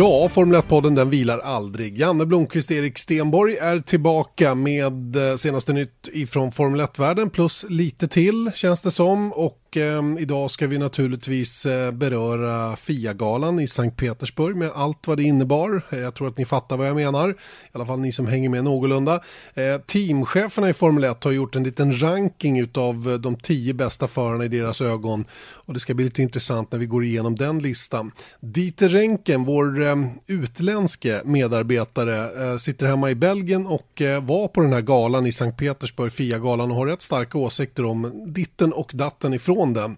Ja, 0.00 0.28
Formel 0.28 0.60
1-podden 0.60 0.94
den 0.94 1.10
vilar 1.10 1.38
aldrig. 1.38 1.98
Janne 1.98 2.26
Blomqvist 2.26 2.70
Erik 2.70 2.98
Stenborg 2.98 3.56
är 3.56 3.78
tillbaka 3.78 4.54
med 4.54 5.16
eh, 5.16 5.36
senaste 5.36 5.72
nytt 5.72 6.08
ifrån 6.12 6.52
Formel 6.52 6.80
1-världen 6.80 7.30
plus 7.30 7.66
lite 7.68 8.08
till 8.08 8.50
känns 8.54 8.82
det 8.82 8.90
som. 8.90 9.32
Och 9.32 9.59
eh, 9.76 10.02
idag 10.18 10.50
ska 10.50 10.66
vi 10.66 10.78
naturligtvis 10.78 11.66
eh, 11.66 11.92
beröra 11.92 12.76
FIA-galan 12.76 13.60
i 13.60 13.66
Sankt 13.66 13.96
Petersburg 13.96 14.56
med 14.56 14.70
allt 14.74 15.06
vad 15.06 15.16
det 15.16 15.22
innebar. 15.22 15.82
Eh, 15.90 15.98
jag 15.98 16.14
tror 16.14 16.28
att 16.28 16.38
ni 16.38 16.44
fattar 16.44 16.76
vad 16.76 16.88
jag 16.88 16.96
menar. 16.96 17.30
I 17.30 17.34
alla 17.72 17.86
fall 17.86 18.00
ni 18.00 18.12
som 18.12 18.26
hänger 18.26 18.48
med 18.48 18.64
någorlunda. 18.64 19.20
Eh, 19.54 19.76
teamcheferna 19.86 20.68
i 20.68 20.72
Formel 20.72 21.04
1 21.04 21.24
har 21.24 21.32
gjort 21.32 21.56
en 21.56 21.64
liten 21.64 22.02
ranking 22.02 22.70
av 22.74 23.10
eh, 23.10 23.14
de 23.14 23.36
tio 23.36 23.74
bästa 23.74 24.08
förarna 24.08 24.44
i 24.44 24.48
deras 24.48 24.80
ögon. 24.80 25.24
Och 25.70 25.74
det 25.74 25.80
ska 25.80 25.94
bli 25.94 26.04
lite 26.04 26.22
intressant 26.22 26.72
när 26.72 26.78
vi 26.78 26.86
går 26.86 27.04
igenom 27.04 27.36
den 27.36 27.58
listan. 27.58 28.12
Dieter 28.40 28.88
Renken, 28.88 29.44
vår 29.44 29.82
eh, 29.82 29.96
utländske 30.26 31.20
medarbetare, 31.24 32.44
eh, 32.44 32.56
sitter 32.56 32.86
hemma 32.86 33.10
i 33.10 33.14
Belgien 33.14 33.66
och 33.66 34.02
eh, 34.02 34.24
var 34.24 34.48
på 34.48 34.60
den 34.60 34.72
här 34.72 34.80
galan 34.80 35.26
i 35.26 35.32
Sankt 35.32 35.58
Petersburg, 35.58 36.12
FIA-galan, 36.12 36.70
och 36.70 36.76
har 36.76 36.86
rätt 36.86 37.02
starka 37.02 37.38
åsikter 37.38 37.84
om 37.84 38.12
ditten 38.26 38.72
och 38.72 38.90
datten 38.94 39.34
ifrån 39.34 39.59
den. 39.66 39.96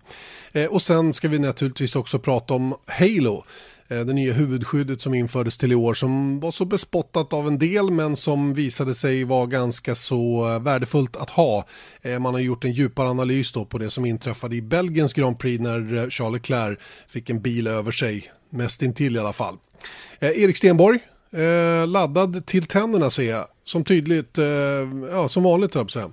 Eh, 0.54 0.66
och 0.66 0.82
sen 0.82 1.12
ska 1.12 1.28
vi 1.28 1.38
naturligtvis 1.38 1.96
också 1.96 2.18
prata 2.18 2.54
om 2.54 2.74
Halo 2.86 3.44
eh, 3.88 4.00
det 4.00 4.12
nya 4.12 4.32
huvudskyddet 4.32 5.00
som 5.00 5.14
infördes 5.14 5.58
till 5.58 5.72
i 5.72 5.74
år 5.74 5.94
som 5.94 6.40
var 6.40 6.50
så 6.50 6.64
bespottat 6.64 7.32
av 7.32 7.46
en 7.46 7.58
del 7.58 7.90
men 7.90 8.16
som 8.16 8.54
visade 8.54 8.94
sig 8.94 9.24
vara 9.24 9.46
ganska 9.46 9.94
så 9.94 10.48
eh, 10.48 10.60
värdefullt 10.60 11.16
att 11.16 11.30
ha. 11.30 11.66
Man 12.20 12.34
har 12.34 12.40
gjort 12.40 12.64
en 12.64 12.72
djupare 12.72 13.08
analys 13.08 13.52
då 13.52 13.64
på 13.64 13.78
det 13.78 13.90
som 13.90 14.04
inträffade 14.04 14.56
i 14.56 14.62
Belgiens 14.62 15.14
Grand 15.14 15.38
Prix 15.38 15.60
när 15.62 16.10
Charles 16.10 16.32
Leclerc 16.32 16.78
fick 17.08 17.30
en 17.30 17.42
bil 17.42 17.66
över 17.66 17.92
sig, 17.92 18.32
mest 18.50 18.82
intill 18.82 19.16
i 19.16 19.18
alla 19.18 19.32
fall. 19.32 19.56
Erik 20.20 20.56
Stenborg, 20.56 20.98
laddad 21.86 22.46
till 22.46 22.66
tänderna 22.66 23.10
ser 23.10 23.30
jag, 23.30 23.46
som 23.64 23.84
tydligt, 23.84 24.38
ja 25.10 25.28
som 25.28 25.42
vanligt 25.42 25.74
höll 25.74 25.86
jag 25.94 26.12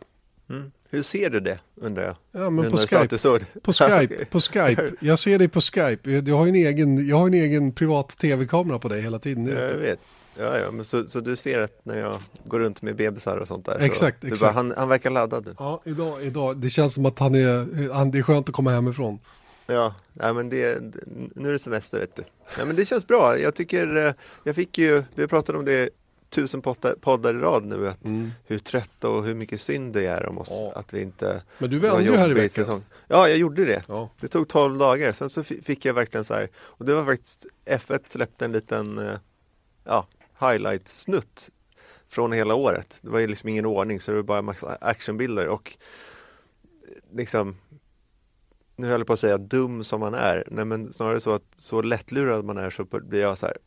mm. 0.50 0.72
Hur 0.92 1.02
ser 1.02 1.30
du 1.30 1.40
det 1.40 1.60
undrar 1.76 2.04
jag? 2.04 2.16
Ja, 2.44 2.50
men 2.50 2.72
på 2.72 2.78
Skype. 2.78 3.18
på 3.62 3.74
Skype. 3.74 4.26
På 4.26 4.40
Skype. 4.40 4.92
Jag 5.00 5.20
ser 5.20 5.38
dig 5.40 5.48
på 5.48 5.62
Skype. 5.62 6.12
Jag 6.12 6.38
har 6.38 6.48
en 6.48 6.56
egen, 6.56 7.08
jag 7.08 7.18
har 7.18 7.28
en 7.28 7.34
egen 7.34 7.72
privat 7.72 8.10
tv-kamera 8.10 8.80
på 8.80 8.88
dig 8.90 9.02
hela 9.02 9.20
tiden. 9.20 9.48
Jag 9.48 9.78
vet. 9.78 10.00
Ja, 10.38 10.58
ja, 10.58 10.72
men 10.72 10.86
så, 10.86 11.08
så 11.08 11.20
du 11.20 11.36
ser 11.36 11.60
att 11.60 11.82
när 11.84 12.00
jag 12.00 12.20
går 12.46 12.60
runt 12.60 12.82
med 12.82 12.96
bebisar 12.96 13.38
och 13.38 13.48
sånt 13.48 13.66
där. 13.66 13.80
Exakt, 13.80 14.24
exakt. 14.24 14.42
Bara, 14.42 14.52
han, 14.52 14.74
han 14.78 14.90
verkar 14.90 15.10
laddad. 15.10 15.56
Ja, 15.60 15.82
idag, 15.86 16.24
idag. 16.24 16.58
Det 16.58 16.70
känns 16.70 16.94
som 16.94 17.06
att 17.06 17.20
han 17.20 17.36
är, 17.36 17.94
han, 17.94 18.12
det 18.12 18.18
är 18.18 18.24
skönt 18.24 18.50
att 18.50 18.56
komma 18.56 18.72
hemifrån. 18.72 19.20
Ja, 19.68 19.96
nej, 20.14 20.34
men 20.34 20.50
det, 20.50 20.82
nu 21.36 21.48
är 21.50 21.52
det 21.52 21.60
semester 21.60 22.00
vet 22.00 22.16
du. 22.16 22.24
Ja, 22.58 22.66
men 22.66 22.76
det 22.76 22.86
känns 22.86 23.08
bra. 23.08 23.40
Jag 23.40 23.56
tycker, 23.56 23.96
eh, 23.96 24.14
jag 24.44 24.56
fick 24.56 24.78
ju, 24.78 25.04
vi 25.16 25.28
pratade 25.28 25.58
om 25.58 25.66
det 25.66 25.90
tusen 26.30 26.62
poddar, 26.62 27.36
i 27.36 27.38
rad 27.38 27.66
nu 27.66 27.90
att 27.90 28.06
mm. 28.06 28.32
hur 28.46 28.60
trötta 28.60 29.10
och 29.10 29.24
hur 29.24 29.36
mycket 29.36 29.62
synd 29.62 29.94
det 29.94 30.06
är 30.06 30.26
om 30.26 30.38
oss 30.38 30.50
ja. 30.52 30.72
att 30.76 30.94
vi 30.94 31.02
inte 31.02 31.42
Men 31.58 31.70
du 31.70 31.80
vände 31.80 32.04
ju 32.04 32.16
här 32.16 32.32
i 32.32 32.34
veckan. 32.34 32.50
Säsong. 32.50 32.84
Ja, 33.08 33.30
jag 33.30 33.38
gjorde 33.38 33.66
det. 33.66 33.84
Ja. 33.88 34.10
Det 34.20 34.28
tog 34.28 34.48
12 34.48 34.78
dagar. 34.78 35.12
Sen 35.12 35.30
så 35.30 35.44
fick 35.44 35.86
jag 35.86 35.94
verkligen 35.94 36.24
så 36.24 36.34
här 36.34 36.50
och 36.56 36.86
det 36.86 36.94
var 36.94 37.06
faktiskt 37.06 37.46
F1 37.66 38.00
släppte 38.08 38.46
en 38.46 38.52
liten 38.52 38.98
eh, 38.98 39.18
ja, 39.84 40.08
highlight-snutt 40.40 41.50
från 42.10 42.32
hela 42.32 42.54
året. 42.54 42.98
Det 43.02 43.10
var 43.10 43.20
ju 43.20 43.28
liksom 43.28 43.50
ingen 43.50 43.66
ordning 43.66 44.00
så 44.00 44.12
det 44.12 44.18
var 44.18 44.24
bara 44.24 44.42
massa 44.42 44.78
actionbilder 44.82 45.48
och 45.48 45.78
liksom 47.14 47.56
nu 48.76 48.88
höll 48.88 49.00
jag 49.00 49.08
på 49.08 49.14
att 49.14 49.20
säga 49.20 49.38
dum 49.38 49.84
som 49.84 50.00
man 50.00 50.14
är. 50.14 50.48
Nej 50.52 50.66
men 50.66 50.94
snarare 50.94 51.20
så 51.20 51.34
att 51.34 51.44
så 51.56 51.82
lättlurad 51.82 52.46
man 52.46 52.58
är 52.58 52.70
så 52.70 52.84
blir 52.84 53.22
jag 53.22 53.38
så 53.38 53.46
här 53.46 53.58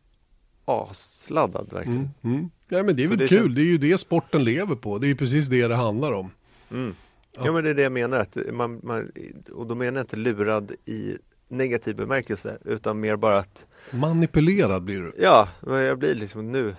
asladdad 0.64 1.72
verkligen. 1.72 2.10
Mm, 2.22 2.36
mm. 2.36 2.50
Ja 2.68 2.82
men 2.82 2.96
det 2.96 3.04
är 3.04 3.08
väl 3.08 3.18
det 3.18 3.28
kul, 3.28 3.38
känns... 3.38 3.54
det 3.54 3.62
är 3.62 3.66
ju 3.66 3.78
det 3.78 3.98
sporten 3.98 4.44
lever 4.44 4.74
på. 4.74 4.98
Det 4.98 5.10
är 5.10 5.14
precis 5.14 5.46
det 5.46 5.68
det 5.68 5.74
handlar 5.74 6.12
om. 6.12 6.30
Mm. 6.70 6.94
Ja. 7.36 7.42
ja. 7.44 7.52
men 7.52 7.64
det 7.64 7.70
är 7.70 7.74
det 7.74 7.82
jag 7.82 7.92
menar, 7.92 8.18
att 8.18 8.36
man, 8.52 8.80
man, 8.82 9.12
och 9.52 9.66
då 9.66 9.74
menar 9.74 9.98
jag 9.98 10.02
inte 10.02 10.16
lurad 10.16 10.72
i 10.84 11.16
negativ 11.48 11.96
bemärkelse 11.96 12.58
utan 12.64 13.00
mer 13.00 13.16
bara 13.16 13.38
att 13.38 13.66
Manipulerad 13.90 14.82
blir 14.82 15.00
du? 15.00 15.12
Ja, 15.18 15.48
jag 15.66 15.98
blir 15.98 16.14
liksom 16.14 16.52
nu 16.52 16.74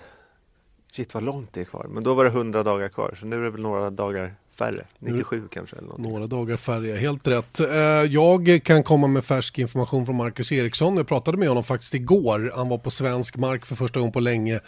Shit 0.96 1.14
vad 1.14 1.24
långt 1.24 1.54
det 1.54 1.62
är 1.62 1.66
kvar, 1.66 1.88
men 1.90 2.04
då 2.04 2.14
var 2.14 2.24
det 2.24 2.30
100 2.30 2.64
dagar 2.64 2.90
kvar 2.90 3.16
så 3.20 3.26
nu 3.26 3.36
är 3.36 3.42
det 3.42 3.50
väl 3.50 3.62
några 3.62 3.90
dagar 3.90 4.36
färre, 4.56 4.86
97 5.00 5.42
nu, 5.42 5.48
kanske. 5.52 5.76
Eller 5.76 5.98
några 5.98 6.28
dagar 6.28 6.58
färre, 6.58 6.96
helt 6.96 7.28
rätt. 7.28 7.60
Eh, 7.60 7.76
jag 8.14 8.62
kan 8.64 8.84
komma 8.84 9.08
med 9.08 9.26
färsk 9.26 9.60
information 9.60 10.06
från 10.06 10.16
Marcus 10.16 10.52
Eriksson. 10.52 10.98
Jag 10.98 11.08
pratade 11.08 11.38
med 11.38 11.48
honom 11.48 11.64
faktiskt 11.64 11.94
igår. 11.94 12.52
Han 12.56 12.70
var 12.70 12.78
på 12.78 12.92
svensk 12.92 13.38
mark 13.38 13.66
för 13.66 13.76
första 13.76 14.00
gången 14.00 14.14
på 14.14 14.20
länge 14.20 14.60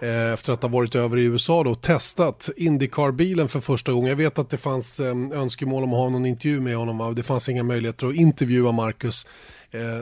eh, 0.00 0.32
efter 0.32 0.52
att 0.52 0.62
ha 0.62 0.68
varit 0.68 0.94
över 0.94 1.16
i 1.16 1.24
USA 1.24 1.64
då, 1.64 1.70
och 1.70 1.80
testat 1.80 2.50
Indycar-bilen 2.56 3.48
för 3.48 3.60
första 3.60 3.92
gången. 3.92 4.08
Jag 4.08 4.16
vet 4.16 4.38
att 4.38 4.50
det 4.50 4.58
fanns 4.58 5.00
eh, 5.00 5.14
önskemål 5.32 5.82
om 5.82 5.92
att 5.92 5.98
ha 5.98 6.08
någon 6.08 6.26
intervju 6.26 6.60
med 6.60 6.76
honom. 6.76 7.14
Det 7.14 7.22
fanns 7.22 7.48
inga 7.48 7.62
möjligheter 7.62 8.06
att 8.06 8.14
intervjua 8.14 8.72
Marcus 8.72 9.26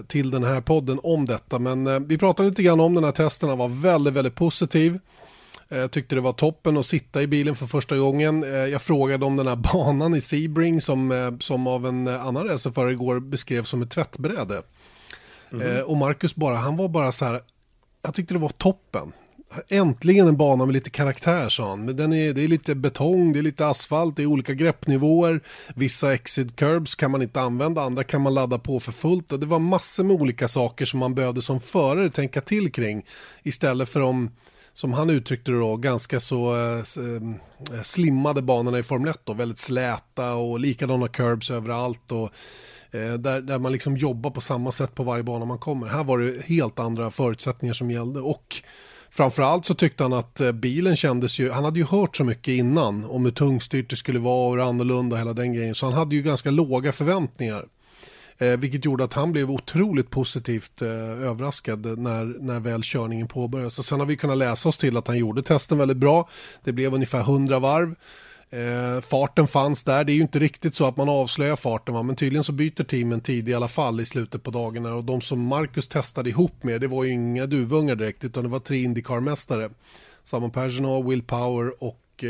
till 0.06 0.30
den 0.30 0.44
här 0.44 0.60
podden 0.60 1.00
om 1.02 1.26
detta. 1.26 1.58
Men 1.58 2.08
vi 2.08 2.18
pratade 2.18 2.48
lite 2.48 2.62
grann 2.62 2.80
om 2.80 2.94
den 2.94 3.04
här 3.04 3.12
testen. 3.12 3.48
Han 3.48 3.58
var 3.58 3.68
väldigt, 3.68 4.14
väldigt 4.14 4.34
positiv. 4.34 4.98
Jag 5.68 5.82
eh, 5.82 5.86
tyckte 5.86 6.14
det 6.14 6.20
var 6.20 6.32
toppen 6.32 6.76
att 6.76 6.86
sitta 6.86 7.22
i 7.22 7.26
bilen 7.26 7.56
för 7.56 7.66
första 7.66 7.96
gången. 7.96 8.44
Eh, 8.44 8.50
jag 8.50 8.82
frågade 8.82 9.24
om 9.24 9.36
den 9.36 9.46
här 9.46 9.56
banan 9.56 10.14
i 10.14 10.20
Sebring 10.20 10.80
som, 10.80 11.12
eh, 11.12 11.38
som 11.38 11.66
av 11.66 11.86
en 11.86 12.08
annan 12.08 12.48
racerförare 12.48 12.92
igår 12.92 13.20
beskrevs 13.20 13.68
som 13.68 13.82
ett 13.82 13.90
tvättbräde. 13.90 14.62
Mm. 15.52 15.84
Och 15.84 15.96
Marcus 15.96 16.34
bara, 16.34 16.56
han 16.56 16.76
var 16.76 16.88
bara 16.88 17.12
så 17.12 17.24
här, 17.24 17.40
jag 18.02 18.14
tyckte 18.14 18.34
det 18.34 18.40
var 18.40 18.48
toppen. 18.48 19.12
Äntligen 19.68 20.28
en 20.28 20.36
bana 20.36 20.66
med 20.66 20.72
lite 20.72 20.90
karaktär 20.90 21.48
sa 21.48 21.68
han. 21.68 21.84
Men 21.84 21.96
den 21.96 22.12
är, 22.12 22.32
det 22.32 22.44
är 22.44 22.48
lite 22.48 22.74
betong, 22.74 23.32
det 23.32 23.38
är 23.38 23.42
lite 23.42 23.66
asfalt, 23.66 24.16
det 24.16 24.22
är 24.22 24.26
olika 24.26 24.54
greppnivåer. 24.54 25.40
Vissa 25.74 26.14
exit 26.14 26.56
curbs 26.56 26.94
kan 26.94 27.10
man 27.10 27.22
inte 27.22 27.40
använda, 27.40 27.82
andra 27.82 28.04
kan 28.04 28.22
man 28.22 28.34
ladda 28.34 28.58
på 28.58 28.80
för 28.80 28.92
fullt. 28.92 29.32
Och 29.32 29.40
det 29.40 29.46
var 29.46 29.58
massor 29.58 30.04
med 30.04 30.20
olika 30.20 30.48
saker 30.48 30.84
som 30.84 31.00
man 31.00 31.14
behövde 31.14 31.42
som 31.42 31.60
förare 31.60 32.10
tänka 32.10 32.40
till 32.40 32.72
kring. 32.72 33.04
Istället 33.42 33.88
för 33.88 34.00
om 34.00 34.30
som 34.76 34.92
han 34.92 35.10
uttryckte 35.10 35.50
det 35.50 35.58
då, 35.58 35.76
ganska 35.76 36.20
så 36.20 36.54
eh, 36.54 36.78
eh 36.78 37.82
slimmade 37.82 38.42
banorna 38.42 38.78
i 38.78 38.82
Formel 38.82 39.08
1 39.08 39.20
då, 39.24 39.34
väldigt 39.34 39.58
släta 39.58 40.34
och 40.34 40.60
likadana 40.60 41.08
curbs 41.08 41.50
överallt 41.50 42.12
och 42.12 42.30
eh, 42.90 43.12
där, 43.12 43.40
där 43.40 43.58
man 43.58 43.72
liksom 43.72 43.96
jobbar 43.96 44.30
på 44.30 44.40
samma 44.40 44.72
sätt 44.72 44.94
på 44.94 45.02
varje 45.02 45.22
bana 45.22 45.44
man 45.44 45.58
kommer. 45.58 45.86
Här 45.86 46.04
var 46.04 46.18
det 46.18 46.42
helt 46.46 46.78
andra 46.78 47.10
förutsättningar 47.10 47.74
som 47.74 47.90
gällde 47.90 48.20
och 48.20 48.62
Framförallt 49.10 49.64
så 49.64 49.74
tyckte 49.74 50.02
han 50.02 50.12
att 50.12 50.40
eh, 50.40 50.52
bilen 50.52 50.96
kändes 50.96 51.38
ju, 51.38 51.50
han 51.50 51.64
hade 51.64 51.78
ju 51.78 51.86
hört 51.86 52.16
så 52.16 52.24
mycket 52.24 52.54
innan 52.54 53.04
om 53.04 53.24
hur 53.24 53.32
tungstyrt 53.32 53.90
det 53.90 53.96
skulle 53.96 54.18
vara 54.18 54.46
och 54.46 54.52
hur 54.56 54.68
annorlunda 54.68 55.16
hela 55.16 55.32
den 55.32 55.52
grejen. 55.52 55.74
Så 55.74 55.86
han 55.86 55.94
hade 55.94 56.16
ju 56.16 56.22
ganska 56.22 56.50
låga 56.50 56.92
förväntningar. 56.92 57.64
Eh, 58.38 58.56
vilket 58.56 58.84
gjorde 58.84 59.04
att 59.04 59.12
han 59.12 59.32
blev 59.32 59.50
otroligt 59.50 60.10
positivt 60.10 60.82
eh, 60.82 60.88
överraskad 61.28 61.98
när, 61.98 62.24
när 62.24 62.60
väl 62.60 62.82
körningen 62.84 63.28
påbörjades. 63.28 63.86
Sen 63.86 64.00
har 64.00 64.06
vi 64.06 64.16
kunnat 64.16 64.38
läsa 64.38 64.68
oss 64.68 64.78
till 64.78 64.96
att 64.96 65.06
han 65.06 65.18
gjorde 65.18 65.42
testen 65.42 65.78
väldigt 65.78 65.96
bra. 65.96 66.28
Det 66.64 66.72
blev 66.72 66.94
ungefär 66.94 67.20
100 67.20 67.58
varv. 67.58 67.94
Eh, 68.50 69.00
farten 69.00 69.46
fanns 69.48 69.84
där, 69.84 70.04
det 70.04 70.12
är 70.12 70.14
ju 70.14 70.20
inte 70.20 70.38
riktigt 70.38 70.74
så 70.74 70.86
att 70.86 70.96
man 70.96 71.08
avslöjar 71.08 71.56
farten 71.56 71.94
va? 71.94 72.02
men 72.02 72.16
tydligen 72.16 72.44
så 72.44 72.52
byter 72.52 72.84
teamen 72.84 73.20
tid 73.20 73.48
i 73.48 73.54
alla 73.54 73.68
fall 73.68 74.00
i 74.00 74.04
slutet 74.04 74.42
på 74.42 74.50
dagarna 74.50 74.94
och 74.94 75.04
de 75.04 75.20
som 75.20 75.40
Marcus 75.40 75.88
testade 75.88 76.30
ihop 76.30 76.62
med 76.62 76.80
det 76.80 76.86
var 76.86 77.04
ju 77.04 77.12
inga 77.12 77.46
duvungar 77.46 77.94
direkt 77.94 78.24
utan 78.24 78.42
det 78.44 78.50
var 78.50 78.58
tre 78.58 78.76
Indycar-mästare. 78.76 79.70
Simon 80.22 80.50
Pagenaud, 80.50 81.06
Will 81.06 81.22
Power 81.22 81.82
och 81.82 82.24
eh, 82.24 82.28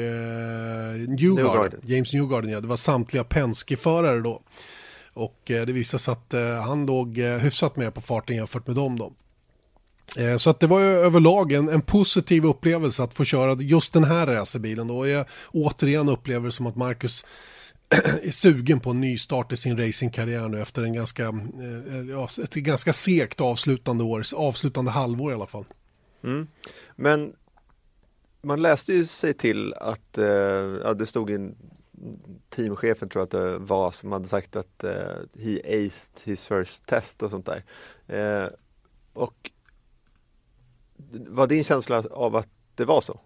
Newgarden. 1.09 1.35
Newgarden. 1.35 1.81
James 1.85 2.13
Newgarden 2.13 2.51
ja, 2.51 2.61
det 2.61 2.69
var 2.69 2.77
samtliga 2.77 3.25
Penske-förare 3.25 4.21
då. 4.21 4.43
Och 5.17 5.51
eh, 5.51 5.67
det 5.67 5.73
visade 5.73 5.99
sig 5.99 6.13
att 6.13 6.35
eh, 6.35 6.63
han 6.63 6.87
låg 6.87 7.19
eh, 7.19 7.37
hyfsat 7.37 7.77
med 7.77 7.95
på 7.95 8.01
farten 8.01 8.37
jämfört 8.37 8.67
med 8.67 8.77
dem. 8.77 8.99
Då. 8.99 9.13
Så 10.39 10.51
att 10.51 10.61
det 10.61 10.67
var 10.67 10.81
ju 10.81 10.87
överlag 10.87 11.53
en, 11.53 11.69
en, 11.69 11.81
positiv 11.81 12.47
upplevelse 12.47 13.03
att 13.03 13.15
få 13.15 13.25
köra 13.25 13.55
just 13.55 13.93
den 13.93 14.05
här 14.05 14.27
racerbilen. 14.27 14.91
Och 14.91 15.09
Jag 15.09 15.27
återigen 15.53 16.09
upplever 16.09 16.47
det 16.47 16.53
som 16.53 16.67
att 16.67 16.77
Marcus 16.77 17.25
är 18.23 18.31
sugen 18.31 18.81
på 18.81 18.91
en 18.91 19.01
ny 19.01 19.19
start 19.19 19.53
i 19.53 19.57
sin 19.57 19.79
racingkarriär 19.79 20.49
nu 20.49 20.61
efter 20.61 20.83
en 20.83 20.93
ganska, 20.93 21.23
ja, 22.11 22.29
ett 22.45 22.55
ganska 22.55 22.93
segt 22.93 23.41
avslutande 23.41 24.05
år, 24.05 24.23
avslutande 24.35 24.91
halvår 24.91 25.33
i 25.33 25.35
alla 25.35 25.47
fall. 25.47 25.65
Mm. 26.25 26.47
Men 26.97 27.33
man 28.43 28.63
läste 28.63 28.93
ju 28.93 29.05
sig 29.05 29.35
till 29.35 29.75
att, 29.75 30.19
ja, 30.83 30.95
det 30.95 31.07
stod 31.07 31.31
i 31.31 31.51
teamchefen 32.49 33.09
tror 33.09 33.21
jag 33.21 33.25
att 33.25 33.31
det 33.31 33.59
var 33.59 33.91
som 33.91 34.13
hade 34.13 34.29
sagt 34.29 34.57
att 34.57 34.85
uh, 34.85 34.91
he 35.45 35.61
aced 35.87 36.21
his 36.25 36.47
first 36.47 36.87
test 36.87 37.23
och 37.23 37.31
sånt 37.31 37.47
där. 37.47 37.63
Uh, 38.45 38.51
och 39.13 39.51
var 41.13 41.47
din 41.47 41.65
känsla 41.65 42.05
av 42.11 42.37
att 42.37 42.49
det 42.75 42.85
var 42.85 43.01
så? 43.01 43.21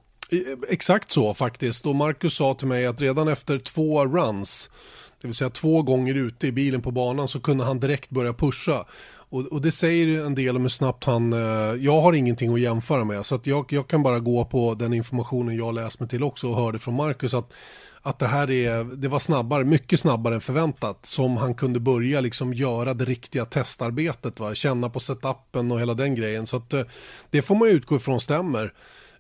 Exakt 0.69 1.11
så 1.11 1.35
faktiskt 1.35 1.87
och 1.87 1.95
Marcus 1.95 2.35
sa 2.35 2.55
till 2.55 2.69
mig 2.69 2.87
att 2.87 3.01
redan 3.01 3.29
efter 3.29 3.59
två 3.59 4.07
runs 4.07 4.71
det 5.21 5.29
vill 5.29 5.35
säga 5.35 5.51
två 5.51 5.83
gånger 5.83 6.15
ute 6.15 6.47
i 6.47 6.53
bilen 6.53 6.83
på 6.83 6.91
banan 6.91 7.29
så 7.29 7.41
kunde 7.41 7.65
han 7.65 7.81
direkt 7.81 8.11
börja 8.11 8.33
pusha. 8.33 8.85
Och, 9.13 9.47
och, 9.47 9.63
det 9.63 9.73
säger 9.73 10.25
en 10.25 10.35
del 10.35 10.57
om 10.57 10.63
hur 10.63 10.69
snabbt 10.69 11.05
han, 11.05 11.33
eh, 11.33 11.75
jag 11.79 12.01
har 12.01 12.13
ingenting 12.13 12.55
att 12.55 12.61
jämföra 12.61 13.05
med 13.05 13.27
så 13.27 13.35
att 13.35 13.47
jag, 13.47 13.73
jag 13.73 13.89
kan 13.89 14.03
bara 14.03 14.19
gå 14.19 14.45
på 14.45 14.75
den 14.75 14.93
informationen 14.93 15.57
jag 15.57 15.75
läst 15.75 16.01
mig 16.01 16.09
till 16.09 16.23
också 16.23 16.49
och 16.49 16.57
hörde 16.57 16.79
från 16.79 16.95
Marcus 16.95 17.35
att 17.35 17.53
att 18.03 18.19
det 18.19 18.27
här 18.27 18.51
är, 18.51 18.85
det 18.85 19.09
var 19.09 19.19
snabbare, 19.19 19.65
mycket 19.65 20.01
snabbare 20.01 20.35
än 20.35 20.41
förväntat 20.41 21.07
som 21.07 21.37
han 21.37 21.55
kunde 21.55 21.81
börja 21.81 22.21
liksom 22.21 22.55
göra 22.55 22.95
det 22.95 23.05
riktiga 23.05 23.45
testarbetet, 23.45 24.41
va? 24.41 24.55
känna 24.55 24.91
på 24.91 25.01
setupen 25.01 25.73
och 25.73 25.81
hela 25.81 25.95
den 25.95 26.15
grejen. 26.15 26.47
Så 26.47 26.57
att 26.57 26.73
eh, 26.73 26.83
det 27.31 27.43
får 27.43 27.55
man 27.55 27.69
utgå 27.69 27.97
ifrån 27.97 28.21
stämmer. 28.21 28.73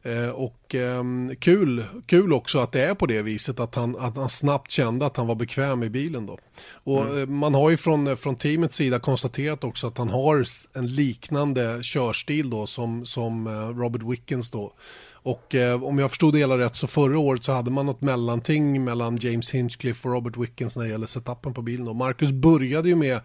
Eh, 0.03 0.29
och 0.29 0.75
eh, 0.75 1.05
kul, 1.39 1.85
kul 2.07 2.33
också 2.33 2.59
att 2.59 2.73
det 2.73 2.85
är 2.85 2.95
på 2.95 3.07
det 3.07 3.23
viset 3.23 3.61
att 3.61 3.75
han, 3.75 3.97
att 3.97 4.17
han 4.17 4.29
snabbt 4.29 4.71
kände 4.71 5.07
att 5.07 5.17
han 5.17 5.27
var 5.27 5.35
bekväm 5.35 5.83
i 5.83 5.91
bilen 5.91 6.27
då. 6.27 6.39
Och 6.73 7.03
mm. 7.03 7.23
Eh, 7.23 7.27
man 7.27 7.55
har 7.55 7.71
ju 7.71 7.77
från, 7.77 8.17
från 8.17 8.37
teamets 8.37 8.77
sida 8.77 8.99
konstaterat 8.99 9.65
också 9.65 9.87
att 9.87 9.99
han 9.99 10.09
har 10.09 10.45
en 10.73 10.95
liknande 10.95 11.83
körstil 11.83 12.51
då 12.51 12.67
som, 12.67 13.07
som 13.07 13.47
eh, 13.47 13.79
Robert 13.79 14.03
Wickens 14.03 14.51
då. 14.51 14.73
Och 15.23 15.55
eh, 15.55 15.85
om 15.85 15.99
jag 15.99 16.11
förstod 16.11 16.35
det 16.35 16.39
hela 16.39 16.59
rätt 16.59 16.77
så 16.77 16.87
förra 16.87 17.19
året 17.19 17.45
så 17.45 17.53
hade 17.53 17.71
man 17.71 17.87
något 17.87 18.01
mellanting 18.01 18.85
mellan 18.85 19.17
James 19.17 19.51
Hinchcliffe 19.51 20.09
och 20.09 20.15
Robert 20.15 20.37
Wickens 20.37 20.77
när 20.77 20.85
det 20.85 20.91
gäller 20.91 21.07
setupen 21.07 21.55
på 21.55 21.63
bilen. 21.63 21.89
Och 21.89 21.97
Marcus 21.97 22.31
började 22.31 22.89
ju 22.89 22.97
med 22.97 23.21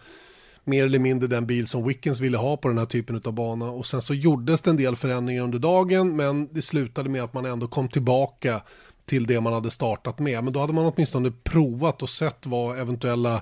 mer 0.64 0.86
eller 0.86 1.00
mindre 1.00 1.28
den 1.28 1.48
bil 1.48 1.68
som 1.68 1.88
Wickens 1.88 2.20
ville 2.20 2.38
ha 2.38 2.58
på 2.58 2.68
den 2.68 2.78
här 2.78 2.86
typen 2.86 3.22
av 3.26 3.34
bana. 3.34 3.72
Och 3.72 3.86
sen 3.86 4.02
så 4.02 4.14
gjordes 4.14 4.62
det 4.62 4.70
en 4.70 4.78
del 4.78 4.96
förändringar 4.96 5.44
under 5.44 5.60
dagen 5.60 6.16
men 6.16 6.54
det 6.54 6.62
slutade 6.62 7.10
med 7.10 7.24
att 7.24 7.34
man 7.34 7.46
ändå 7.46 7.68
kom 7.68 7.90
tillbaka 7.90 8.62
till 9.06 9.26
det 9.26 9.42
man 9.42 9.54
hade 9.54 9.72
startat 9.72 10.20
med. 10.20 10.44
Men 10.44 10.54
då 10.54 10.60
hade 10.60 10.74
man 10.74 10.94
åtminstone 10.96 11.32
provat 11.44 12.02
och 12.02 12.10
sett 12.10 12.46
vad 12.46 12.80
eventuella 12.80 13.42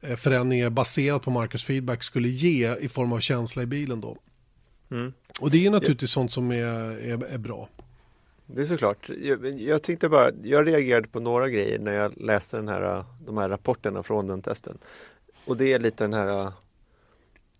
eh, 0.00 0.16
förändringar 0.16 0.70
baserat 0.70 1.22
på 1.22 1.30
Marcus 1.30 1.64
feedback 1.64 2.02
skulle 2.02 2.28
ge 2.28 2.76
i 2.76 2.88
form 2.88 3.12
av 3.12 3.20
känsla 3.20 3.62
i 3.62 3.66
bilen 3.66 4.00
då. 4.00 4.16
Mm. 4.90 5.12
Och 5.40 5.50
det 5.50 5.66
är 5.66 5.70
naturligtvis 5.70 6.10
sånt 6.10 6.32
som 6.32 6.50
är, 6.50 6.64
är, 7.10 7.34
är 7.34 7.38
bra. 7.38 7.68
Det 8.54 8.62
är 8.62 8.66
såklart. 8.66 9.08
Jag, 9.08 9.60
jag 9.60 9.82
tänkte 9.82 10.08
bara, 10.08 10.30
jag 10.42 10.66
reagerade 10.66 11.08
på 11.08 11.20
några 11.20 11.48
grejer 11.48 11.78
när 11.78 11.94
jag 11.94 12.16
läste 12.16 12.56
den 12.56 12.68
här, 12.68 13.04
de 13.20 13.38
här 13.38 13.48
rapporterna 13.48 14.02
från 14.02 14.26
den 14.26 14.42
testen. 14.42 14.78
Och 15.44 15.56
det 15.56 15.72
är 15.72 15.78
lite 15.78 16.04
den 16.04 16.12
här 16.14 16.52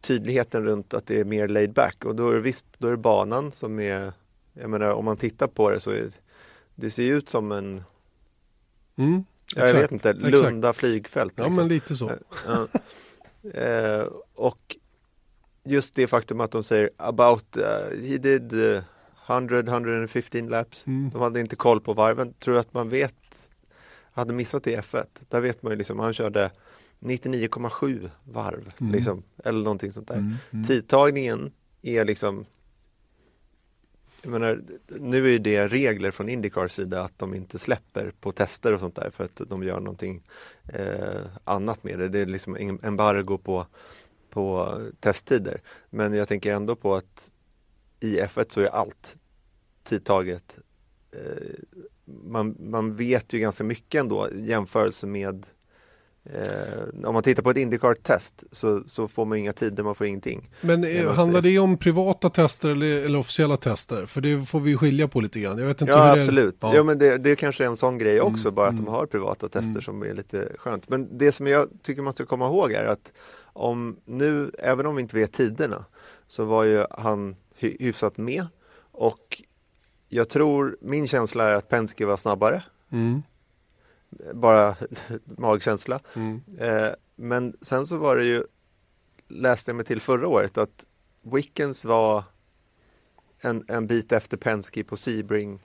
tydligheten 0.01 0.65
runt 0.65 0.95
att 0.95 1.07
det 1.07 1.21
är 1.21 1.25
mer 1.25 1.49
laid 1.49 1.73
back 1.73 2.05
och 2.05 2.17
då 2.17 2.31
är 2.31 2.35
det 2.35 2.41
visst, 2.41 2.67
då 2.79 2.87
är 2.87 2.91
det 2.91 2.97
banan 2.97 3.53
som 3.53 3.81
är, 3.81 4.13
jag 4.53 4.71
menar 4.71 4.91
om 4.91 5.05
man 5.05 5.17
tittar 5.17 5.47
på 5.47 5.71
det 5.71 5.81
så 5.81 5.91
är 5.91 6.11
det 6.75 6.91
ser 6.91 7.03
ut 7.03 7.29
som 7.29 7.53
en 7.53 7.85
mm, 8.97 9.25
Jag 9.57 9.75
vet 9.75 9.93
inte, 9.93 10.13
Lunda 10.13 10.69
exakt. 10.69 10.79
flygfält. 10.79 11.33
Liksom. 11.39 11.53
Ja 11.53 11.57
men 11.57 11.69
lite 11.69 11.95
så. 11.95 12.13
Ja. 12.47 12.69
eh, 13.51 14.07
och 14.35 14.77
just 15.65 15.95
det 15.95 16.07
faktum 16.07 16.41
att 16.41 16.51
de 16.51 16.65
säger 16.65 16.91
about, 16.97 17.57
uh, 17.57 18.01
he 18.09 18.19
did 18.19 18.53
uh, 18.53 18.81
100-115 19.31 20.49
laps. 20.49 20.87
Mm. 20.87 21.11
De 21.11 21.23
hade 21.23 21.41
inte 21.41 21.57
koll 21.57 21.81
på 21.81 21.93
varven. 21.93 22.33
Tror 22.33 22.57
att 22.57 22.75
man 22.75 22.89
vet, 22.89 23.51
hade 24.13 24.33
missat 24.33 24.65
det 24.65 24.73
i 24.73 24.77
F1. 24.77 25.05
Där 25.29 25.41
vet 25.41 25.63
man 25.63 25.73
ju 25.73 25.77
liksom, 25.77 25.99
han 25.99 26.15
körde 26.15 26.51
99,7 27.01 28.11
varv. 28.25 28.73
Mm. 28.81 28.93
Liksom, 28.93 29.23
eller 29.45 29.65
någonting 29.65 29.93
sånt 29.93 30.09
där. 30.09 30.15
Mm. 30.15 30.35
Mm. 30.51 30.67
Tidtagningen 30.67 31.53
är 31.83 32.05
liksom 32.05 32.47
jag 34.23 34.31
menar, 34.31 34.63
nu 34.87 35.35
är 35.35 35.39
det 35.39 35.69
regler 35.69 36.11
från 36.11 36.29
Indycars 36.29 36.73
sida 36.73 37.03
att 37.03 37.19
de 37.19 37.35
inte 37.35 37.59
släpper 37.59 38.13
på 38.21 38.33
tester 38.33 38.73
och 38.73 38.81
sånt 38.81 38.95
där 38.95 39.11
för 39.11 39.25
att 39.25 39.41
de 39.49 39.63
gör 39.63 39.81
någonting 39.81 40.23
eh, 40.69 41.21
annat 41.45 41.85
med 41.85 41.99
det. 41.99 42.09
Det 42.09 42.19
är 42.19 42.27
liksom 42.27 42.79
embargo 42.83 43.39
på, 43.39 43.67
på 44.31 44.77
testtider. 45.01 45.61
Men 45.91 46.15
jag 46.15 46.29
tänker 46.29 46.53
ändå 46.53 46.77
på 46.77 46.95
att 46.95 47.31
i 48.01 48.21
F1 48.21 48.53
så 48.53 48.61
är 48.61 48.67
allt 48.67 49.17
tidtaget. 49.91 50.59
Eh, 51.13 51.21
man, 52.25 52.57
man 52.59 52.95
vet 52.95 53.33
ju 53.33 53.39
ganska 53.39 53.65
mycket 53.65 54.01
ändå 54.01 54.31
i 54.31 54.47
jämförelse 54.47 55.07
med 55.07 55.47
Eh, 56.25 57.05
om 57.05 57.15
man 57.15 57.23
tittar 57.23 57.43
på 57.43 57.51
ett 57.51 57.57
Indycar-test 57.57 58.45
så, 58.51 58.83
så, 58.87 59.09
får 59.09 59.25
man 59.25 59.39
inga 59.39 59.53
tider, 59.53 59.83
man 59.83 59.95
får 59.95 60.07
ingenting. 60.07 60.51
Men 60.61 60.85
eh, 60.85 61.13
handlar 61.13 61.43
det 61.43 61.59
om 61.59 61.77
privata 61.77 62.31
tester 62.31 62.71
eller, 62.71 63.05
eller, 63.05 63.19
officiella 63.19 63.57
tester? 63.57 64.07
För 64.07 64.21
det 64.21 64.49
får 64.49 64.61
vi 64.61 64.77
skilja 64.77 65.09
på 65.09 65.21
lite 65.21 65.41
grann. 65.41 65.59
Jag 65.59 65.67
vet 65.67 65.81
inte 65.81 65.93
ja, 65.93 66.21
absolut. 66.21 66.61
Det, 66.61 66.67
ja. 66.67 66.75
ja. 66.75 66.83
men 66.83 66.99
det, 66.99 67.19
det 67.19 67.31
är 67.31 67.35
kanske 67.35 67.65
en 67.65 67.77
sån 67.77 67.99
grej 67.99 68.21
också, 68.21 68.49
mm, 68.49 68.55
bara 68.55 68.67
att 68.67 68.73
mm. 68.73 68.85
de 68.85 68.91
har 68.91 69.07
privata 69.07 69.49
tester 69.49 69.71
mm. 69.71 69.83
som 69.83 70.03
är 70.03 70.15
lite 70.15 70.53
skönt. 70.59 70.89
Men 70.89 71.19
det 71.19 71.33
som 71.33 71.47
jag 71.47 71.69
tycker 71.83 72.03
man 72.03 72.13
ska 72.13 72.27
komma 72.27 72.47
ihåg 72.47 72.73
är 72.73 72.85
att 72.85 73.13
om 73.43 73.97
nu, 74.05 74.51
även 74.59 74.87
om 74.87 74.97
vi 74.97 75.03
inte 75.03 75.17
vet 75.17 75.33
tiderna, 75.33 75.85
så 76.27 76.45
var 76.45 76.65
ju 76.65 76.85
han 76.91 77.37
hy 77.57 77.77
hyfsat 77.81 78.17
med 78.17 78.47
och 78.93 79.43
jag 80.13 80.29
tror, 80.29 80.77
min 80.81 81.07
känsla 81.07 81.45
är 81.45 81.55
att 81.55 81.69
Penske 81.69 82.07
var 82.07 82.17
snabbare. 82.17 82.63
Mm. 82.91 83.23
Bara 84.35 84.77
magkänsla. 85.25 86.01
Mm. 86.15 86.41
Eh, 86.59 86.89
men 87.17 87.57
sen 87.61 87.87
så 87.87 87.97
var 87.97 88.17
det 88.17 88.25
ju, 88.25 88.43
läste 89.29 89.71
jag 89.71 89.77
mig 89.77 89.85
till 89.85 90.01
förra 90.01 90.29
året, 90.29 90.59
att 90.59 90.87
Wickens 91.23 91.85
var 91.85 92.25
en, 93.41 93.65
en 93.69 93.87
bit 93.87 94.13
efter 94.13 94.37
Penske 94.37 94.85
på 94.85 94.97
Sebring 94.97 95.59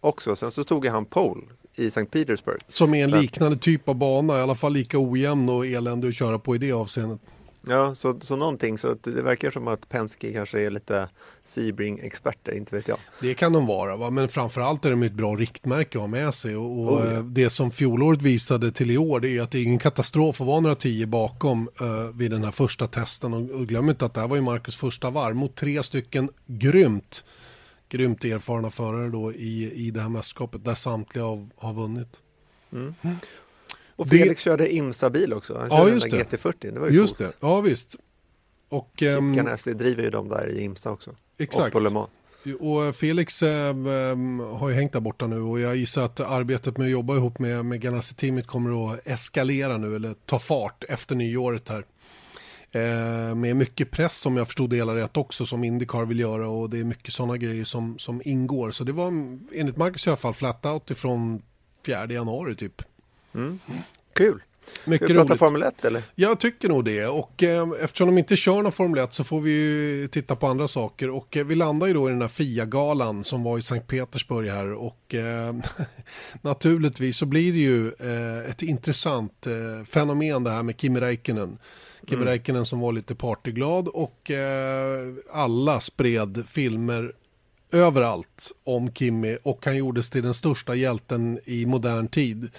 också. 0.00 0.36
Sen 0.36 0.50
så 0.50 0.64
tog 0.64 0.86
han 0.86 1.04
pole 1.04 1.42
i 1.74 1.86
St. 1.86 2.04
Petersburg. 2.04 2.60
Som 2.68 2.94
är 2.94 3.04
en 3.04 3.10
liknande 3.10 3.58
typ 3.58 3.88
av 3.88 3.94
bana, 3.94 4.38
i 4.38 4.40
alla 4.40 4.54
fall 4.54 4.72
lika 4.72 4.98
ojämn 4.98 5.48
och 5.48 5.66
eländig 5.66 6.08
att 6.08 6.14
köra 6.14 6.38
på 6.38 6.54
i 6.54 6.58
det 6.58 6.72
avseendet. 6.72 7.20
Ja, 7.66 7.94
så, 7.94 8.20
så 8.20 8.36
någonting. 8.36 8.78
Så 8.78 8.96
det 9.02 9.22
verkar 9.22 9.50
som 9.50 9.68
att 9.68 9.88
Penske 9.88 10.32
kanske 10.32 10.60
är 10.60 10.70
lite 10.70 11.08
Sebring-experter, 11.44 12.52
inte 12.52 12.76
vet 12.76 12.88
jag. 12.88 12.98
Det 13.20 13.34
kan 13.34 13.52
de 13.52 13.66
vara, 13.66 13.96
va? 13.96 14.10
men 14.10 14.28
framförallt 14.28 14.84
är 14.84 14.90
de 14.90 15.02
ett 15.02 15.12
bra 15.12 15.36
riktmärke 15.36 15.98
att 15.98 16.02
ha 16.02 16.08
med 16.08 16.34
sig. 16.34 16.56
Och, 16.56 16.78
och 16.78 16.92
oh, 16.92 17.06
ja. 17.06 17.12
Eh, 17.12 17.24
det 17.24 17.50
som 17.50 17.70
fjolåret 17.70 18.22
visade 18.22 18.72
till 18.72 18.90
i 18.90 18.98
år, 18.98 19.20
det 19.20 19.28
är 19.28 19.42
att 19.42 19.50
det 19.50 19.58
är 19.58 19.62
ingen 19.62 19.78
katastrof 19.78 20.40
att 20.40 20.46
vara 20.46 20.60
några 20.60 20.74
tio 20.74 21.06
bakom 21.06 21.68
uh, 21.82 21.88
vid 22.14 22.30
den 22.30 22.44
här 22.44 22.50
första 22.50 22.86
testen. 22.86 23.34
Och, 23.34 23.50
och 23.50 23.66
glöm 23.66 23.88
inte 23.88 24.04
att 24.04 24.14
det 24.14 24.20
här 24.20 24.28
var 24.28 24.36
ju 24.36 24.42
Marcus 24.42 24.76
första 24.76 25.10
varv 25.10 25.36
mot 25.36 25.54
tre 25.54 25.82
stycken 25.82 26.28
grymt, 26.46 27.24
grymt 27.88 28.24
erfarna 28.24 28.70
förare 28.70 29.08
då 29.08 29.32
i, 29.32 29.72
i 29.86 29.90
det 29.90 30.00
här 30.00 30.08
mästerskapet, 30.08 30.64
där 30.64 30.74
samtliga 30.74 31.24
har, 31.24 31.48
har 31.56 31.72
vunnit. 31.72 32.20
Mm. 32.72 32.94
Mm. 33.02 33.16
Och 33.96 34.08
Felix 34.08 34.28
det... 34.28 34.44
körde 34.44 34.74
Imsa-bil 34.74 35.32
också. 35.32 35.58
Han 35.58 35.70
körde 35.70 35.82
ja, 35.82 35.88
just 35.88 36.10
den 36.10 36.20
GT40. 36.20 36.72
Det 36.72 36.80
var 36.80 36.88
ju 36.88 36.94
Just 36.94 37.16
coolt. 37.16 37.30
det, 37.30 37.46
ja 37.46 37.60
visst. 37.60 37.96
Och, 38.68 39.02
um... 39.02 39.36
Ganassi 39.36 39.72
driver 39.72 40.02
ju 40.02 40.10
de 40.10 40.28
där 40.28 40.48
i 40.48 40.62
Imsa 40.62 40.90
också. 40.90 41.16
Exakt. 41.38 41.66
Och 41.66 41.72
på 41.72 41.78
Le 41.78 41.90
Mans. 41.90 42.10
Och 42.60 42.96
Felix 42.96 43.42
äh, 43.42 43.76
har 44.56 44.68
ju 44.68 44.74
hängt 44.74 44.92
där 44.92 45.00
borta 45.00 45.26
nu 45.26 45.40
och 45.40 45.60
jag 45.60 45.76
gissar 45.76 46.02
att 46.02 46.20
arbetet 46.20 46.78
med 46.78 46.84
att 46.84 46.90
jobba 46.90 47.16
ihop 47.16 47.38
med, 47.38 47.64
med 47.64 47.80
Ganassi-teamet 47.80 48.46
kommer 48.46 48.92
att 48.92 49.06
eskalera 49.06 49.76
nu 49.76 49.96
eller 49.96 50.14
ta 50.26 50.38
fart 50.38 50.84
efter 50.88 51.14
nyåret 51.14 51.68
här. 51.68 51.84
Eh, 52.74 53.34
med 53.34 53.56
mycket 53.56 53.90
press 53.90 54.18
som 54.18 54.36
jag 54.36 54.46
förstod 54.46 54.70
det 54.70 54.76
hela 54.76 54.96
rätt 54.96 55.16
också 55.16 55.46
som 55.46 55.64
Indycar 55.64 56.04
vill 56.04 56.20
göra 56.20 56.48
och 56.48 56.70
det 56.70 56.80
är 56.80 56.84
mycket 56.84 57.12
sådana 57.12 57.36
grejer 57.36 57.64
som, 57.64 57.98
som 57.98 58.22
ingår. 58.24 58.70
Så 58.70 58.84
det 58.84 58.92
var 58.92 59.08
enligt 59.52 59.76
Marcus 59.76 60.06
i 60.06 60.10
alla 60.10 60.16
fall 60.16 60.34
flat 60.34 60.66
out 60.66 60.90
ifrån 60.90 61.42
4 61.86 62.06
januari 62.06 62.54
typ. 62.54 62.82
Mm. 63.34 63.58
Kul! 64.12 64.42
Mycket 64.84 65.06
Ska 65.06 65.14
vi 65.14 65.20
prata 65.20 65.36
Formel 65.36 65.62
1 65.62 65.84
eller? 65.84 66.02
Jag 66.14 66.40
tycker 66.40 66.68
nog 66.68 66.84
det 66.84 67.06
och 67.06 67.42
eh, 67.42 67.68
eftersom 67.80 68.06
de 68.06 68.18
inte 68.18 68.36
kör 68.36 68.62
någon 68.62 68.72
Formel 68.72 69.04
1 69.04 69.12
så 69.12 69.24
får 69.24 69.40
vi 69.40 69.50
ju 69.50 70.08
titta 70.08 70.36
på 70.36 70.46
andra 70.46 70.68
saker 70.68 71.10
och 71.10 71.36
eh, 71.36 71.44
vi 71.44 71.54
landar 71.54 71.86
ju 71.86 71.92
då 71.92 72.08
i 72.08 72.12
den 72.12 72.20
här 72.20 72.28
FIA-galan 72.28 73.24
som 73.24 73.42
var 73.42 73.58
i 73.58 73.62
Sankt 73.62 73.88
Petersburg 73.88 74.48
här 74.48 74.72
och 74.72 75.14
eh, 75.14 75.54
naturligtvis 76.42 77.16
så 77.16 77.26
blir 77.26 77.52
det 77.52 77.58
ju 77.58 77.86
eh, 77.88 78.50
ett 78.50 78.62
intressant 78.62 79.46
eh, 79.46 79.84
fenomen 79.84 80.44
det 80.44 80.50
här 80.50 80.62
med 80.62 80.80
Kimi 80.80 81.00
Räikkönen. 81.00 81.58
Kimi 82.06 82.22
mm. 82.22 82.28
Räikkönen 82.28 82.66
som 82.66 82.80
var 82.80 82.92
lite 82.92 83.14
partyglad 83.14 83.88
och 83.88 84.30
eh, 84.30 85.12
alla 85.32 85.80
spred 85.80 86.44
filmer 86.46 87.12
överallt 87.72 88.52
om 88.64 88.92
Kimi 88.92 89.38
och 89.42 89.64
han 89.64 89.76
gjordes 89.76 90.10
till 90.10 90.22
den 90.22 90.34
största 90.34 90.74
hjälten 90.74 91.40
i 91.44 91.66
modern 91.66 92.08
tid 92.08 92.50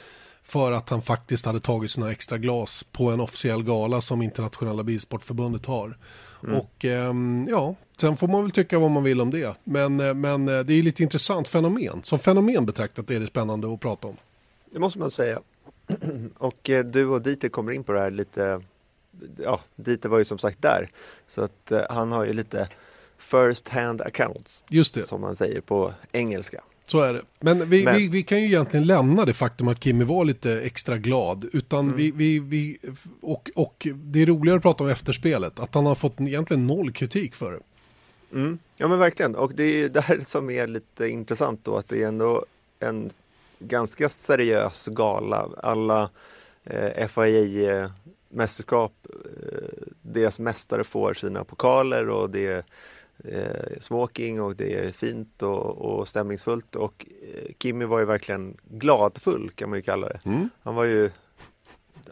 för 0.44 0.72
att 0.72 0.90
han 0.90 1.02
faktiskt 1.02 1.46
hade 1.46 1.60
tagit 1.60 1.92
sina 1.92 2.12
extra 2.12 2.38
glas 2.38 2.86
på 2.92 3.12
en 3.12 3.20
officiell 3.20 3.64
gala 3.64 4.02
som 4.02 4.22
internationella 4.22 4.84
bilsportförbundet 4.84 5.66
har. 5.66 5.98
Mm. 6.44 6.56
Och 6.56 6.86
ehm, 6.86 7.48
ja, 7.50 7.76
sen 7.98 8.18
får 8.18 8.28
man 8.28 8.42
väl 8.42 8.52
tycka 8.52 8.80
vad 8.80 8.92
man 8.92 9.04
vill 9.04 9.22
om 9.22 9.32
det. 9.32 9.58
Men, 9.64 10.00
eh, 10.00 10.14
men 10.14 10.48
eh, 10.48 10.60
det 10.60 10.74
är 10.74 10.84
lite 10.84 11.04
intressant 11.04 11.48
fenomen. 11.48 12.04
Som 12.04 12.20
fenomen 12.20 12.66
betraktat 12.66 13.12
är 13.12 13.20
det 13.20 13.28
spännande 13.28 13.74
att 13.74 13.80
prata 13.80 14.08
om. 14.08 14.18
Det 14.72 14.80
måste 14.80 15.00
man 15.00 15.12
säga. 15.12 15.40
Och 16.38 16.70
eh, 16.70 16.86
du 16.86 17.06
och 17.06 17.22
Dieter 17.22 17.50
kommer 17.50 17.72
in 17.72 17.84
på 17.84 17.92
det 17.92 18.00
här 18.00 18.12
lite, 18.12 18.62
ja, 19.38 19.60
Dieter 19.76 20.10
var 20.10 20.20
ju 20.20 20.26
som 20.26 20.38
sagt 20.38 20.62
där. 20.62 20.90
Så 21.28 21.42
att 21.42 21.72
han 21.90 22.12
har 22.12 22.26
ju 22.26 22.34
lite 22.34 22.70
first 23.18 23.70
hand 23.70 24.02
accounts. 24.02 24.64
Just 24.70 24.94
det. 24.94 25.04
Som 25.04 25.22
man 25.22 25.36
säger 25.36 25.62
på 25.62 25.94
engelska. 26.12 26.64
Så 26.86 27.02
är 27.02 27.14
det. 27.14 27.22
Men 27.40 27.70
vi, 27.70 27.84
Men 27.84 27.96
vi, 27.96 28.08
vi, 28.08 28.24
kan 28.24 28.40
ju 28.40 28.46
egentligen 28.46 28.88
lämna 28.88 29.26
det 29.26 29.34
faktum 29.34 29.68
att 29.68 29.84
Kimmy 29.84 30.06
var 30.06 30.26
lite 30.26 30.62
extra 30.62 30.98
glad. 30.98 31.50
Utan 31.54 31.80
mm. 31.80 31.96
vi, 31.96 32.12
vi, 32.12 32.40
vi, 32.40 32.78
och, 33.22 33.52
och 33.56 33.88
det 33.94 34.22
är 34.22 34.26
roligare 34.26 34.58
att 34.58 34.64
prata 34.64 34.84
om 34.84 34.90
efterspelet. 34.90 35.60
Att 35.60 35.76
han 35.76 35.86
har 35.86 35.96
fått 35.96 36.22
egentligen 36.22 36.68
noll 36.68 36.92
kritik 36.92 37.36
för 37.36 37.52
det. 37.52 37.60
Mm. 38.40 38.60
Ja 38.78 38.88
men 38.88 39.00
verkligen. 39.00 39.36
Och 39.36 39.54
det 39.54 39.64
är 39.64 39.78
ju 39.78 39.90
det 39.94 40.02
här 40.02 40.20
som 40.26 40.50
är 40.50 40.68
lite 40.68 41.08
intressant 41.08 41.60
då. 41.64 41.78
Att 41.78 41.88
det 41.88 42.04
är 42.04 42.08
ändå 42.08 42.46
en 42.80 43.12
ganska 43.60 44.10
seriös 44.10 44.88
gala. 44.88 45.50
Alla 45.64 46.10
eh, 46.64 47.08
FIA-mästerskap, 47.08 48.94
eh, 49.10 49.16
deras 50.02 50.40
mästare 50.40 50.84
får 50.84 51.14
sina 51.14 51.44
pokaler 51.44 52.10
och 52.10 52.30
det 52.30 52.48
är 52.48 52.64
eh, 53.24 53.80
smoking 53.80 54.42
och 54.42 54.56
det 54.56 54.74
är 54.74 54.92
fint 54.92 55.44
och, 55.44 55.78
och 55.78 56.08
stämningsfullt 56.08 56.76
och 56.76 57.06
eh, 57.36 57.52
Kimmy 57.60 57.86
var 57.86 58.00
ju 58.00 58.06
verkligen 58.06 58.58
gladfull 58.70 59.52
kan 59.56 59.70
man 59.70 59.80
ju 59.80 59.84
kalla 59.84 60.08
det. 60.08 60.20
Mm. 60.26 60.50
Han 60.64 60.76
var 60.76 60.84
ju 60.84 61.10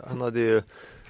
Han 0.08 0.22
hade 0.22 0.40
ju 0.40 0.62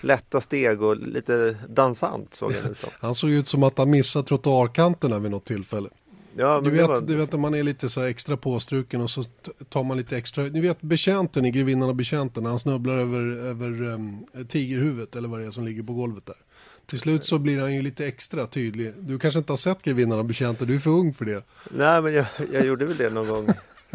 lätta 0.01 0.41
steg 0.41 0.81
och 0.81 0.97
lite 0.97 1.57
dansant 1.69 2.33
såg 2.33 2.53
han 2.53 2.71
ut 2.71 2.79
som. 2.79 2.89
Han 2.99 3.15
såg 3.15 3.29
ut 3.29 3.47
som 3.47 3.63
att 3.63 3.77
han 3.77 3.89
missade 3.89 4.27
trottoarkanterna 4.27 5.19
vid 5.19 5.31
något 5.31 5.45
tillfälle. 5.45 5.89
Ja, 6.35 6.61
du, 6.61 6.69
vet, 6.69 6.87
var... 6.87 7.01
du 7.01 7.15
vet 7.15 7.31
när 7.31 7.39
man 7.39 7.53
är 7.53 7.63
lite 7.63 7.89
så 7.89 8.01
extra 8.01 8.37
påstruken 8.37 9.01
och 9.01 9.09
så 9.09 9.23
tar 9.69 9.83
man 9.83 9.97
lite 9.97 10.17
extra. 10.17 10.43
Ni 10.43 10.61
vet 10.61 10.81
betjänten 10.81 11.45
i 11.45 11.51
Grevinnan 11.51 11.89
och 11.89 11.95
betjänten 11.95 12.45
han 12.45 12.59
snubblar 12.59 12.93
över, 12.93 13.19
över 13.37 13.83
um, 13.83 14.25
tigerhuvudet 14.47 15.15
eller 15.15 15.29
vad 15.29 15.39
det 15.39 15.45
är 15.45 15.51
som 15.51 15.65
ligger 15.65 15.83
på 15.83 15.93
golvet 15.93 16.25
där. 16.25 16.35
Till 16.91 16.99
slut 16.99 17.25
så 17.25 17.39
blir 17.39 17.59
han 17.59 17.75
ju 17.75 17.81
lite 17.81 18.07
extra 18.07 18.47
tydlig. 18.47 18.93
Du 18.99 19.19
kanske 19.19 19.37
inte 19.37 19.51
har 19.51 19.57
sett 19.57 19.83
Grevinnan 19.83 20.19
och 20.19 20.25
betjänten, 20.25 20.67
du 20.67 20.75
är 20.75 20.79
för 20.79 20.89
ung 20.89 21.13
för 21.13 21.25
det. 21.25 21.45
Nej, 21.69 22.01
men 22.01 22.13
jag, 22.13 22.25
jag 22.53 22.65
gjorde 22.65 22.85
väl 22.85 22.97
det 22.97 23.09
någon 23.09 23.27
gång. 23.27 23.47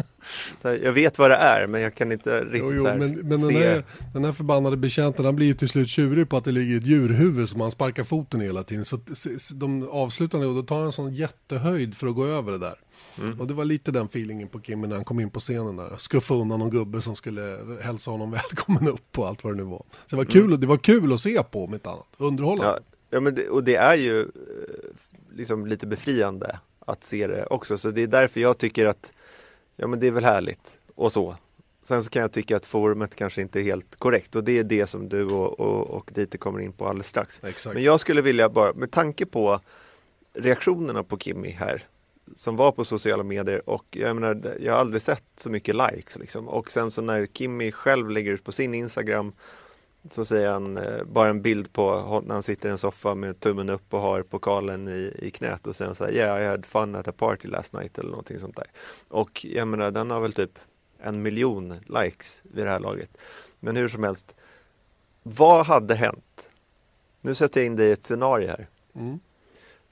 Här, 0.63 0.79
jag 0.83 0.93
vet 0.93 1.19
vad 1.19 1.31
det 1.31 1.35
är 1.35 1.67
men 1.67 1.81
jag 1.81 1.95
kan 1.95 2.11
inte 2.11 2.41
riktigt 2.41 2.61
jo, 2.61 2.73
jo, 2.73 2.83
men, 2.83 3.13
men 3.13 3.39
se. 3.39 3.45
Den 3.45 3.55
här, 3.55 3.83
den 4.13 4.25
här 4.25 4.31
förbannade 4.31 4.77
betjänten 4.77 5.25
han 5.25 5.35
blir 5.35 5.47
ju 5.47 5.53
till 5.53 5.69
slut 5.69 5.89
tjurig 5.89 6.29
på 6.29 6.37
att 6.37 6.43
det 6.43 6.51
ligger 6.51 6.77
ett 6.77 6.85
djurhuvud 6.85 7.49
som 7.49 7.61
han 7.61 7.71
sparkar 7.71 8.03
foten 8.03 8.41
i 8.41 8.45
hela 8.45 8.63
tiden. 8.63 8.85
Så 8.85 8.99
de 9.53 9.89
avslutar 9.89 10.45
och 10.45 10.55
då 10.55 10.63
tar 10.63 10.77
han 10.77 10.85
en 10.85 10.91
sån 10.91 11.13
jättehöjd 11.13 11.95
för 11.95 12.07
att 12.07 12.15
gå 12.15 12.25
över 12.25 12.51
det 12.51 12.57
där. 12.57 12.75
Mm. 13.19 13.39
Och 13.39 13.47
det 13.47 13.53
var 13.53 13.65
lite 13.65 13.91
den 13.91 14.05
feelingen 14.05 14.47
på 14.47 14.61
Kimmy 14.61 14.87
när 14.87 14.95
han 14.95 15.05
kom 15.05 15.19
in 15.19 15.29
på 15.29 15.39
scenen 15.39 15.75
där. 15.75 15.97
Skuffa 15.97 16.33
undan 16.33 16.59
någon 16.59 16.69
gubbe 16.69 17.01
som 17.01 17.15
skulle 17.15 17.59
hälsa 17.81 18.11
honom 18.11 18.31
välkommen 18.51 18.87
upp 18.87 19.19
och 19.19 19.27
allt 19.27 19.43
vad 19.43 19.53
det 19.53 19.57
nu 19.57 19.63
var. 19.63 19.83
Så 20.05 20.15
det 20.15 20.15
var 20.15 20.25
kul, 20.25 20.45
mm. 20.45 20.59
det 20.59 20.67
var 20.67 20.77
kul 20.77 21.13
att 21.13 21.21
se 21.21 21.43
på 21.43 21.65
om 21.65 21.73
inte 21.73 21.89
annat. 21.89 22.07
Underhållande. 22.17 22.65
Ja, 22.65 22.97
ja 23.09 23.19
men 23.19 23.35
det, 23.35 23.49
och 23.49 23.63
det 23.63 23.75
är 23.75 23.95
ju 23.95 24.21
eh, 24.21 24.27
liksom 25.31 25.67
lite 25.67 25.87
befriande 25.87 26.59
att 26.79 27.03
se 27.03 27.27
det 27.27 27.45
också. 27.45 27.77
Så 27.77 27.91
det 27.91 28.03
är 28.03 28.07
därför 28.07 28.41
jag 28.41 28.57
tycker 28.57 28.85
att 28.85 29.11
ja 29.75 29.87
men 29.87 29.99
det 29.99 30.07
är 30.07 30.11
väl 30.11 30.23
härligt 30.23 30.79
och 30.95 31.11
så. 31.11 31.35
Sen 31.83 32.03
så 32.03 32.09
kan 32.09 32.21
jag 32.21 32.31
tycka 32.31 32.57
att 32.57 32.65
forumet 32.65 33.15
kanske 33.15 33.41
inte 33.41 33.59
är 33.59 33.63
helt 33.63 33.95
korrekt 33.95 34.35
och 34.35 34.43
det 34.43 34.59
är 34.59 34.63
det 34.63 34.87
som 34.87 35.09
du 35.09 35.25
och, 35.25 35.59
och, 35.59 35.87
och 35.87 36.11
Dieter 36.13 36.37
kommer 36.37 36.59
in 36.59 36.73
på 36.73 36.87
alldeles 36.87 37.07
strax. 37.07 37.43
Exakt. 37.43 37.73
Men 37.73 37.83
jag 37.83 37.99
skulle 37.99 38.21
vilja 38.21 38.49
bara, 38.49 38.73
med 38.73 38.91
tanke 38.91 39.25
på 39.25 39.59
reaktionerna 40.33 41.03
på 41.03 41.17
Kimmy 41.17 41.49
här 41.49 41.83
som 42.35 42.55
var 42.55 42.71
på 42.71 42.83
sociala 42.83 43.23
medier 43.23 43.69
och 43.69 43.85
jag 43.89 44.15
menar, 44.15 44.57
jag 44.59 44.73
har 44.73 44.79
aldrig 44.79 45.01
sett 45.01 45.23
så 45.35 45.49
mycket 45.49 45.75
likes 45.75 46.17
liksom. 46.17 46.47
Och 46.47 46.71
sen 46.71 46.91
så 46.91 47.01
när 47.01 47.27
Kimmy 47.33 47.71
själv 47.71 48.09
lägger 48.09 48.31
ut 48.31 48.43
på 48.43 48.51
sin 48.51 48.73
Instagram 48.73 49.33
så 50.09 50.25
säger 50.25 50.47
han 50.47 50.77
eh, 50.77 51.03
bara 51.03 51.29
en 51.29 51.41
bild 51.41 51.73
på 51.73 52.21
när 52.25 52.33
han 52.33 52.43
sitter 52.43 52.69
i 52.69 52.71
en 52.71 52.77
soffa 52.77 53.15
med 53.15 53.39
tummen 53.39 53.69
upp 53.69 53.93
och 53.93 54.01
har 54.01 54.23
pokalen 54.23 54.87
i, 54.87 55.13
i 55.19 55.31
knät 55.31 55.67
och 55.67 55.75
sen 55.75 55.95
säger 55.95 56.13
yeah 56.13 56.41
I 56.41 56.45
had 56.45 56.65
fun 56.65 56.95
at 56.95 57.07
a 57.07 57.13
party 57.17 57.47
last 57.47 57.73
night 57.73 57.97
eller 57.97 58.09
någonting 58.09 58.39
sånt 58.39 58.55
där. 58.55 58.67
Och 59.07 59.45
jag 59.45 59.67
menar 59.67 59.91
den 59.91 60.11
har 60.11 60.21
väl 60.21 60.33
typ 60.33 60.59
en 60.99 61.21
miljon 61.21 61.73
likes 61.85 62.41
vid 62.43 62.65
det 62.65 62.71
här 62.71 62.79
laget. 62.79 63.17
Men 63.59 63.75
hur 63.75 63.87
som 63.87 64.03
helst, 64.03 64.35
vad 65.23 65.65
hade 65.65 65.95
hänt? 65.95 66.49
Nu 67.21 67.35
sätter 67.35 67.61
jag 67.61 67.65
in 67.65 67.75
dig 67.75 67.87
i 67.87 67.91
ett 67.91 68.05
scenario 68.05 68.47
här. 68.47 68.67
Mm. 68.95 69.19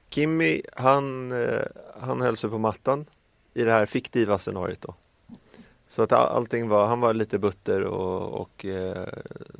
Kimmy, 0.10 0.62
han, 0.74 1.32
eh, 1.32 1.62
han 2.00 2.22
höll 2.22 2.38
sig 2.38 2.50
på 2.50 2.58
mattan 2.58 3.06
i 3.54 3.64
det 3.64 3.72
här 3.72 3.86
fiktiva 3.86 4.38
scenariot 4.38 4.82
då. 4.82 4.96
Så 5.88 6.04
att 6.04 6.12
allting 6.12 6.70
var, 6.70 6.88
han 6.88 7.00
var 7.00 7.14
lite 7.14 7.40
butter 7.40 7.84
och, 7.84 8.42
och 8.42 8.66
eh, 8.66 9.08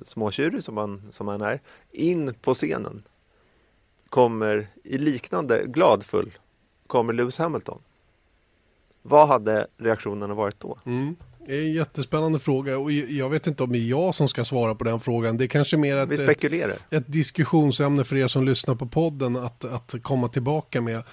småtjurig 0.04 0.64
som 0.64 0.78
han, 0.78 1.08
som 1.12 1.28
han 1.28 1.42
är. 1.42 1.60
In 1.92 2.34
på 2.34 2.54
scenen 2.54 3.04
kommer 4.10 4.68
i 4.84 4.98
liknande, 4.98 5.66
gladfull, 5.66 6.32
kommer 6.88 7.14
Lewis 7.14 7.38
Hamilton. 7.38 7.82
Vad 9.02 9.28
hade 9.28 9.68
reaktionerna 9.78 10.34
varit 10.34 10.60
då? 10.60 10.78
Mm. 10.86 11.16
Det 11.48 11.58
är 11.58 11.62
en 11.62 11.74
jättespännande 11.74 12.40
fråga 12.40 12.78
och 12.78 12.92
jag 12.92 13.30
vet 13.30 13.48
inte 13.48 13.64
om 13.64 13.72
det 13.72 13.78
är 13.78 13.88
jag 13.88 14.16
som 14.16 14.28
ska 14.28 14.46
svara 14.46 14.76
på 14.76 14.84
den 14.84 15.00
frågan. 15.00 15.38
Det 15.38 15.46
är 15.46 15.48
kanske 15.48 15.78
mer 15.78 15.98
ett, 15.98 16.12
ett, 16.12 16.80
ett 16.90 17.12
diskussionsämne 17.12 18.04
för 18.04 18.16
er 18.16 18.28
som 18.28 18.46
lyssnar 18.46 18.76
på 18.76 18.88
podden 18.88 19.36
att, 19.36 19.66
att 19.66 19.96
komma 20.02 20.28
tillbaka 20.28 20.82
med. 20.82 21.04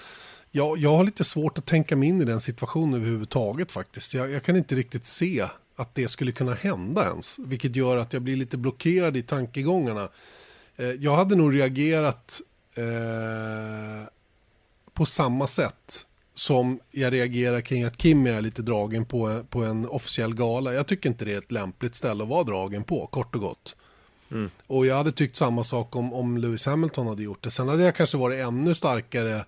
Jag, 0.51 0.77
jag 0.77 0.97
har 0.97 1.03
lite 1.03 1.23
svårt 1.23 1.57
att 1.57 1.65
tänka 1.65 1.95
mig 1.95 2.09
in 2.09 2.21
i 2.21 2.25
den 2.25 2.41
situationen 2.41 2.93
överhuvudtaget 2.93 3.71
faktiskt. 3.71 4.13
Jag, 4.13 4.31
jag 4.31 4.43
kan 4.43 4.55
inte 4.55 4.75
riktigt 4.75 5.05
se 5.05 5.47
att 5.75 5.95
det 5.95 6.07
skulle 6.07 6.31
kunna 6.31 6.53
hända 6.53 7.05
ens. 7.09 7.39
Vilket 7.39 7.75
gör 7.75 7.97
att 7.97 8.13
jag 8.13 8.21
blir 8.21 8.37
lite 8.37 8.57
blockerad 8.57 9.17
i 9.17 9.23
tankegångarna. 9.23 10.09
Eh, 10.75 10.87
jag 10.87 11.15
hade 11.15 11.35
nog 11.35 11.55
reagerat 11.55 12.41
eh, 12.75 14.07
på 14.93 15.05
samma 15.05 15.47
sätt 15.47 16.07
som 16.33 16.79
jag 16.91 17.13
reagerar 17.13 17.61
kring 17.61 17.83
att 17.83 17.97
Kim 17.97 18.27
är 18.27 18.41
lite 18.41 18.61
dragen 18.61 19.05
på, 19.05 19.43
på 19.49 19.63
en 19.63 19.87
officiell 19.87 20.35
gala. 20.35 20.73
Jag 20.73 20.87
tycker 20.87 21.09
inte 21.09 21.25
det 21.25 21.33
är 21.33 21.37
ett 21.37 21.51
lämpligt 21.51 21.95
ställe 21.95 22.23
att 22.23 22.29
vara 22.29 22.43
dragen 22.43 22.83
på, 22.83 23.07
kort 23.07 23.35
och 23.35 23.41
gott. 23.41 23.75
Mm. 24.31 24.51
Och 24.67 24.85
jag 24.85 24.95
hade 24.95 25.11
tyckt 25.11 25.35
samma 25.35 25.63
sak 25.63 25.95
om, 25.95 26.13
om 26.13 26.37
Lewis 26.37 26.65
Hamilton 26.65 27.07
hade 27.07 27.23
gjort 27.23 27.43
det. 27.43 27.51
Sen 27.51 27.67
hade 27.67 27.83
jag 27.83 27.95
kanske 27.95 28.17
varit 28.17 28.39
ännu 28.39 28.73
starkare 28.73 29.45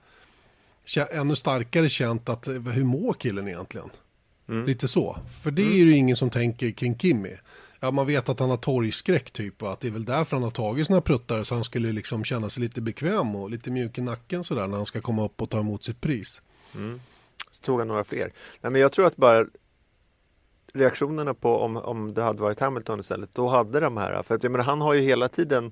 ännu 1.12 1.36
starkare 1.36 1.90
känt 1.90 2.30
att 2.30 2.48
hur 2.48 2.84
mår 2.84 3.14
killen 3.14 3.48
egentligen? 3.48 3.90
Mm. 4.50 4.66
Lite 4.66 4.88
så. 4.88 5.18
För 5.44 5.52
det 5.52 5.62
mm. 5.62 5.74
är 5.74 5.78
ju 5.78 5.92
ingen 5.96 6.16
som 6.16 6.30
tänker 6.30 6.72
kring 6.72 6.98
Kimmy. 6.98 7.38
Ja, 7.80 7.92
man 7.92 8.08
vet 8.08 8.30
att 8.30 8.40
han 8.40 8.50
har 8.50 8.58
torgskräck 8.58 9.32
typ 9.32 9.64
och 9.64 9.72
att 9.72 9.80
det 9.80 9.88
är 9.88 9.92
väl 9.92 10.06
därför 10.06 10.36
han 10.36 10.44
har 10.44 10.52
tagit 10.52 10.88
sina 10.88 11.02
pruttar 11.02 11.44
så 11.44 11.56
han 11.56 11.64
skulle 11.64 11.92
liksom 11.92 12.24
känna 12.24 12.50
sig 12.50 12.64
lite 12.64 12.82
bekväm 12.82 13.36
och 13.36 13.50
lite 13.50 13.72
mjuk 13.72 13.98
i 13.98 14.02
nacken 14.02 14.44
sådär 14.44 14.68
när 14.68 14.78
han 14.78 14.86
ska 14.86 15.02
komma 15.02 15.26
upp 15.26 15.42
och 15.42 15.50
ta 15.50 15.60
emot 15.60 15.84
sitt 15.84 16.02
pris. 16.02 16.42
Mm. 16.76 17.02
Så 17.52 17.64
tog 17.64 17.80
han 17.80 17.88
några 17.88 18.04
fler. 18.04 18.34
Nej, 18.62 18.72
men 18.72 18.82
jag 18.82 18.92
tror 18.92 19.06
att 19.06 19.18
bara 19.18 19.46
reaktionerna 20.74 21.34
på 21.34 21.60
om, 21.60 21.78
om 21.78 22.14
det 22.14 22.24
hade 22.24 22.42
varit 22.42 22.60
Hamilton 22.60 23.00
istället, 23.00 23.30
då 23.34 23.48
hade 23.48 23.80
de 23.80 23.98
här, 23.98 24.24
för 24.24 24.36
att 24.36 24.44
jag 24.44 24.52
menar, 24.52 24.66
han 24.66 24.82
har 24.82 24.94
ju 24.94 25.02
hela 25.02 25.28
tiden 25.28 25.72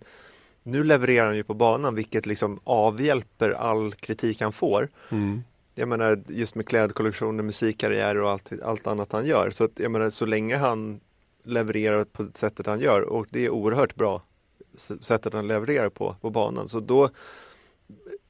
nu 0.64 0.84
levererar 0.84 1.26
han 1.26 1.36
ju 1.36 1.44
på 1.44 1.54
banan 1.54 1.96
vilket 1.96 2.26
liksom 2.26 2.60
avhjälper 2.64 3.50
all 3.50 3.94
kritik 3.94 4.42
han 4.42 4.52
får. 4.52 4.90
Mm. 5.10 5.44
Jag 5.76 5.88
menar 5.88 6.24
just 6.28 6.56
med 6.56 6.68
klädkollektioner, 6.68 7.44
musikkarriär 7.44 8.18
och 8.18 8.32
allt, 8.32 8.52
allt 8.64 8.88
annat 8.88 9.12
han 9.12 9.26
gör. 9.26 9.50
Så 9.50 9.64
att, 9.64 9.72
jag 9.80 9.92
menar 9.92 10.10
så 10.10 10.26
länge 10.26 10.58
han 10.58 11.00
levererar 11.44 12.04
på 12.04 12.28
sättet 12.34 12.66
han 12.66 12.80
gör 12.80 13.02
och 13.02 13.28
det 13.30 13.46
är 13.46 13.50
oerhört 13.50 13.96
bra 13.96 14.22
sättet 15.02 15.34
han 15.34 15.48
levererar 15.48 15.90
på, 15.90 16.16
på 16.22 16.30
banan. 16.30 16.70
Så 16.70 16.80
då 16.80 17.10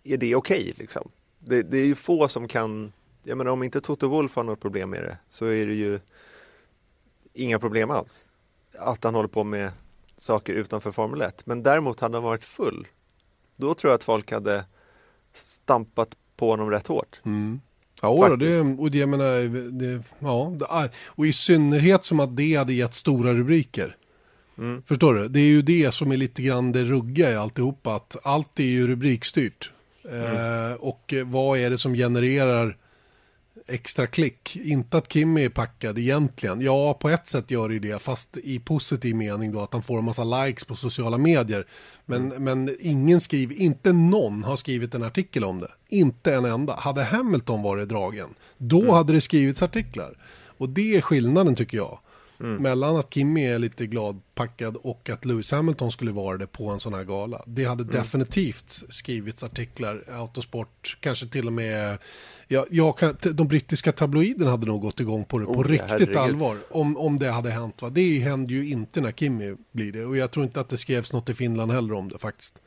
är 0.04 0.18
det 0.18 0.36
okej 0.36 0.62
okay, 0.62 0.74
liksom. 0.78 1.10
Det, 1.46 1.64
det, 1.64 1.78
är 1.78 1.86
ju 1.86 1.96
få 1.96 2.28
som 2.28 2.48
kan, 2.48 2.94
jag 3.24 3.38
menar 3.38 3.52
om 3.52 3.64
inte 3.64 3.82
Toto 3.82 4.08
Wolf 4.08 4.36
har 4.36 4.44
något 4.44 4.62
problem 4.62 4.90
med 4.90 5.04
det 5.04 5.18
så 5.30 5.46
är 5.46 5.68
det 5.68 5.74
ju 5.74 6.00
inga 7.34 7.60
problem 7.60 7.92
alls. 7.92 8.30
Att 8.80 9.04
han 9.04 9.16
håller 9.16 9.30
på 9.30 9.44
med 9.44 9.72
saker 10.18 10.54
utanför 10.54 10.92
Formel 10.92 11.22
1. 11.22 11.46
Men 11.46 11.64
däremot 11.64 12.00
hade 12.00 12.18
han 12.18 12.24
varit 12.24 12.46
full. 12.46 12.88
Då 13.56 13.74
tror 13.74 13.92
jag 13.92 13.96
att 13.96 14.04
folk 14.04 14.32
hade 14.32 14.66
stampat 15.34 16.18
på 16.36 16.50
honom 16.50 16.70
rätt 16.70 16.88
hårt. 16.88 17.22
Mm. 17.26 17.62
Ja, 18.02 18.28
då, 18.30 18.36
det, 18.36 18.60
och 18.60 18.92
det, 18.92 18.98
jag 18.98 19.10
menar, 19.10 19.72
det, 19.72 20.04
ja, 20.20 20.56
det, 20.60 20.90
och 21.08 21.26
i 21.26 21.34
synnerhet 21.34 22.06
som 22.06 22.20
att 22.20 22.36
det 22.36 22.56
hade 22.56 22.74
gett 22.74 22.94
stora 22.94 23.34
rubriker. 23.34 23.98
Mm. 24.58 24.84
Förstår 24.84 25.14
du? 25.14 25.28
Det 25.28 25.40
är 25.40 25.46
ju 25.46 25.62
det 25.62 25.92
som 25.92 26.12
är 26.12 26.18
lite 26.18 26.42
grann 26.42 26.72
det 26.72 26.84
rugga 26.84 27.32
i 27.32 27.36
alltihopa, 27.36 27.96
att 27.96 28.18
allt 28.24 28.60
är 28.60 28.64
ju 28.64 28.88
rubrikstyrt. 28.88 29.72
Mm. 30.12 30.72
Eh, 30.72 30.74
och 30.74 31.14
vad 31.26 31.60
är 31.60 31.70
det 31.70 31.78
som 31.78 31.94
genererar 31.94 32.78
extra 33.68 34.08
klick. 34.08 34.56
Inte 34.56 34.98
att 34.98 35.14
Kimmy 35.14 35.46
är 35.46 35.50
packad 35.50 36.00
egentligen. 36.00 36.62
Ja, 36.62 36.94
på 36.94 37.10
ett 37.10 37.28
sätt 37.28 37.52
gör 37.52 37.70
det 37.70 37.80
det, 37.80 38.02
fast 38.02 38.38
i 38.38 38.60
positiv 38.60 39.16
mening 39.16 39.52
då 39.52 39.62
att 39.62 39.74
han 39.74 39.82
får 39.82 39.98
en 39.98 40.06
massa 40.06 40.24
likes 40.24 40.66
på 40.66 40.76
sociala 40.76 41.18
medier. 41.18 41.68
Men, 42.06 42.32
mm. 42.32 42.44
men 42.44 42.76
ingen 42.80 43.22
skriver, 43.22 43.56
inte 43.56 43.94
någon 43.94 44.44
har 44.44 44.56
skrivit 44.56 44.96
en 44.96 45.04
artikel 45.04 45.44
om 45.44 45.60
det. 45.60 45.72
Inte 45.90 46.36
en 46.36 46.46
enda. 46.46 46.76
Hade 46.76 47.04
Hamilton 47.04 47.62
varit 47.62 47.90
dragen, 47.90 48.30
då 48.58 48.82
mm. 48.82 48.94
hade 48.94 49.14
det 49.14 49.22
skrivits 49.22 49.64
artiklar. 49.64 50.18
Och 50.58 50.70
det 50.70 50.96
är 50.96 51.02
skillnaden 51.02 51.56
tycker 51.56 51.78
jag. 51.78 52.00
Mm. 52.44 52.64
Mellan 52.64 52.98
att 52.98 53.14
Kimmy 53.14 53.46
är 53.46 53.60
lite 53.60 53.88
gladpackad 53.88 54.78
och 54.82 55.10
att 55.10 55.26
Lewis 55.26 55.52
Hamilton 55.52 55.92
skulle 55.92 56.12
vara 56.12 56.38
det 56.38 56.48
på 56.48 56.70
en 56.70 56.80
sån 56.80 56.94
här 56.94 57.04
gala. 57.04 57.42
Det 57.46 57.66
hade 57.66 57.84
mm. 57.84 57.96
definitivt 57.96 58.70
skrivits 58.90 59.44
artiklar, 59.44 60.04
Autosport, 60.12 60.98
kanske 61.00 61.28
till 61.28 61.48
och 61.48 61.54
med 61.54 61.98
Ja, 62.48 62.66
jag 62.70 62.98
kan, 62.98 63.18
de 63.22 63.48
brittiska 63.48 63.92
tabloiderna 63.92 64.52
hade 64.52 64.68
nog 64.68 64.82
gått 64.82 65.00
igång 65.00 65.26
på 65.26 65.40
det 65.40 65.46
på 65.46 65.52
oh, 65.52 65.64
riktigt 65.64 65.90
herregud. 65.90 66.18
allvar. 66.18 66.58
Om, 66.70 66.98
om 66.98 67.20
det 67.20 67.30
hade 67.30 67.50
hänt. 67.50 67.82
Va? 67.82 67.90
Det 67.90 68.20
händer 68.20 68.56
ju 68.56 68.70
inte 68.70 69.02
när 69.02 69.12
Kimmy 69.12 69.56
blir 69.72 69.92
det. 69.92 70.06
Och 70.06 70.18
jag 70.18 70.32
tror 70.32 70.46
inte 70.46 70.60
att 70.60 70.70
det 70.70 70.78
skrevs 70.78 71.14
något 71.14 71.30
i 71.30 71.34
Finland 71.34 71.72
heller 71.72 71.94
om 71.94 72.10
det 72.10 72.18
faktiskt. 72.18 72.60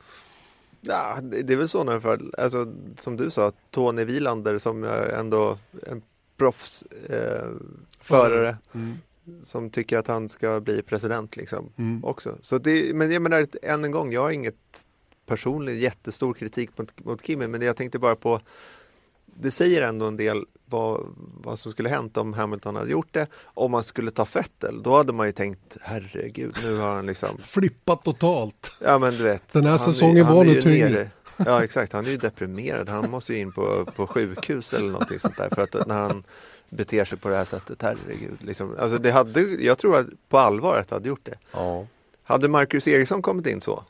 Ja, 0.81 1.19
det 1.23 1.53
är 1.53 1.57
väl 1.57 1.69
så 1.69 1.85
när 1.85 2.01
för, 2.01 2.21
alltså, 2.39 2.75
som 2.99 3.17
du 3.17 3.31
sa, 3.31 3.53
Tony 3.71 4.05
Wilander 4.05 4.59
som 4.59 4.85
är 4.85 5.07
ändå 5.07 5.59
en 5.87 6.03
proffsförare. 6.37 8.49
Eh, 8.49 8.55
mm. 8.75 8.99
Som 9.43 9.71
tycker 9.71 9.99
att 9.99 10.07
han 10.07 10.29
ska 10.29 10.61
bli 10.61 10.83
president 10.83 11.37
liksom 11.37 11.73
mm. 11.77 12.05
också. 12.05 12.39
Så 12.41 12.59
det, 12.59 12.95
men 12.95 13.11
jag 13.11 13.23
menar 13.23 13.47
än 13.63 13.85
en 13.85 13.91
gång, 13.91 14.13
jag 14.13 14.21
har 14.21 14.31
inget 14.31 14.87
personligt 15.27 15.77
jättestor 15.77 16.35
kritik 16.35 16.79
mot, 16.79 17.05
mot 17.05 17.27
Kimmy 17.27 17.47
men 17.47 17.63
jag 17.63 17.77
tänkte 17.77 17.99
bara 17.99 18.17
på 18.17 18.41
det 19.41 19.51
säger 19.51 19.83
ändå 19.83 20.07
en 20.07 20.17
del 20.17 20.45
vad, 20.67 21.01
vad 21.43 21.59
som 21.59 21.73
skulle 21.73 21.89
hänt 21.89 22.17
om 22.17 22.33
Hamilton 22.33 22.77
hade 22.77 22.91
gjort 22.91 23.09
det. 23.11 23.27
Om 23.45 23.71
man 23.71 23.83
skulle 23.83 24.11
ta 24.11 24.25
Fettel, 24.25 24.83
då 24.83 24.97
hade 24.97 25.13
man 25.13 25.27
ju 25.27 25.33
tänkt 25.33 25.77
herregud, 25.81 26.57
nu 26.65 26.77
har 26.77 26.95
han 26.95 27.07
liksom 27.07 27.39
Flippat 27.45 28.03
totalt. 28.03 28.73
Ja 28.81 28.99
men 28.99 29.13
du 29.13 29.25
vet. 29.25 29.53
Den 29.53 29.65
här 29.65 29.77
säsongen 29.77 30.27
var 30.27 30.45
nog 30.45 30.63
tyngre. 30.63 31.11
Ja 31.37 31.65
exakt, 31.65 31.93
han 31.93 32.07
är 32.07 32.11
ju 32.11 32.17
deprimerad. 32.17 32.89
Han 32.89 33.11
måste 33.11 33.33
ju 33.33 33.39
in 33.39 33.53
på, 33.53 33.85
på 33.97 34.07
sjukhus 34.07 34.73
eller 34.73 34.91
någonting 34.91 35.19
sånt 35.19 35.37
där. 35.37 35.51
För 35.55 35.63
att 35.63 35.87
när 35.87 36.03
han 36.03 36.25
beter 36.77 37.05
sig 37.05 37.19
på 37.19 37.29
det 37.29 37.37
här 37.37 37.45
sättet, 37.45 37.83
herregud. 37.83 38.39
Liksom. 38.43 38.77
Alltså 38.79 38.99
det 38.99 39.11
hade, 39.11 39.41
jag 39.41 39.79
tror 39.79 39.97
att 39.97 40.07
på 40.29 40.39
allvar 40.39 40.79
att 40.79 40.89
det 40.89 40.95
hade 40.95 41.09
gjort 41.09 41.25
det. 41.25 41.39
Ja. 41.53 41.87
Hade 42.23 42.49
Marcus 42.49 42.89
Eriksson 42.89 43.23
kommit 43.23 43.47
in 43.47 43.61
så 43.61 43.85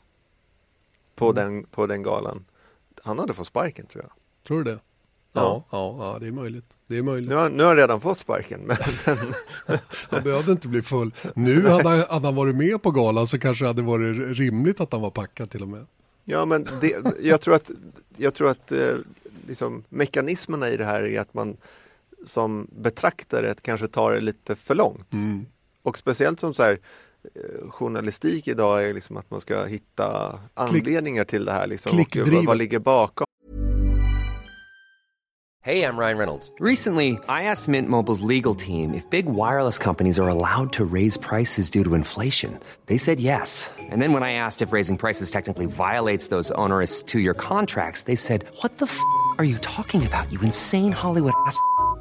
på, 1.15 1.29
mm. 1.29 1.35
den, 1.35 1.63
på 1.63 1.87
den 1.87 2.03
galan, 2.03 2.45
han 3.03 3.19
hade 3.19 3.33
fått 3.33 3.47
sparken 3.47 3.85
tror 3.85 4.03
jag. 4.03 4.11
Tror 4.47 4.63
du 4.63 4.71
det? 4.71 4.79
Ja, 5.33 5.63
ja, 5.71 5.97
ja, 5.99 6.19
det 6.19 6.27
är 6.27 6.31
möjligt. 6.31 6.65
Det 6.87 6.97
är 6.97 7.03
möjligt. 7.03 7.29
Nu 7.29 7.35
har, 7.35 7.49
nu 7.49 7.63
har 7.63 7.67
han 7.67 7.77
redan 7.77 8.01
fått 8.01 8.19
sparken. 8.19 8.61
Men... 8.61 8.77
han 10.09 10.23
behövde 10.23 10.51
inte 10.51 10.67
bli 10.67 10.81
full. 10.81 11.13
Nu 11.35 11.67
hade 11.67 11.89
han, 11.89 11.99
hade 11.99 12.27
han 12.27 12.35
varit 12.35 12.55
med 12.55 12.81
på 12.81 12.91
galan 12.91 13.27
så 13.27 13.39
kanske 13.39 13.63
det 13.63 13.69
hade 13.69 13.81
varit 13.81 14.37
rimligt 14.37 14.81
att 14.81 14.91
han 14.91 15.01
var 15.01 15.09
packad 15.09 15.49
till 15.49 15.61
och 15.61 15.67
med. 15.67 15.85
Ja, 16.23 16.45
men 16.45 16.67
det, 16.81 16.95
jag 17.21 17.41
tror 17.41 17.55
att, 17.55 17.71
jag 18.17 18.33
tror 18.33 18.49
att 18.49 18.71
eh, 18.71 18.95
liksom, 19.47 19.83
mekanismerna 19.89 20.69
i 20.69 20.77
det 20.77 20.85
här 20.85 21.03
är 21.03 21.19
att 21.19 21.33
man 21.33 21.57
som 22.25 22.67
betraktare 22.71 23.55
kanske 23.61 23.87
tar 23.87 24.11
det 24.11 24.21
lite 24.21 24.55
för 24.55 24.75
långt. 24.75 25.13
Mm. 25.13 25.45
Och 25.83 25.97
speciellt 25.97 26.39
som 26.39 26.53
så 26.53 26.63
här, 26.63 26.79
eh, 27.35 27.69
journalistik 27.69 28.47
idag 28.47 28.83
är 28.83 28.93
liksom 28.93 29.17
att 29.17 29.31
man 29.31 29.41
ska 29.41 29.65
hitta 29.65 30.39
anledningar 30.53 31.25
till 31.25 31.45
det 31.45 31.51
här. 31.51 31.67
Liksom, 31.67 31.99
och 31.99 32.17
vad, 32.33 32.45
vad 32.45 32.57
ligger 32.57 32.79
bakom? 32.79 33.27
Hej, 35.67 35.79
jag 35.79 35.99
Ryan 35.99 36.17
Reynolds. 36.17 36.53
Recently, 36.59 37.19
I 37.27 37.43
asked 37.51 37.67
Mint 37.67 37.89
Mobiles 37.89 38.21
legal 38.21 38.55
team 38.55 38.93
if 38.93 39.09
big 39.09 39.25
wireless 39.25 39.77
companies 39.77 40.17
are 40.17 40.29
allowed 40.29 40.71
to 40.73 40.85
raise 40.85 41.17
prices 41.17 41.69
due 41.69 41.83
to 41.83 41.93
inflation. 41.95 42.57
They 42.85 42.97
said 42.97 43.19
yes. 43.19 43.69
And 43.91 44.01
then 44.01 44.13
when 44.13 44.23
I 44.23 44.31
asked 44.31 44.61
if 44.61 44.71
raising 44.71 44.97
prices 44.97 45.29
technically 45.29 45.65
violates 45.65 46.29
those 46.29 46.51
onerous 46.51 47.03
two-year 47.03 47.33
contracts, 47.33 48.03
they 48.03 48.15
said, 48.15 48.45
what 48.61 48.77
the 48.77 48.85
f*** 48.85 48.97
are 49.39 49.43
you 49.43 49.57
talking 49.57 50.05
about, 50.05 50.31
you 50.31 50.39
insane 50.41 50.93
Hollywood 50.93 51.33
ass?" 51.45 51.59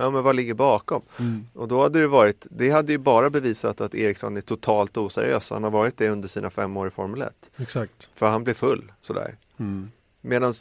Ja, 0.00 0.10
men 0.10 0.22
vad 0.22 0.36
ligger 0.36 0.54
bakom? 0.54 1.02
Mm. 1.18 1.46
Och 1.54 1.68
då 1.68 1.82
hade 1.82 2.00
det 2.00 2.08
varit, 2.08 2.46
det 2.50 2.70
hade 2.70 2.92
ju 2.92 2.98
bara 2.98 3.30
bevisat 3.30 3.80
att 3.80 3.94
Eriksson 3.94 4.36
är 4.36 4.40
totalt 4.40 4.96
oseriös. 4.96 5.50
Han 5.50 5.64
har 5.64 5.70
varit 5.70 5.96
det 5.96 6.08
under 6.08 6.28
sina 6.28 6.50
fem 6.50 6.76
år 6.76 6.88
i 6.88 6.90
Formel 6.90 7.22
1. 7.22 7.50
Exakt. 7.56 8.10
För 8.14 8.26
han 8.26 8.44
blir 8.44 8.54
full 8.54 8.92
sådär. 9.00 9.36
Mm. 9.58 9.90
Medan 10.20 10.52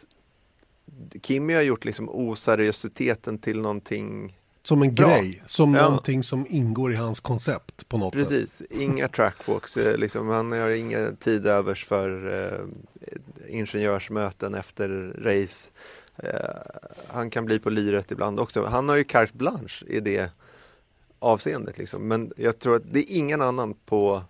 Kimmy 1.22 1.54
har 1.54 1.62
gjort 1.62 1.86
liksom 1.86 2.10
oseriositeten 2.10 3.38
till 3.38 3.62
någonting 3.62 4.38
som 4.64 4.84
en 4.84 4.96
Bra. 4.96 5.08
grej, 5.08 5.44
som 5.46 5.74
ja. 5.74 5.84
någonting 5.84 6.24
som 6.24 6.46
ingår 6.50 6.92
i 6.92 6.96
hans 6.96 7.20
koncept 7.20 7.90
på 7.90 7.98
något 7.98 8.14
Precis. 8.14 8.52
sätt. 8.52 8.68
Precis, 8.70 8.82
inga 8.82 9.08
trackwalks, 9.08 9.78
eh, 9.78 9.98
liksom, 9.98 10.28
han 10.28 10.52
har 10.52 10.70
ingen 10.70 11.16
tid 11.16 11.48
övers 11.48 11.86
för 11.86 12.34
eh, 12.44 12.66
ingenjörsmöten 13.50 14.56
efter 14.56 15.14
race. 15.18 15.70
Eh, 16.18 16.30
han 17.08 17.30
kan 17.30 17.46
bli 17.46 17.60
på 17.60 17.70
lyret 17.70 18.12
ibland 18.12 18.40
också. 18.40 18.66
Han 18.66 18.90
har 18.90 18.96
ju 18.96 19.04
carte 19.04 19.38
blanche 19.38 19.86
i 19.88 20.00
det 20.00 20.32
avseendet. 21.20 21.78
Liksom. 21.78 22.08
Men 22.08 22.32
jag 22.38 22.60
tror 22.60 22.76
att 22.76 22.84
det 22.92 23.00
är 23.00 23.18
ingen 23.18 23.42
annan 23.42 23.74
på 23.74 24.24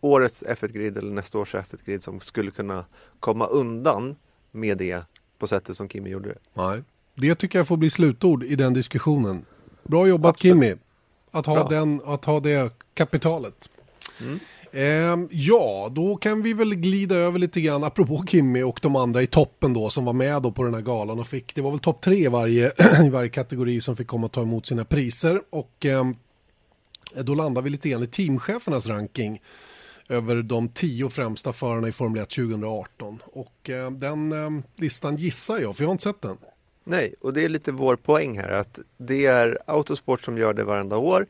årets 0.00 0.44
F1-grid 0.48 0.96
eller 0.96 1.12
nästa 1.12 1.38
års 1.38 1.54
F1-grid 1.54 2.02
som 2.02 2.20
skulle 2.20 2.50
kunna 2.50 2.84
komma 3.20 3.46
undan 3.46 4.16
med 4.50 4.78
det 4.78 5.02
på 5.38 5.46
sättet 5.46 5.76
som 5.76 5.88
Kimmy 5.88 6.10
gjorde 6.10 6.28
det. 6.28 6.38
Nej. 6.54 6.82
Det 7.14 7.34
tycker 7.34 7.58
jag 7.58 7.66
får 7.66 7.76
bli 7.76 7.90
slutord 7.90 8.44
i 8.44 8.56
den 8.56 8.74
diskussionen. 8.74 9.44
Bra 9.82 10.08
jobbat 10.08 10.30
Absolut. 10.30 10.62
Kimmy. 10.62 10.76
Att 11.30 11.46
ha, 11.46 11.68
den, 11.68 12.00
att 12.04 12.24
ha 12.24 12.40
det 12.40 12.72
kapitalet. 12.94 13.70
Mm. 14.20 14.38
Eh, 14.72 15.16
ja, 15.30 15.88
då 15.92 16.16
kan 16.16 16.42
vi 16.42 16.52
väl 16.52 16.74
glida 16.74 17.14
över 17.14 17.38
lite 17.38 17.60
grann, 17.60 17.84
apropå 17.84 18.24
Kimmy 18.26 18.62
och 18.62 18.78
de 18.82 18.96
andra 18.96 19.22
i 19.22 19.26
toppen 19.26 19.72
då 19.72 19.90
som 19.90 20.04
var 20.04 20.12
med 20.12 20.42
då 20.42 20.52
på 20.52 20.62
den 20.62 20.74
här 20.74 20.80
galan 20.80 21.18
och 21.18 21.26
fick, 21.26 21.54
det 21.54 21.62
var 21.62 21.70
väl 21.70 21.80
topp 21.80 22.00
tre 22.00 22.16
i 22.16 22.28
varje, 22.28 22.72
i 23.06 23.08
varje 23.08 23.28
kategori 23.28 23.80
som 23.80 23.96
fick 23.96 24.06
komma 24.06 24.26
och 24.26 24.32
ta 24.32 24.42
emot 24.42 24.66
sina 24.66 24.84
priser. 24.84 25.42
Och 25.50 25.86
eh, 25.86 26.04
då 27.22 27.34
landar 27.34 27.62
vi 27.62 27.70
lite 27.70 27.88
grann 27.88 28.02
i 28.02 28.06
teamchefernas 28.06 28.86
ranking 28.86 29.42
över 30.08 30.42
de 30.42 30.68
tio 30.68 31.08
främsta 31.08 31.52
förarna 31.52 31.88
i 31.88 31.92
Formel 31.92 32.22
1 32.22 32.28
2018 32.28 33.18
och 33.24 33.70
eh, 33.70 33.90
den 33.90 34.32
eh, 34.32 34.62
listan 34.76 35.16
gissar 35.16 35.58
jag, 35.58 35.76
för 35.76 35.82
jag 35.82 35.88
har 35.88 35.92
inte 35.92 36.04
sett 36.04 36.22
den. 36.22 36.36
Nej, 36.84 37.14
och 37.20 37.32
det 37.32 37.44
är 37.44 37.48
lite 37.48 37.72
vår 37.72 37.96
poäng 37.96 38.38
här 38.38 38.50
att 38.50 38.78
det 38.96 39.26
är 39.26 39.58
Autosport 39.66 40.22
som 40.22 40.38
gör 40.38 40.54
det 40.54 40.64
varenda 40.64 40.96
år 40.96 41.26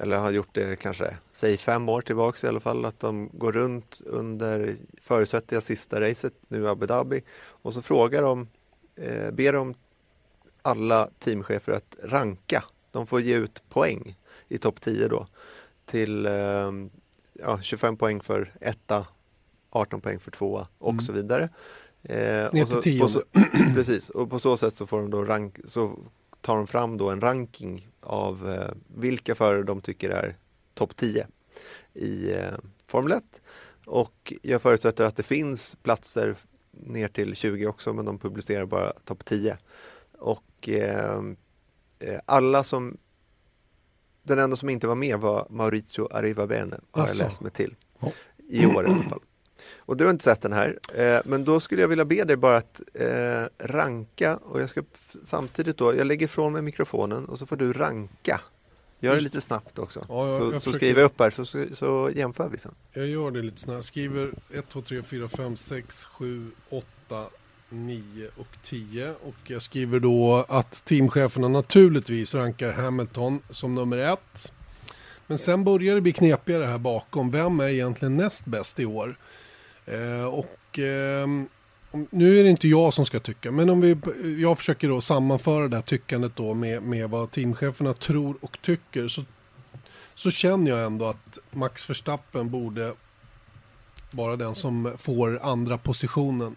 eller 0.00 0.16
har 0.16 0.30
gjort 0.30 0.54
det 0.54 0.76
kanske, 0.76 1.16
säg 1.32 1.56
fem 1.56 1.88
år 1.88 2.00
tillbaks 2.00 2.44
i 2.44 2.46
alla 2.46 2.60
fall, 2.60 2.84
att 2.84 3.00
de 3.00 3.30
går 3.32 3.52
runt 3.52 4.00
under 4.06 4.76
förutsättningar 5.02 5.60
sista 5.60 6.00
racet, 6.00 6.32
nu 6.48 6.68
Abu 6.68 6.86
Dhabi, 6.86 7.22
och 7.38 7.74
så 7.74 7.82
frågar 7.82 8.22
de, 8.22 8.48
eh, 8.96 9.30
ber 9.30 9.52
de 9.52 9.74
alla 10.62 11.08
teamchefer 11.18 11.72
att 11.72 11.96
ranka. 12.02 12.64
De 12.90 13.06
får 13.06 13.20
ge 13.20 13.36
ut 13.36 13.62
poäng 13.68 14.16
i 14.48 14.58
topp 14.58 14.80
10 14.80 15.08
då 15.08 15.26
till 15.86 16.26
eh, 16.26 16.72
ja, 17.32 17.60
25 17.62 17.96
poäng 17.96 18.20
för 18.20 18.52
etta, 18.60 19.06
18 19.70 20.00
poäng 20.00 20.20
för 20.20 20.30
tvåa 20.30 20.68
och 20.78 20.92
mm. 20.92 21.04
så 21.04 21.12
vidare. 21.12 21.48
Eh, 22.02 22.52
Ner 22.52 22.80
till 22.80 22.82
10. 22.82 23.08
precis, 23.74 24.10
och 24.10 24.30
på 24.30 24.38
så 24.38 24.56
sätt 24.56 24.76
så 24.76 24.86
får 24.86 25.00
de 25.00 25.10
då 25.10 25.24
rank, 25.24 25.58
så 25.64 25.98
tar 26.40 26.56
de 26.56 26.66
fram 26.66 26.96
då 26.96 27.10
en 27.10 27.20
ranking 27.20 27.88
av 28.06 28.50
eh, 28.50 28.70
vilka 29.00 29.34
förare 29.34 29.62
de 29.62 29.80
tycker 29.80 30.10
är 30.10 30.36
topp 30.74 30.96
10 30.96 31.26
i 31.94 32.32
eh, 32.32 32.52
Formel 32.86 33.12
1. 33.12 33.24
Och 33.86 34.32
jag 34.42 34.62
förutsätter 34.62 35.04
att 35.04 35.16
det 35.16 35.22
finns 35.22 35.76
platser 35.82 36.36
ner 36.70 37.08
till 37.08 37.34
20 37.34 37.66
också 37.66 37.92
men 37.92 38.04
de 38.04 38.18
publicerar 38.18 38.66
bara 38.66 38.92
topp 39.04 39.24
10. 39.24 39.58
Och 40.18 40.68
eh, 40.68 41.20
eh, 41.98 42.20
alla 42.24 42.64
som 42.64 42.96
den 44.22 44.38
enda 44.38 44.56
som 44.56 44.68
inte 44.68 44.86
var 44.86 44.94
med 44.94 45.18
var 45.20 45.46
Maurizio 45.50 46.08
Arrivabene 46.12 46.80
har 46.90 47.02
alltså. 47.02 47.16
jag 47.16 47.24
läst 47.24 47.40
mig 47.40 47.50
till. 47.50 47.74
I 48.48 48.66
år 48.66 48.86
i 48.86 48.90
alla 48.90 49.02
fall. 49.02 49.20
Och 49.76 49.96
du 49.96 50.04
har 50.04 50.10
inte 50.10 50.24
sett 50.24 50.40
den 50.40 50.52
här, 50.52 50.78
eh, 50.94 51.20
men 51.24 51.44
då 51.44 51.60
skulle 51.60 51.80
jag 51.80 51.88
vilja 51.88 52.04
be 52.04 52.24
dig 52.24 52.36
bara 52.36 52.56
att 52.56 52.80
eh, 52.94 53.44
ranka 53.58 54.36
och 54.36 54.60
jag 54.60 54.68
ska 54.68 54.82
samtidigt 55.22 55.76
då, 55.76 55.94
jag 55.94 56.06
lägger 56.06 56.24
ifrån 56.24 56.52
mig 56.52 56.62
mikrofonen 56.62 57.24
och 57.24 57.38
så 57.38 57.46
får 57.46 57.56
du 57.56 57.72
ranka. 57.72 58.40
Gör 59.00 59.14
det 59.14 59.20
lite 59.20 59.40
snabbt 59.40 59.78
också. 59.78 60.06
Ja, 60.08 60.26
jag, 60.26 60.36
så, 60.36 60.42
jag 60.42 60.52
så 60.52 60.58
försöker... 60.58 60.78
skriver 60.78 61.00
jag 61.00 61.06
upp 61.06 61.20
här 61.20 61.30
så, 61.30 61.44
så, 61.44 61.66
så 61.72 62.10
jämför 62.14 62.48
vi 62.48 62.58
sen. 62.58 62.74
Jag 62.92 63.06
gör 63.06 63.30
det 63.30 63.42
lite 63.42 63.60
snabbt. 63.60 63.76
Jag 63.76 63.84
skriver 63.84 64.30
1, 64.54 64.68
2, 64.68 64.82
3, 64.82 65.02
4, 65.02 65.28
5, 65.28 65.56
6, 65.56 66.04
7, 66.04 66.50
8, 66.68 67.24
9 67.68 68.28
och 68.36 68.56
10. 68.64 69.10
Och 69.10 69.34
jag 69.44 69.62
skriver 69.62 70.00
då 70.00 70.44
att 70.48 70.84
teamcheferna 70.84 71.48
naturligtvis 71.48 72.34
rankar 72.34 72.72
Hamilton 72.72 73.42
som 73.50 73.74
nummer 73.74 73.96
ett. 73.96 74.52
Men 75.26 75.38
sen 75.38 75.64
börjar 75.64 75.94
det 75.94 76.00
bli 76.00 76.12
knepigare 76.12 76.64
här 76.64 76.78
bakom. 76.78 77.30
Vem 77.30 77.60
är 77.60 77.68
egentligen 77.68 78.16
näst 78.16 78.46
bäst 78.46 78.80
i 78.80 78.86
år? 78.86 79.18
Eh, 79.86 80.24
och 80.24 80.78
ehm, 80.78 81.48
nu 82.10 82.38
är 82.40 82.44
det 82.44 82.50
inte 82.50 82.68
jag 82.68 82.94
som 82.94 83.06
ska 83.06 83.20
tycka, 83.20 83.50
men 83.50 83.70
om 83.70 83.80
vi, 83.80 83.96
jag 84.42 84.58
försöker 84.58 84.88
då 84.88 85.00
sammanföra 85.00 85.68
det 85.68 85.76
här 85.76 85.82
tyckandet 85.82 86.36
då 86.36 86.54
med, 86.54 86.82
med 86.82 87.10
vad 87.10 87.30
teamcheferna 87.30 87.92
tror 87.92 88.36
och 88.40 88.58
tycker. 88.62 89.08
Så, 89.08 89.24
så 90.14 90.30
känner 90.30 90.70
jag 90.70 90.86
ändå 90.86 91.06
att 91.06 91.38
Max 91.50 91.90
Verstappen 91.90 92.50
borde 92.50 92.92
vara 94.10 94.36
den 94.36 94.54
som 94.54 94.92
får 94.98 95.38
andra 95.42 95.78
positionen. 95.78 96.56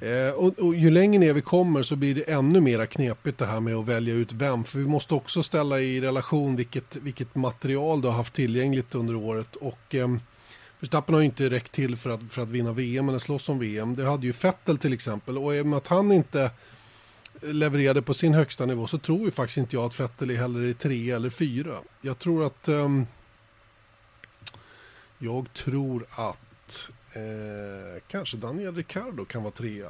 Eh, 0.00 0.32
och, 0.34 0.58
och, 0.58 0.74
ju 0.74 0.90
längre 0.90 1.18
ner 1.18 1.32
vi 1.32 1.42
kommer 1.42 1.82
så 1.82 1.96
blir 1.96 2.14
det 2.14 2.30
ännu 2.30 2.60
mer 2.60 2.86
knepigt 2.86 3.38
det 3.38 3.46
här 3.46 3.60
med 3.60 3.74
att 3.74 3.88
välja 3.88 4.14
ut 4.14 4.32
vem. 4.32 4.64
För 4.64 4.78
vi 4.78 4.86
måste 4.86 5.14
också 5.14 5.42
ställa 5.42 5.80
i 5.80 6.00
relation 6.00 6.56
vilket, 6.56 6.96
vilket 6.96 7.34
material 7.34 8.00
du 8.00 8.08
har 8.08 8.14
haft 8.14 8.34
tillgängligt 8.34 8.94
under 8.94 9.14
året. 9.14 9.56
Och 9.56 9.94
eh, 9.94 10.08
Verstappen 10.82 11.14
har 11.14 11.20
ju 11.20 11.26
inte 11.26 11.50
räckt 11.50 11.72
till 11.72 11.96
för 11.96 12.10
att, 12.10 12.20
för 12.28 12.42
att 12.42 12.48
vinna 12.48 12.72
VM 12.72 13.08
eller 13.08 13.18
slåss 13.18 13.48
om 13.48 13.58
VM. 13.58 13.96
Det 13.96 14.04
hade 14.04 14.26
ju 14.26 14.32
Fettel 14.32 14.78
till 14.78 14.92
exempel. 14.92 15.38
Och 15.38 15.54
i 15.54 15.60
och 15.60 15.66
med 15.66 15.76
att 15.76 15.88
han 15.88 16.12
inte 16.12 16.50
levererade 17.40 18.02
på 18.02 18.14
sin 18.14 18.34
högsta 18.34 18.66
nivå 18.66 18.86
så 18.86 18.98
tror 18.98 19.20
ju 19.20 19.30
faktiskt 19.30 19.58
inte 19.58 19.76
jag 19.76 19.84
att 19.84 19.94
Fettel 19.94 20.30
är 20.30 20.36
heller 20.36 20.62
i 20.62 20.74
tre 20.74 21.10
eller 21.10 21.30
fyra. 21.30 21.76
Jag 22.00 22.18
tror 22.18 22.46
att... 22.46 22.68
Um, 22.68 23.06
jag 25.18 25.52
tror 25.52 26.06
att 26.10 26.90
eh, 27.12 28.02
kanske 28.08 28.36
Daniel 28.36 28.74
Ricciardo 28.74 29.24
kan 29.24 29.42
vara 29.42 29.52
trea. 29.52 29.88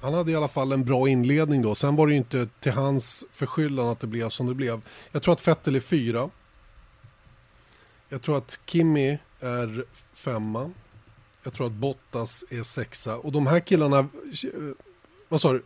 Han 0.00 0.14
hade 0.14 0.32
i 0.32 0.36
alla 0.36 0.48
fall 0.48 0.72
en 0.72 0.84
bra 0.84 1.08
inledning 1.08 1.62
då. 1.62 1.74
Sen 1.74 1.96
var 1.96 2.06
det 2.06 2.12
ju 2.12 2.18
inte 2.18 2.48
till 2.60 2.72
hans 2.72 3.24
förskyllan 3.32 3.88
att 3.88 4.00
det 4.00 4.06
blev 4.06 4.28
som 4.28 4.46
det 4.46 4.54
blev. 4.54 4.80
Jag 5.12 5.22
tror 5.22 5.32
att 5.34 5.40
Fettel 5.40 5.76
är 5.76 5.80
fyra. 5.80 6.30
Jag 8.08 8.22
tror 8.22 8.38
att 8.38 8.58
Kimi 8.66 9.18
är 9.40 9.84
femma. 10.12 10.70
Jag 11.42 11.54
tror 11.54 11.66
att 11.66 11.72
Bottas 11.72 12.44
är 12.50 12.62
sexa. 12.62 13.18
Och 13.18 13.32
de 13.32 13.46
här 13.46 13.60
killarna... 13.60 14.08
Vad 15.28 15.40
sa 15.40 15.52
du? 15.52 15.62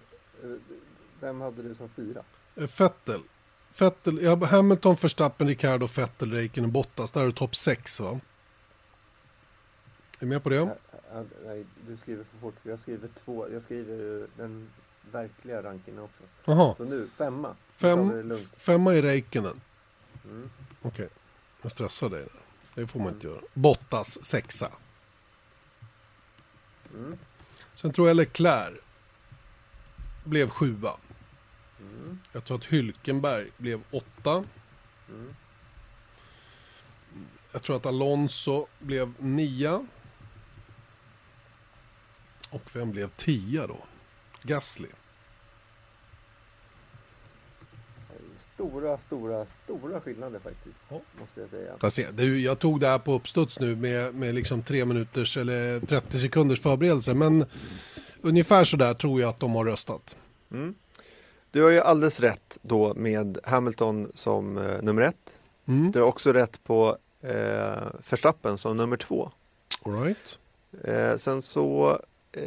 Vem 1.20 1.40
hade 1.40 1.62
du 1.62 1.74
som 1.74 1.88
fyra? 1.88 2.22
Fettel. 2.68 3.20
Fettel 3.72 4.22
ja, 4.22 4.44
Hamilton, 4.46 4.96
Verstappen, 5.02 5.46
Ricardo, 5.46 5.87
Fettel, 5.88 6.32
Räikkönen, 6.32 6.72
Bottas. 6.72 7.12
Där 7.12 7.20
är 7.20 7.26
du 7.26 7.32
topp 7.32 7.56
sex 7.56 8.00
va? 8.00 8.11
Är 8.11 8.20
du 10.20 10.26
med 10.26 10.42
på 10.42 10.48
det? 10.48 10.76
Nej, 11.44 11.66
du 11.87 11.96
skriver 11.96 12.24
för 12.24 12.38
fort. 12.38 12.54
Jag 12.62 12.80
skriver 12.80 13.08
två. 13.24 13.48
Jag 13.52 13.62
skriver 13.62 14.26
den 14.37 14.70
verkliga 15.12 15.62
rankingen 15.62 16.00
också. 16.00 16.22
Aha. 16.44 16.74
Så 16.76 16.85
nu, 16.85 17.08
femma. 17.16 17.56
Fem, 17.76 18.38
femma 18.56 18.94
är 18.94 19.02
Räikkönen. 19.02 19.61
Mm. 20.24 20.50
Okej, 20.82 20.90
okay. 20.90 21.08
jag 21.62 21.72
stressar 21.72 22.08
dig. 22.08 22.20
Där. 22.20 22.41
Det 22.74 22.87
får 22.87 23.00
man 23.00 23.14
inte 23.14 23.26
göra. 23.26 23.40
Bottas 23.54 24.24
sexa. 24.24 24.72
Mm. 26.94 27.18
Sen 27.74 27.92
tror 27.92 28.08
jag 28.08 28.16
Leclerc 28.16 28.78
blev 30.24 30.50
sjua. 30.50 30.96
Mm. 31.80 32.20
Jag 32.32 32.44
tror 32.44 32.58
att 32.58 32.64
Hylkenberg 32.64 33.50
blev 33.56 33.82
åtta. 33.90 34.44
Mm. 35.08 35.35
Jag 37.52 37.62
tror 37.62 37.76
att 37.76 37.87
Alonso 37.87 38.66
blev 38.78 39.14
nia. 39.18 39.87
Och 42.50 42.76
vem 42.76 42.90
blev 42.90 43.08
tia 43.08 43.66
då? 43.66 43.85
Gasly. 44.42 44.88
Stora, 48.54 48.98
stora, 48.98 49.46
stora 49.46 50.00
skillnader 50.00 50.38
faktiskt. 50.38 50.78
Ja. 50.88 51.00
Måste 51.20 51.40
jag 51.40 51.50
säga. 51.50 52.06
Jag, 52.06 52.14
du, 52.14 52.40
jag 52.40 52.58
tog 52.58 52.80
det 52.80 52.86
här 52.86 52.98
på 52.98 53.12
uppstuds 53.12 53.60
nu 53.60 53.76
med, 53.76 54.14
med 54.14 54.34
liksom 54.34 54.62
tre 54.62 54.84
minuters 54.84 55.36
eller 55.36 55.80
30 55.80 56.18
sekunders 56.18 56.60
förberedelse. 56.60 57.14
Men 57.14 57.34
mm. 57.34 57.48
ungefär 58.20 58.64
så 58.64 58.76
där 58.76 58.94
tror 58.94 59.20
jag 59.20 59.28
att 59.28 59.40
de 59.40 59.54
har 59.54 59.64
röstat. 59.64 60.16
Mm. 60.50 60.74
Du 61.50 61.62
har 61.62 61.70
ju 61.70 61.80
alldeles 61.80 62.20
rätt 62.20 62.58
då 62.62 62.94
med 62.94 63.38
Hamilton 63.44 64.12
som 64.14 64.58
eh, 64.58 64.82
nummer 64.82 65.02
ett. 65.02 65.36
Mm. 65.68 65.92
Du 65.92 66.00
har 66.00 66.06
också 66.06 66.32
rätt 66.32 66.64
på 66.64 66.96
eh, 67.20 67.30
Verstappen 68.10 68.58
som 68.58 68.76
nummer 68.76 68.96
två. 68.96 69.30
All 69.82 70.02
right. 70.02 70.38
Eh, 70.84 71.16
sen 71.16 71.42
så 71.42 71.98
eh, 72.32 72.42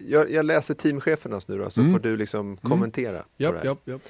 jag, 0.00 0.30
jag, 0.30 0.44
läser 0.44 0.74
teamchefernas 0.74 1.48
nu 1.48 1.58
då, 1.58 1.70
så 1.70 1.80
mm. 1.80 1.92
får 1.92 2.00
du 2.00 2.16
liksom 2.16 2.46
mm. 2.46 2.56
kommentera. 2.56 3.24
Japp, 3.36 3.64
japp, 3.64 3.78
japp. 3.84 4.02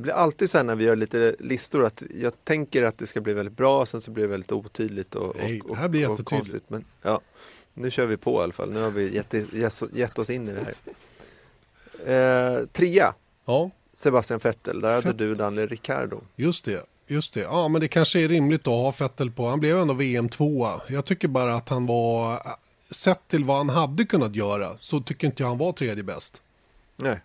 Det 0.00 0.02
blir 0.02 0.14
alltid 0.14 0.50
så 0.50 0.58
här 0.58 0.64
när 0.64 0.76
vi 0.76 0.84
gör 0.84 0.96
lite 0.96 1.36
listor 1.38 1.84
att 1.84 2.02
jag 2.14 2.32
tänker 2.44 2.82
att 2.82 2.98
det 2.98 3.06
ska 3.06 3.20
bli 3.20 3.32
väldigt 3.32 3.56
bra, 3.56 3.86
sen 3.86 4.00
så 4.00 4.10
blir 4.10 4.24
det 4.24 4.30
väldigt 4.30 4.52
otydligt 4.52 5.14
och, 5.14 5.36
Nej, 5.38 5.60
det 5.68 5.74
här 5.74 5.88
blir 5.88 6.10
och, 6.10 6.20
och 6.20 6.26
konstigt. 6.26 6.62
Men 6.68 6.84
ja, 7.02 7.20
nu 7.74 7.90
kör 7.90 8.06
vi 8.06 8.16
på 8.16 8.40
i 8.40 8.42
alla 8.42 8.52
fall. 8.52 8.72
Nu 8.72 8.80
har 8.80 8.90
vi 8.90 9.14
gett, 9.14 9.34
gett, 9.92 10.18
oss 10.18 10.30
in 10.30 10.48
i 10.48 10.52
det 10.52 10.74
här. 12.04 12.60
Eh, 12.60 12.66
trea, 12.66 13.14
ja. 13.44 13.70
Sebastian 13.94 14.40
Vettel. 14.42 14.80
Där 14.80 14.96
Fett... 14.96 15.04
hade 15.04 15.24
du 15.26 15.34
Daniel 15.34 15.68
Ricciardo. 15.68 16.20
Just 16.36 16.64
det. 16.64 16.86
Just 17.06 17.34
det. 17.34 17.40
Ja, 17.40 17.68
men 17.68 17.80
det 17.80 17.88
kanske 17.88 18.20
är 18.20 18.28
rimligt 18.28 18.60
att 18.60 18.66
ha 18.66 18.90
Vettel 18.90 19.30
på. 19.30 19.48
Han 19.48 19.60
blev 19.60 19.78
ändå 19.78 19.94
VM 19.94 20.28
tvåa. 20.28 20.80
Jag 20.88 21.04
tycker 21.04 21.28
bara 21.28 21.54
att 21.54 21.68
han 21.68 21.86
var, 21.86 22.42
sett 22.90 23.28
till 23.28 23.44
vad 23.44 23.56
han 23.56 23.68
hade 23.68 24.04
kunnat 24.04 24.34
göra, 24.34 24.76
så 24.78 25.00
tycker 25.00 25.26
inte 25.26 25.42
jag 25.42 25.48
han 25.48 25.58
var 25.58 25.72
tredje 25.72 26.04
bäst. 26.04 26.42
Nej. 26.96 27.20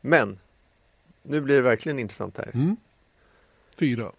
Men 0.00 0.38
nu 1.28 1.40
blir 1.40 1.56
det 1.56 1.62
verkligen 1.62 1.98
intressant 1.98 2.36
här. 2.36 2.50
Mm. 2.54 2.76
Fyra. 3.74 4.12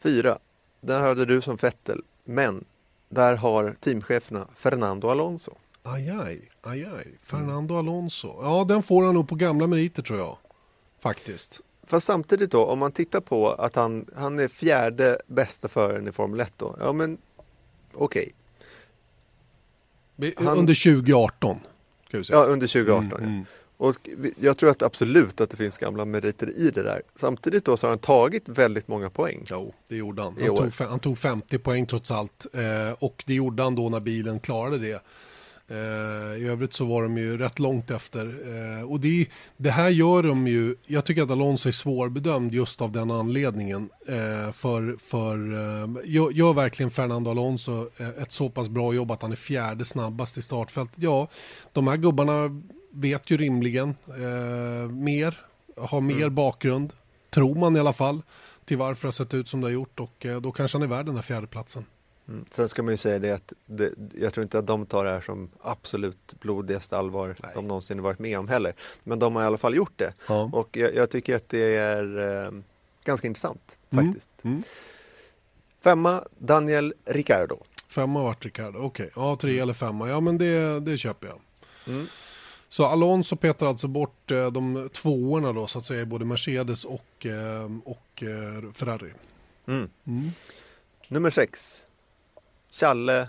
Fyra. 0.00 0.38
Där 0.80 1.00
hade 1.00 1.24
du 1.24 1.40
som 1.40 1.58
Fettel, 1.58 2.02
men 2.24 2.64
där 3.08 3.34
har 3.34 3.76
teamcheferna 3.80 4.46
Fernando 4.54 5.08
Alonso. 5.08 5.54
Aj, 5.82 6.10
aj, 6.10 6.48
aj, 6.62 6.84
aj. 6.84 7.18
Fernando 7.22 7.78
Alonso. 7.78 8.38
Ja, 8.42 8.64
den 8.68 8.82
får 8.82 9.04
han 9.04 9.14
nog 9.14 9.28
på 9.28 9.34
gamla 9.34 9.66
meriter 9.66 10.02
tror 10.02 10.18
jag. 10.18 10.36
Faktiskt. 11.00 11.60
Fast 11.86 12.06
samtidigt 12.06 12.50
då, 12.50 12.64
om 12.64 12.78
man 12.78 12.92
tittar 12.92 13.20
på 13.20 13.48
att 13.48 13.74
han, 13.74 14.06
han 14.16 14.38
är 14.38 14.48
fjärde 14.48 15.18
bästa 15.26 15.68
föraren 15.68 16.08
i 16.08 16.12
Formel 16.12 16.40
1 16.40 16.52
då. 16.56 16.76
Ja, 16.80 16.92
men 16.92 17.18
okej. 17.94 18.32
Okay. 20.16 20.32
Under 20.46 20.92
2018? 20.92 21.60
Ja, 22.10 22.44
under 22.44 22.66
2018. 22.66 23.12
Mm, 23.12 23.12
ja. 23.12 23.18
Mm. 23.18 23.44
Och 23.78 24.08
jag 24.40 24.56
tror 24.56 24.70
att 24.70 24.82
absolut 24.82 25.40
att 25.40 25.50
det 25.50 25.56
finns 25.56 25.78
gamla 25.78 26.04
meriter 26.04 26.50
i 26.56 26.70
det 26.70 26.82
där. 26.82 27.02
Samtidigt 27.14 27.64
då 27.64 27.76
så 27.76 27.86
har 27.86 27.90
han 27.90 27.98
tagit 27.98 28.48
väldigt 28.48 28.88
många 28.88 29.10
poäng. 29.10 29.44
Jo, 29.50 29.74
det 29.88 29.96
gjorde 29.96 30.22
han. 30.22 30.36
Han 30.40 30.56
tog, 30.56 30.88
han 30.88 31.00
tog, 31.00 31.18
50 31.18 31.58
poäng 31.58 31.86
trots 31.86 32.10
allt. 32.10 32.46
Eh, 32.54 32.92
och 32.98 33.24
det 33.26 33.34
gjorde 33.34 33.62
han 33.62 33.74
då 33.74 33.88
när 33.88 34.00
bilen 34.00 34.40
klarade 34.40 34.78
det. 34.78 35.02
Eh, 35.70 36.42
I 36.42 36.48
övrigt 36.48 36.72
så 36.72 36.84
var 36.84 37.02
de 37.02 37.18
ju 37.18 37.38
rätt 37.38 37.58
långt 37.58 37.90
efter. 37.90 38.26
Eh, 38.26 38.90
och 38.90 39.00
det, 39.00 39.26
det, 39.56 39.70
här 39.70 39.88
gör 39.88 40.22
de 40.22 40.46
ju, 40.46 40.76
jag 40.86 41.04
tycker 41.04 41.22
att 41.22 41.30
Alonso 41.30 41.68
är 41.68 41.72
svårbedömd 41.72 42.54
just 42.54 42.80
av 42.80 42.92
den 42.92 43.10
anledningen. 43.10 43.90
Eh, 44.08 44.52
för 44.52 44.96
för 44.98 45.52
eh, 45.52 45.88
gör, 46.04 46.30
gör, 46.30 46.52
verkligen 46.52 46.90
Fernando 46.90 47.30
Alonso 47.30 47.90
eh, 47.96 48.08
ett 48.08 48.32
så 48.32 48.48
pass 48.48 48.68
bra 48.68 48.94
jobb 48.94 49.10
att 49.10 49.22
han 49.22 49.32
är 49.32 49.36
fjärde 49.36 49.84
snabbast 49.84 50.38
i 50.38 50.42
startfältet? 50.42 50.96
Ja, 50.98 51.28
de 51.72 51.88
här 51.88 51.96
gubbarna 51.96 52.62
vet 53.00 53.30
ju 53.30 53.36
rimligen 53.36 53.94
eh, 54.08 54.90
mer, 54.90 55.40
har 55.76 56.00
mer 56.00 56.16
mm. 56.16 56.34
bakgrund, 56.34 56.92
tror 57.30 57.54
man 57.54 57.76
i 57.76 57.80
alla 57.80 57.92
fall, 57.92 58.22
till 58.64 58.78
varför 58.78 59.02
det 59.02 59.06
har 59.06 59.12
sett 59.12 59.34
ut 59.34 59.48
som 59.48 59.60
det 59.60 59.66
har 59.66 59.72
gjort 59.72 60.00
och 60.00 60.26
eh, 60.26 60.40
då 60.40 60.52
kanske 60.52 60.78
han 60.78 60.82
är 60.82 60.86
värd 60.86 61.06
den 61.06 61.14
här 61.14 61.22
fjärdeplatsen. 61.22 61.84
Mm. 62.28 62.44
Sen 62.50 62.68
ska 62.68 62.82
man 62.82 62.94
ju 62.94 62.96
säga 62.96 63.18
det 63.18 63.30
att 63.30 63.52
det, 63.66 63.92
jag 64.14 64.32
tror 64.32 64.42
inte 64.42 64.58
att 64.58 64.66
de 64.66 64.86
tar 64.86 65.04
det 65.04 65.10
här 65.10 65.20
som 65.20 65.50
absolut 65.62 66.34
blodigaste 66.40 66.98
allvar 66.98 67.36
Nej. 67.42 67.52
de 67.54 67.68
någonsin 67.68 68.02
varit 68.02 68.18
med 68.18 68.38
om 68.38 68.48
heller. 68.48 68.74
Men 69.04 69.18
de 69.18 69.36
har 69.36 69.42
i 69.42 69.46
alla 69.46 69.58
fall 69.58 69.74
gjort 69.74 69.92
det 69.96 70.12
ja. 70.28 70.50
och 70.52 70.76
jag, 70.76 70.94
jag, 70.94 71.10
tycker 71.10 71.36
att 71.36 71.48
det 71.48 71.76
är 71.76 72.18
eh, 72.46 72.52
ganska 73.04 73.26
intressant 73.26 73.76
mm. 73.90 74.06
faktiskt. 74.06 74.30
Mm. 74.42 74.62
Femma 75.80 76.24
Daniel 76.38 76.94
Ricardo. 77.04 77.58
Femma 77.88 78.22
vart 78.22 78.44
Ricardo, 78.44 78.78
okej. 78.78 79.06
Okay. 79.06 79.22
Ja, 79.24 79.36
tre 79.36 79.50
mm. 79.50 79.62
eller 79.62 79.74
femma. 79.74 80.08
Ja, 80.08 80.20
men 80.20 80.38
det, 80.38 80.80
det 80.80 80.98
köper 80.98 81.26
jag. 81.26 81.40
Mm. 81.94 82.06
Så 82.68 82.84
Alonso 82.86 83.36
petar 83.36 83.66
alltså 83.66 83.88
bort 83.88 84.30
eh, 84.30 84.50
de 84.50 84.88
tvåorna 84.92 85.52
då 85.52 85.66
så 85.66 85.78
att 85.78 85.84
säga, 85.84 86.06
både 86.06 86.24
Mercedes 86.24 86.84
och, 86.84 87.26
eh, 87.26 87.70
och 87.84 88.22
eh, 88.22 88.72
Ferrari. 88.72 89.12
Mm. 89.66 89.88
Mm. 90.06 90.30
Nummer 91.08 91.30
sex. 91.30 91.82
Challe 92.70 93.28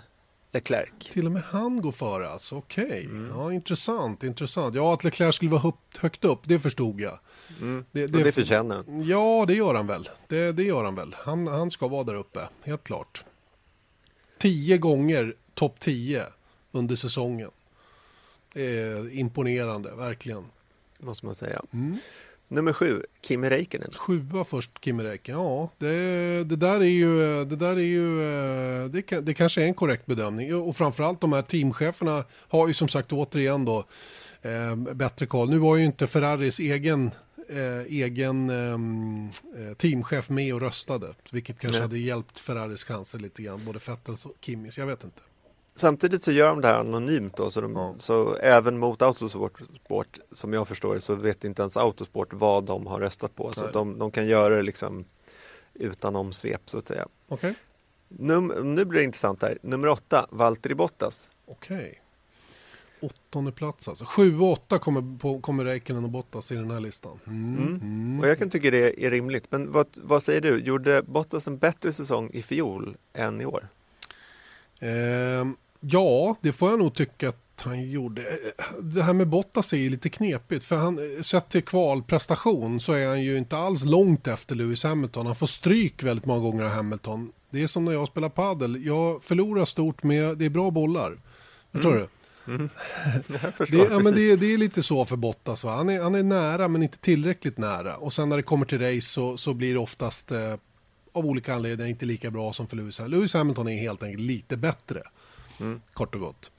Leclerc. 0.52 0.88
Till 1.12 1.26
och 1.26 1.32
med 1.32 1.42
han 1.42 1.80
går 1.80 1.92
före 1.92 2.28
alltså, 2.28 2.56
okej. 2.56 2.84
Okay. 2.84 3.04
Mm. 3.04 3.32
Ja, 3.36 3.52
intressant, 3.52 4.24
intressant. 4.24 4.74
Ja, 4.74 4.94
att 4.94 5.04
Leclerc 5.04 5.34
skulle 5.34 5.50
vara 5.50 5.72
högt 5.98 6.24
upp, 6.24 6.40
det 6.44 6.60
förstod 6.60 7.00
jag. 7.00 7.18
Mm. 7.60 7.84
Det, 7.92 8.06
det, 8.06 8.22
det 8.22 8.32
förtjänar 8.32 8.76
han. 8.76 9.02
Ja, 9.02 9.44
det 9.48 9.54
gör 9.54 9.74
han 9.74 9.86
väl. 9.86 10.08
Det, 10.28 10.52
det 10.52 10.62
gör 10.62 10.84
han 10.84 10.94
väl. 10.94 11.16
Han, 11.18 11.46
han 11.46 11.70
ska 11.70 11.88
vara 11.88 12.04
där 12.04 12.14
uppe, 12.14 12.40
helt 12.62 12.84
klart. 12.84 13.24
Tio 14.38 14.78
gånger 14.78 15.34
topp 15.54 15.80
tio 15.80 16.24
under 16.72 16.96
säsongen. 16.96 17.50
Är 18.54 19.18
imponerande, 19.18 19.94
verkligen. 19.94 20.44
Måste 20.98 21.26
man 21.26 21.34
säga. 21.34 21.62
Mm. 21.72 21.96
Nummer 22.48 22.72
sju, 22.72 23.02
Kimi 23.22 23.50
Räikkönen. 23.50 23.90
Sjua 23.96 24.44
först, 24.44 24.70
Kimi 24.84 25.04
Räikkönen. 25.04 25.42
Ja, 25.42 25.70
det, 25.78 26.44
det, 26.44 26.56
där 26.56 26.80
är 26.80 26.84
ju, 26.84 27.44
det 27.44 27.56
där 27.56 27.76
är 27.76 27.80
ju, 27.80 28.22
eh, 28.22 28.84
det, 28.84 29.20
det 29.20 29.34
kanske 29.34 29.62
är 29.62 29.66
en 29.66 29.74
korrekt 29.74 30.06
bedömning. 30.06 30.54
Och 30.54 30.76
framförallt 30.76 31.20
de 31.20 31.32
här 31.32 31.42
teamcheferna 31.42 32.24
har 32.48 32.68
ju 32.68 32.74
som 32.74 32.88
sagt 32.88 33.12
återigen 33.12 33.64
då 33.64 33.84
eh, 34.42 34.76
bättre 34.76 35.26
koll. 35.26 35.50
Nu 35.50 35.58
var 35.58 35.76
ju 35.76 35.84
inte 35.84 36.06
Ferraris 36.06 36.58
egen 36.58 37.10
eh, 37.48 37.82
egen 37.88 38.50
ehm, 38.50 39.30
eh, 39.56 39.74
teamchef 39.76 40.30
med 40.30 40.54
och 40.54 40.60
röstade. 40.60 41.14
Vilket 41.30 41.58
kanske 41.58 41.78
Nej. 41.78 41.88
hade 41.88 41.98
hjälpt 41.98 42.38
Ferraris 42.38 42.84
chanser 42.84 43.18
lite 43.18 43.42
grann. 43.42 43.64
Både 43.64 43.78
Vettels 43.86 44.26
och 44.26 44.36
Kimis, 44.40 44.78
jag 44.78 44.86
vet 44.86 45.04
inte. 45.04 45.20
Samtidigt 45.80 46.22
så 46.22 46.32
gör 46.32 46.48
de 46.48 46.60
det 46.60 46.68
här 46.68 46.78
anonymt 46.78 47.36
då, 47.36 47.50
så, 47.50 47.60
de, 47.60 47.72
ja. 47.72 47.94
så 47.98 48.34
även 48.34 48.78
mot 48.78 49.02
Autosport, 49.02 49.60
sport, 49.84 50.18
som 50.32 50.52
jag 50.52 50.68
förstår 50.68 50.94
det, 50.94 51.00
så 51.00 51.14
vet 51.14 51.44
inte 51.44 51.62
ens 51.62 51.76
Autosport 51.76 52.32
vad 52.32 52.64
de 52.64 52.86
har 52.86 53.00
röstat 53.00 53.36
på. 53.36 53.52
Så 53.52 53.66
de, 53.66 53.98
de, 53.98 54.10
kan 54.10 54.26
göra 54.26 54.56
det 54.56 54.62
liksom 54.62 55.04
utan 55.74 56.16
omsvep 56.16 56.70
så 56.70 56.78
att 56.78 56.88
säga. 56.88 57.06
Okay. 57.28 57.54
Num, 58.08 58.74
nu 58.74 58.84
blir 58.84 59.00
det 59.00 59.04
intressant 59.04 59.42
här. 59.42 59.58
Nummer 59.62 59.88
åtta, 59.88 60.26
Valtteri 60.30 60.74
Bottas. 60.74 61.30
Okej. 61.46 61.76
Okay. 61.76 61.94
Åttonde 63.00 63.52
plats 63.52 63.88
alltså. 63.88 64.04
Sju 64.04 64.40
och 64.40 64.52
åtta 64.52 64.78
kommer, 64.78 65.18
på, 65.18 65.40
kommer 65.40 65.64
Räikkönen 65.64 66.04
och 66.04 66.10
Bottas 66.10 66.52
i 66.52 66.54
den 66.54 66.70
här 66.70 66.80
listan. 66.80 67.18
Mm. 67.26 67.58
Mm. 67.58 67.80
Mm. 67.82 68.20
Och 68.20 68.28
jag 68.28 68.38
kan 68.38 68.50
tycka 68.50 68.70
det 68.70 69.06
är 69.06 69.10
rimligt. 69.10 69.44
Men 69.50 69.72
vad, 69.72 69.86
vad 69.96 70.22
säger 70.22 70.40
du? 70.40 70.58
Gjorde 70.58 71.02
Bottas 71.02 71.46
en 71.46 71.58
bättre 71.58 71.92
säsong 71.92 72.30
i 72.32 72.42
fjol 72.42 72.96
än 73.12 73.40
i 73.40 73.46
år? 73.46 73.68
Eh, 74.80 75.44
ja, 75.80 76.36
det 76.40 76.52
får 76.52 76.70
jag 76.70 76.78
nog 76.78 76.94
tycka 76.94 77.28
att 77.28 77.62
han 77.64 77.90
gjorde. 77.90 78.22
Det 78.80 79.02
här 79.02 79.12
med 79.12 79.28
Bottas 79.28 79.72
är 79.72 79.76
ju 79.76 79.90
lite 79.90 80.08
knepigt. 80.08 80.64
För 80.64 80.76
han, 80.76 80.98
sett 81.22 81.48
till 81.48 81.64
kvalprestation 81.64 82.80
så 82.80 82.92
är 82.92 83.06
han 83.06 83.22
ju 83.22 83.38
inte 83.38 83.56
alls 83.56 83.84
långt 83.84 84.26
efter 84.26 84.54
Lewis 84.54 84.84
Hamilton. 84.84 85.26
Han 85.26 85.36
får 85.36 85.46
stryk 85.46 86.02
väldigt 86.02 86.26
många 86.26 86.40
gånger 86.40 86.64
av 86.64 86.70
Hamilton. 86.70 87.32
Det 87.50 87.62
är 87.62 87.66
som 87.66 87.84
när 87.84 87.92
jag 87.92 88.08
spelar 88.08 88.28
padel. 88.28 88.86
Jag 88.86 89.22
förlorar 89.22 89.64
stort 89.64 90.02
med, 90.02 90.38
det 90.38 90.44
är 90.44 90.50
bra 90.50 90.70
bollar. 90.70 91.18
Förstår 91.72 91.90
mm. 91.90 92.02
du? 92.02 92.08
Mm. 92.54 92.68
det, 93.58 93.76
ja, 93.76 93.98
men 93.98 94.14
det, 94.14 94.36
det, 94.36 94.52
är 94.52 94.58
lite 94.58 94.82
så 94.82 95.04
för 95.04 95.16
Bottas. 95.16 95.64
Va? 95.64 95.76
Han, 95.76 95.88
är, 95.88 96.02
han 96.02 96.14
är 96.14 96.22
nära 96.22 96.68
men 96.68 96.82
inte 96.82 96.98
tillräckligt 96.98 97.58
nära. 97.58 97.96
Och 97.96 98.12
sen 98.12 98.28
när 98.28 98.36
det 98.36 98.42
kommer 98.42 98.66
till 98.66 98.80
race 98.80 99.00
så, 99.00 99.36
så 99.36 99.54
blir 99.54 99.72
det 99.72 99.80
oftast 99.80 100.30
eh, 100.30 100.54
av 101.12 101.26
olika 101.26 101.54
anledningar 101.54 101.90
inte 101.90 102.06
lika 102.06 102.30
bra 102.30 102.52
som 102.52 102.66
för 102.66 102.76
Lewis 102.76 102.98
Hamilton. 102.98 103.18
Lewis 103.18 103.34
Hamilton 103.34 103.68
är 103.68 103.76
helt 103.76 104.02
enkelt 104.02 104.22
lite 104.22 104.56
bättre. 104.56 105.02
Mm. 105.60 105.80
Kort 105.92 106.14
och 106.14 106.20
gott. 106.20 106.50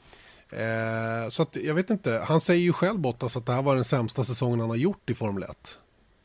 Eh, 0.51 1.29
så 1.29 1.43
att, 1.43 1.55
jag 1.55 1.75
vet 1.75 1.89
inte, 1.89 2.23
han 2.27 2.41
säger 2.41 2.61
ju 2.61 2.73
själv 2.73 2.99
Bottas 2.99 3.37
att 3.37 3.45
det 3.45 3.53
här 3.53 3.61
var 3.61 3.75
den 3.75 3.83
sämsta 3.83 4.23
säsongen 4.23 4.59
han 4.59 4.69
har 4.69 4.75
gjort 4.75 5.09
i 5.09 5.15
Formel 5.15 5.43
1. 5.43 5.79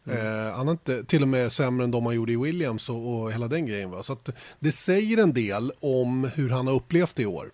Mm. 0.06 0.46
Eh, 0.46 0.52
han 0.54 0.66
har 0.66 0.72
inte, 0.72 1.04
till 1.04 1.22
och 1.22 1.28
med 1.28 1.52
sämre 1.52 1.84
än 1.84 1.90
de 1.90 2.06
han 2.06 2.14
gjorde 2.14 2.32
i 2.32 2.36
Williams 2.36 2.88
och, 2.88 3.14
och 3.14 3.32
hela 3.32 3.48
den 3.48 3.66
grejen. 3.66 3.90
Va? 3.90 4.02
Så 4.02 4.12
att, 4.12 4.30
det 4.58 4.72
säger 4.72 5.18
en 5.18 5.32
del 5.32 5.72
om 5.80 6.30
hur 6.34 6.50
han 6.50 6.66
har 6.66 6.74
upplevt 6.74 7.16
det 7.16 7.22
i 7.22 7.26
år. 7.26 7.50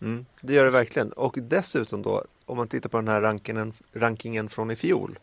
Mm, 0.00 0.26
det 0.40 0.52
gör 0.52 0.64
det 0.64 0.70
verkligen. 0.70 1.12
Och 1.12 1.34
dessutom 1.40 2.02
då, 2.02 2.24
om 2.46 2.56
man 2.56 2.68
tittar 2.68 2.88
på 2.88 2.96
den 2.96 3.08
här 3.08 3.20
rankingen, 3.20 3.72
rankingen 3.92 4.48
från 4.48 4.70
i 4.70 4.76
fjol. 4.76 5.18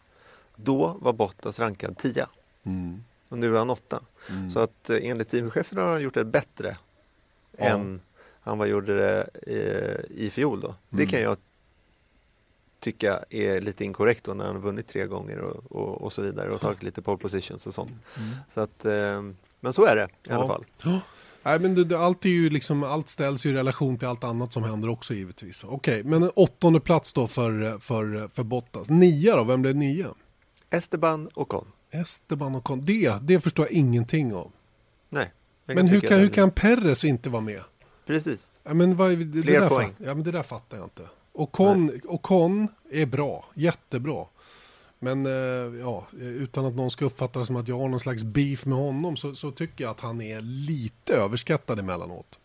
Då 0.56 0.98
var 1.02 1.14
Bottas 1.14 1.60
rankad 1.60 1.98
10. 1.98 2.28
Mm. 2.64 3.04
Och 3.30 3.38
nu 3.38 3.54
är 3.56 3.60
han 3.60 3.70
8. 3.70 4.02
Mm. 4.30 4.50
Så 4.50 4.60
att 4.60 4.90
eh, 4.90 4.98
enligt 5.02 5.30
teamchefen 5.30 5.78
har 5.78 5.92
han 5.92 6.02
gjort 6.02 6.14
det 6.14 6.26
bättre 6.26 6.78
ja. 7.58 7.66
än 7.66 8.02
han 8.50 8.58
var 8.58 8.66
gjorde 8.66 8.98
det 8.98 9.30
i, 9.52 10.26
i 10.26 10.30
fjol. 10.30 10.62
Då. 10.62 10.76
Det 10.90 11.04
mm. 11.04 11.08
kan 11.10 11.22
jag 11.22 11.38
tycka 12.80 13.24
är 13.30 13.62
lite 13.62 13.86
inkorrekt 13.86 14.24
då 14.24 14.34
när 14.34 14.46
han 14.46 14.62
vunnit 14.62 14.88
tre 14.88 15.06
gånger 15.06 15.40
och, 15.40 15.72
och, 15.72 16.02
och 16.02 16.14
så 16.14 16.22
vidare 16.22 16.50
och 16.50 16.62
tagit 16.62 16.84
lite 16.84 17.02
pole 17.02 17.18
positions 17.18 17.68
och 17.68 17.74
sånt. 17.74 17.92
Mm. 18.18 18.30
Så 18.50 18.62
att, 18.62 18.86
eh, 18.86 19.24
men 19.60 19.74
så 19.74 19.86
är 19.86 19.96
det 19.96 20.04
i 20.04 20.08
ja. 20.24 20.36
alla 20.36 20.48
fall. 20.48 20.66
Ja. 20.84 21.00
Nej, 21.44 21.60
men 21.60 21.88
det, 21.88 22.00
allt, 22.00 22.26
är 22.26 22.30
ju 22.30 22.50
liksom, 22.50 22.84
allt 22.84 23.10
ställs 23.10 23.46
ju 23.46 23.50
i 23.50 23.54
relation 23.54 23.98
till 23.98 24.08
allt 24.08 24.24
annat 24.24 24.54
som 24.54 24.64
händer 24.64 24.90
också 24.90 25.14
givetvis. 25.14 25.64
Okej, 25.64 26.04
men 26.04 26.24
en 26.24 26.30
åttonde 26.30 26.80
plats 26.80 27.14
då 27.14 27.28
för, 27.28 27.80
för, 27.80 28.28
för 28.28 28.44
Bottas. 28.44 28.90
Nia 28.90 29.36
då, 29.36 29.44
vem 29.44 29.62
blev 29.62 29.76
nia? 29.76 30.08
Esteban 30.70 31.30
Ocon. 31.34 31.66
Esteban 31.92 32.56
Ocon, 32.56 32.86
det, 32.86 33.14
det 33.22 33.40
förstår 33.40 33.66
jag 33.66 33.74
ingenting 33.74 34.34
av. 34.34 34.52
Nej. 35.10 35.34
Men 35.66 35.88
hur 35.88 36.02
kan, 36.02 36.20
hur 36.20 36.30
kan 36.30 36.52
Perres 36.52 37.06
inte 37.06 37.30
vara 37.30 37.42
med? 37.42 37.62
Precis. 38.10 38.58
Ja, 38.64 38.74
men 38.74 38.96
vad, 38.96 39.18
det, 39.18 39.42
Fler 39.42 39.62
det 39.62 39.70
poäng. 39.70 39.96
ja, 39.98 40.14
men 40.16 40.24
det 40.24 40.32
där 40.32 40.44
fattar 40.44 40.78
jag 40.78 40.86
inte. 40.86 41.02
Ocon, 41.34 42.02
Ocon 42.06 42.68
är 42.92 43.06
bra, 43.06 43.46
jättebra. 43.54 44.26
Men 45.00 45.26
eh, 45.26 45.32
ja, 45.82 46.08
utan 46.20 46.66
att 46.66 46.76
någon 46.76 46.92
ska 46.92 47.06
uppfatta 47.06 47.40
det 47.40 47.46
som 47.46 47.56
att 47.56 47.68
jag 47.68 47.80
har 47.80 47.88
någon 47.88 48.00
slags 48.00 48.24
beef 48.24 48.66
med 48.66 48.78
honom 48.78 49.18
så, 49.18 49.36
så 49.36 49.52
tycker 49.52 49.84
jag 49.84 49.92
att 49.92 50.00
han 50.00 50.22
är 50.22 50.42
lite 50.42 51.14
överskattad 51.14 51.80
emellanåt. 51.80 52.40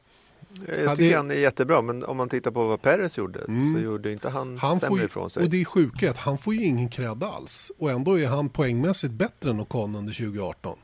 Jag 0.66 0.96
tycker 0.96 1.10
det... 1.10 1.16
han 1.16 1.30
är 1.30 1.34
jättebra, 1.34 1.82
men 1.82 2.04
om 2.04 2.16
man 2.16 2.28
tittar 2.28 2.50
på 2.50 2.64
vad 2.66 2.82
Perez 2.82 3.18
gjorde 3.18 3.40
mm. 3.40 3.72
så 3.72 3.78
gjorde 3.78 4.12
inte 4.12 4.28
han, 4.28 4.58
han 4.58 4.78
sämre 4.80 5.00
ju, 5.00 5.04
ifrån 5.04 5.30
sig. 5.30 5.42
Och 5.42 5.50
det 5.50 5.60
är 5.60 5.64
sjuka 5.64 6.10
att 6.10 6.18
han 6.18 6.38
får 6.38 6.54
ju 6.54 6.64
ingen 6.64 6.88
cred 6.88 7.24
alls. 7.24 7.72
Och 7.78 7.90
ändå 7.90 8.18
är 8.18 8.26
han 8.26 8.48
poängmässigt 8.48 9.12
bättre 9.12 9.50
än 9.50 9.60
Ocon 9.60 9.96
under 9.96 10.12
2018. 10.12 10.78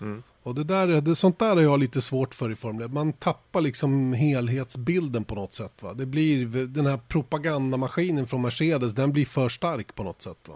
Mm. 0.00 0.22
Och 0.42 0.54
det 0.54 0.64
där, 0.64 1.00
det, 1.00 1.16
sånt 1.16 1.38
där 1.38 1.54
har 1.54 1.62
jag 1.62 1.80
lite 1.80 2.00
svårt 2.00 2.34
för 2.34 2.50
i 2.50 2.56
Formel 2.56 2.88
Man 2.88 3.12
tappar 3.12 3.60
liksom 3.60 4.12
helhetsbilden 4.12 5.24
på 5.24 5.34
något 5.34 5.52
sätt. 5.52 5.82
Va? 5.82 5.94
Det 5.94 6.06
blir, 6.06 6.46
den 6.66 6.86
här 6.86 7.00
propagandamaskinen 7.08 8.26
från 8.26 8.42
Mercedes, 8.42 8.92
den 8.92 9.12
blir 9.12 9.24
för 9.24 9.48
stark 9.48 9.94
på 9.94 10.02
något 10.02 10.22
sätt. 10.22 10.48
Va? 10.48 10.54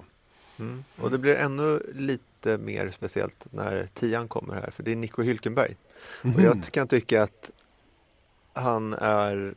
Mm. 0.58 0.84
Och 0.96 1.10
det 1.10 1.18
blir 1.18 1.34
ännu 1.34 1.80
lite 1.94 2.58
mer 2.58 2.90
speciellt 2.90 3.46
när 3.50 3.88
tian 3.94 4.28
kommer 4.28 4.54
här, 4.54 4.70
för 4.70 4.82
det 4.82 4.92
är 4.92 4.96
Nico 4.96 5.22
Hülkenberg. 5.22 5.74
Mm. 6.22 6.36
Och 6.36 6.42
jag 6.42 6.64
kan 6.64 6.88
tycka 6.88 7.22
att 7.22 7.50
han 8.52 8.92
är 8.92 9.54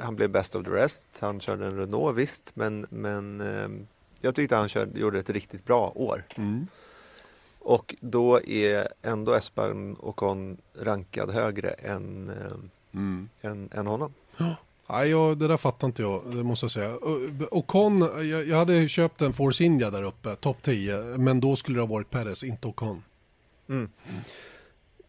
han 0.00 0.16
blev 0.16 0.30
best 0.30 0.56
of 0.56 0.64
the 0.64 0.70
rest. 0.70 1.18
Han 1.20 1.40
körde 1.40 1.66
en 1.66 1.76
Renault 1.76 2.16
visst, 2.16 2.56
men, 2.56 2.86
men 2.90 3.40
eh, 3.40 3.68
jag 4.20 4.34
tyckte 4.34 4.56
han 4.56 4.68
körde, 4.68 5.00
gjorde 5.00 5.18
ett 5.18 5.30
riktigt 5.30 5.64
bra 5.64 5.92
år. 5.94 6.24
Mm. 6.34 6.66
Och 7.60 7.94
då 8.00 8.40
är 8.46 8.88
ändå 9.02 9.34
Espan 9.34 9.96
Ocon 10.00 10.56
rankad 10.74 11.30
högre 11.30 11.70
än, 11.70 12.28
eh, 12.28 12.52
mm. 12.94 13.28
än, 13.40 13.68
än 13.72 13.86
honom. 13.86 14.14
Ja. 14.36 14.54
Nej, 14.90 15.10
jag, 15.10 15.38
det 15.38 15.48
där 15.48 15.56
fattar 15.56 15.86
inte 15.86 16.02
jag, 16.02 16.36
det 16.36 16.44
måste 16.44 16.64
jag 16.64 16.70
säga. 16.70 16.98
Ocon, 17.50 18.00
jag, 18.00 18.48
jag 18.48 18.56
hade 18.56 18.88
köpt 18.88 19.22
en 19.22 19.32
Force 19.32 19.64
India 19.64 19.90
där 19.90 20.02
uppe, 20.02 20.34
topp 20.34 20.62
10, 20.62 20.98
men 21.02 21.40
då 21.40 21.56
skulle 21.56 21.78
det 21.78 21.82
ha 21.82 21.86
varit 21.86 22.10
Perez, 22.10 22.44
inte 22.44 22.68
Ocon. 22.68 23.02
Mm. 23.68 23.88
Mm. 24.08 24.20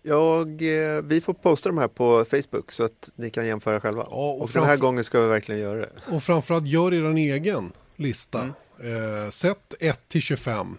Jag, 0.02 0.48
eh, 0.62 1.02
vi 1.02 1.22
får 1.22 1.34
posta 1.34 1.70
de 1.70 1.78
här 1.78 1.88
på 1.88 2.26
Facebook 2.26 2.72
så 2.72 2.84
att 2.84 3.10
ni 3.16 3.30
kan 3.30 3.48
jämföra 3.48 3.80
själva. 3.80 4.08
Ja, 4.10 4.16
och, 4.16 4.42
och 4.42 4.50
den 4.54 4.64
här 4.64 4.78
gången 4.78 5.04
ska 5.04 5.22
vi 5.22 5.28
verkligen 5.28 5.62
göra 5.62 5.80
det. 5.80 5.90
Och 6.08 6.24
framförallt 6.24 6.68
gör 6.68 6.94
er 6.94 7.04
en 7.04 7.18
egen 7.18 7.72
lista. 7.96 8.50
Mm. 8.80 9.24
Eh, 9.24 9.30
sätt 9.30 9.74
1 9.80 10.08
till 10.08 10.22
25 10.22 10.78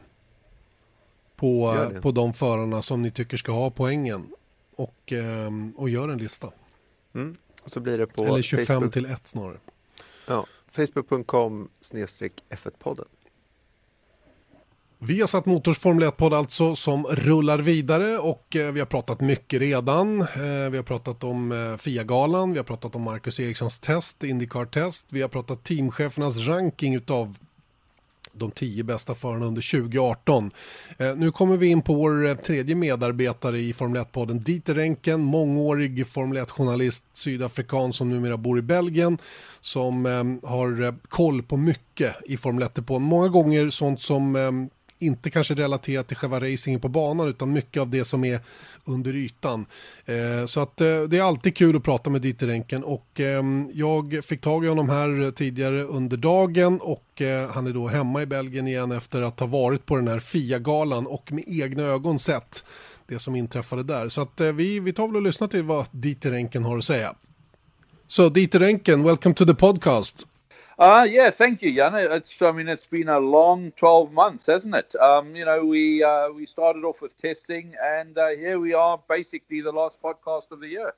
på, 1.42 1.90
på 2.02 2.10
de 2.10 2.32
förarna 2.32 2.82
som 2.82 3.02
ni 3.02 3.10
tycker 3.10 3.36
ska 3.36 3.52
ha 3.52 3.70
poängen. 3.70 4.26
Och, 4.76 5.12
eh, 5.12 5.50
och 5.76 5.90
gör 5.90 6.08
en 6.08 6.18
lista. 6.18 6.50
Mm. 7.14 7.36
Och 7.62 7.72
så 7.72 7.80
blir 7.80 7.98
det 7.98 8.06
på 8.06 8.24
Eller 8.24 8.42
25 8.42 8.66
Facebook. 8.66 8.92
till 8.92 9.06
1 9.06 9.26
snarare. 9.26 9.58
Ja, 10.26 10.46
Facebook.com 10.70 11.68
snedstreck 11.80 12.32
F1-podden. 12.50 13.06
Vi 14.98 15.20
har 15.20 15.26
satt 15.26 15.46
Motors 15.46 15.78
Formel 15.78 16.08
1-podd 16.08 16.34
alltså 16.34 16.76
som 16.76 17.06
rullar 17.06 17.58
vidare 17.58 18.18
och 18.18 18.56
eh, 18.56 18.72
vi 18.72 18.80
har 18.80 18.86
pratat 18.86 19.20
mycket 19.20 19.60
redan. 19.60 20.20
Eh, 20.20 20.70
vi 20.70 20.76
har 20.76 20.82
pratat 20.82 21.24
om 21.24 21.52
eh, 21.52 21.76
FIA-galan, 21.76 22.52
vi 22.52 22.58
har 22.58 22.64
pratat 22.64 22.96
om 22.96 23.02
Marcus 23.02 23.40
Erikssons 23.40 23.78
test, 23.78 24.24
Indycar-test, 24.24 25.06
vi 25.10 25.22
har 25.22 25.28
pratat 25.28 25.64
teamchefernas 25.64 26.38
ranking 26.38 26.94
utav 26.94 27.36
de 28.32 28.50
tio 28.50 28.84
bästa 28.84 29.14
förarna 29.14 29.46
under 29.46 29.80
2018. 29.80 30.50
Eh, 30.98 31.16
nu 31.16 31.30
kommer 31.30 31.56
vi 31.56 31.66
in 31.66 31.82
på 31.82 31.94
vår 31.94 32.26
eh, 32.26 32.34
tredje 32.34 32.74
medarbetare 32.74 33.58
i 33.58 33.72
Formel 33.72 34.02
1-podden, 34.02 34.38
Dieter 34.38 34.74
Renken, 34.74 35.20
mångårig 35.20 36.06
Formel 36.06 36.38
1-journalist, 36.38 37.04
sydafrikan 37.12 37.92
som 37.92 38.08
numera 38.08 38.36
bor 38.36 38.58
i 38.58 38.62
Belgien, 38.62 39.18
som 39.60 40.06
eh, 40.06 40.50
har 40.50 40.82
eh, 40.82 40.94
koll 41.08 41.42
på 41.42 41.56
mycket 41.56 42.16
i 42.24 42.36
Formel 42.36 42.64
1-depån. 42.64 43.02
Många 43.02 43.28
gånger 43.28 43.70
sånt 43.70 44.00
som 44.00 44.36
eh, 44.36 44.52
inte 45.02 45.30
kanske 45.30 45.54
relaterat 45.54 46.08
till 46.08 46.16
själva 46.16 46.40
racingen 46.40 46.80
på 46.80 46.88
banan 46.88 47.28
utan 47.28 47.52
mycket 47.52 47.80
av 47.80 47.90
det 47.90 48.04
som 48.04 48.24
är 48.24 48.40
under 48.84 49.14
ytan. 49.14 49.66
Eh, 50.04 50.46
så 50.46 50.60
att 50.60 50.80
eh, 50.80 51.02
det 51.02 51.18
är 51.18 51.22
alltid 51.22 51.56
kul 51.56 51.76
att 51.76 51.82
prata 51.82 52.10
med 52.10 52.22
Dieter 52.22 52.46
Renken 52.46 52.84
och 52.84 53.20
eh, 53.20 53.42
jag 53.72 54.20
fick 54.24 54.40
tag 54.40 54.64
i 54.64 54.68
honom 54.68 54.88
här 54.88 55.30
tidigare 55.30 55.82
under 55.82 56.16
dagen 56.16 56.78
och 56.78 57.22
eh, 57.22 57.50
han 57.50 57.66
är 57.66 57.72
då 57.72 57.88
hemma 57.88 58.22
i 58.22 58.26
Belgien 58.26 58.68
igen 58.68 58.92
efter 58.92 59.22
att 59.22 59.40
ha 59.40 59.46
varit 59.46 59.86
på 59.86 59.96
den 59.96 60.08
här 60.08 60.18
FIA-galan 60.18 61.06
och 61.06 61.32
med 61.32 61.44
egna 61.46 61.82
ögon 61.82 62.18
sett 62.18 62.64
det 63.06 63.18
som 63.18 63.36
inträffade 63.36 63.82
där. 63.82 64.08
Så 64.08 64.20
att 64.20 64.40
eh, 64.40 64.52
vi, 64.52 64.80
vi 64.80 64.92
tar 64.92 65.06
väl 65.06 65.16
och 65.16 65.22
lyssnar 65.22 65.48
till 65.48 65.62
vad 65.62 65.86
Dieter 65.90 66.30
Renken 66.30 66.64
har 66.64 66.78
att 66.78 66.84
säga. 66.84 67.14
So 68.06 68.28
Dieter 68.28 68.58
Renken, 68.58 69.02
welcome 69.02 69.34
to 69.34 69.44
the 69.44 69.54
podcast. 69.54 70.26
Uh, 70.78 71.06
yeah, 71.08 71.30
thank 71.30 71.62
you, 71.62 71.74
Jan. 71.74 71.94
It's, 71.94 72.40
I 72.40 72.50
mean, 72.52 72.68
it's 72.68 72.86
been 72.86 73.08
a 73.08 73.18
long 73.18 73.72
12 73.72 74.12
months, 74.12 74.46
hasn't 74.46 74.74
it? 74.74 74.94
Um, 74.96 75.36
you 75.36 75.44
know, 75.44 75.64
we 75.64 76.02
uh, 76.02 76.30
we 76.30 76.46
started 76.46 76.84
off 76.84 77.02
with 77.02 77.16
testing, 77.18 77.74
and 77.82 78.16
uh, 78.16 78.28
here 78.28 78.58
we 78.58 78.74
are, 78.74 79.00
basically 79.08 79.60
the 79.60 79.72
last 79.72 80.00
podcast 80.02 80.50
of 80.50 80.60
the 80.60 80.68
year. 80.68 80.94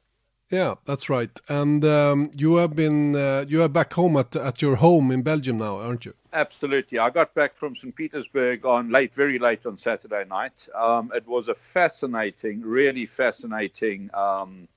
Yeah, 0.51 0.75
that's 0.85 1.09
right. 1.09 1.41
And 1.49 1.85
um, 1.85 2.31
you 2.37 2.57
have 2.57 2.77
been 2.77 3.17
uh, 3.17 3.45
you 3.49 3.63
are 3.63 3.69
back 3.69 3.95
home 3.95 4.17
at 4.17 4.37
at 4.37 4.63
your 4.63 4.77
home 4.77 5.11
in 5.11 5.23
Belgium 5.23 5.59
now, 5.59 5.79
aren't 5.79 6.05
you? 6.05 6.15
Absolutely. 6.33 6.99
I 6.99 7.11
got 7.11 7.35
back 7.35 7.57
from 7.57 7.75
St. 7.77 7.95
Petersburg 7.95 8.67
on 8.67 8.91
late, 8.91 9.15
very 9.15 9.39
late 9.39 9.67
on 9.67 9.79
Saturday 9.79 10.25
night. 10.29 10.69
Um, 10.75 11.13
it 11.15 11.27
was 11.27 11.49
a 11.49 11.55
fascinating, 11.55 12.61
really 12.61 13.07
fascinating. 13.07 14.11
Um, 14.15 14.69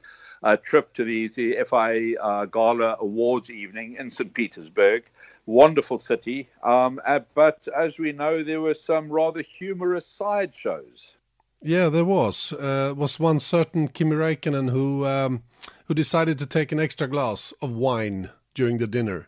uh, 0.48 0.56
trip 0.64 0.94
to 0.94 1.04
the, 1.04 1.28
the 1.36 1.58
FIA 1.70 2.20
uh, 2.22 2.46
Gala 2.46 2.96
Awards 3.02 3.50
evening 3.50 3.98
in 4.00 4.10
St. 4.10 4.34
Petersburg. 4.34 5.04
Wonderful 5.46 6.00
city. 6.00 6.50
Um, 6.64 7.02
uh, 7.06 7.20
but 7.36 7.68
as 7.76 8.00
we 8.00 8.14
know, 8.14 8.44
there 8.44 8.62
were 8.62 8.74
some 8.74 9.10
rather 9.10 9.42
humorous 9.42 10.08
sideshows. 10.08 11.16
Yeah, 11.62 11.90
there 11.90 12.06
was. 12.06 12.54
Uh, 12.54 12.94
was 12.96 13.20
one 13.20 13.40
certain 13.40 13.90
Kimi 13.90 14.16
Räikkönen 14.16 14.70
who 14.70 15.06
um, 15.06 15.44
who 15.86 15.94
decided 15.94 16.40
to 16.40 16.46
take 16.46 16.72
an 16.72 16.80
extra 16.80 17.08
glass 17.08 17.54
of 17.62 17.72
wine 17.72 18.30
during 18.54 18.78
the 18.78 18.88
dinner. 18.88 19.28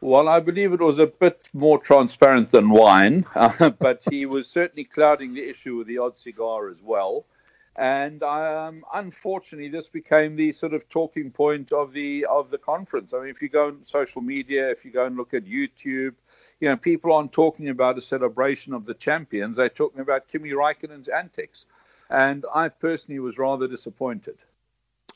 Well, 0.00 0.28
I 0.28 0.40
believe 0.40 0.72
it 0.72 0.80
was 0.80 0.98
a 0.98 1.06
bit 1.06 1.48
more 1.52 1.78
transparent 1.78 2.50
than 2.52 2.70
wine, 2.70 3.26
but 3.34 4.02
he 4.08 4.24
was 4.24 4.48
certainly 4.48 4.84
clouding 4.84 5.34
the 5.34 5.48
issue 5.48 5.76
with 5.76 5.88
the 5.88 5.98
odd 5.98 6.16
cigar 6.16 6.68
as 6.68 6.80
well. 6.82 7.26
And 7.80 8.22
um, 8.22 8.84
unfortunately, 8.92 9.70
this 9.70 9.88
became 9.88 10.36
the 10.36 10.52
sort 10.52 10.74
of 10.74 10.86
talking 10.90 11.30
point 11.30 11.72
of 11.72 11.94
the 11.94 12.26
of 12.26 12.50
the 12.50 12.58
conference. 12.58 13.14
I 13.14 13.20
mean, 13.20 13.30
if 13.30 13.40
you 13.40 13.48
go 13.48 13.68
on 13.68 13.86
social 13.86 14.20
media, 14.20 14.70
if 14.70 14.84
you 14.84 14.90
go 14.90 15.06
and 15.06 15.16
look 15.16 15.32
at 15.32 15.46
YouTube, 15.46 16.12
you 16.60 16.68
know, 16.68 16.76
people 16.76 17.10
aren't 17.10 17.32
talking 17.32 17.70
about 17.70 17.96
a 17.96 18.02
celebration 18.02 18.74
of 18.74 18.84
the 18.84 18.92
champions. 18.92 19.56
They're 19.56 19.70
talking 19.70 20.02
about 20.02 20.28
Kimi 20.28 20.50
Raikkonen's 20.50 21.08
antics, 21.08 21.64
and 22.10 22.44
I 22.54 22.68
personally 22.68 23.18
was 23.18 23.38
rather 23.38 23.66
disappointed. 23.66 24.36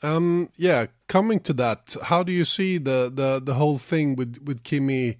Um, 0.01 0.49
yeah, 0.57 0.87
coming 1.07 1.41
to 1.41 1.53
that, 1.53 1.95
how 2.05 2.23
do 2.23 2.31
you 2.31 2.45
see 2.45 2.79
the 2.79 3.11
the 3.13 3.39
the 3.39 3.53
whole 3.53 3.77
thing 3.77 4.15
with 4.15 4.41
with 4.43 4.63
Kimi? 4.63 5.19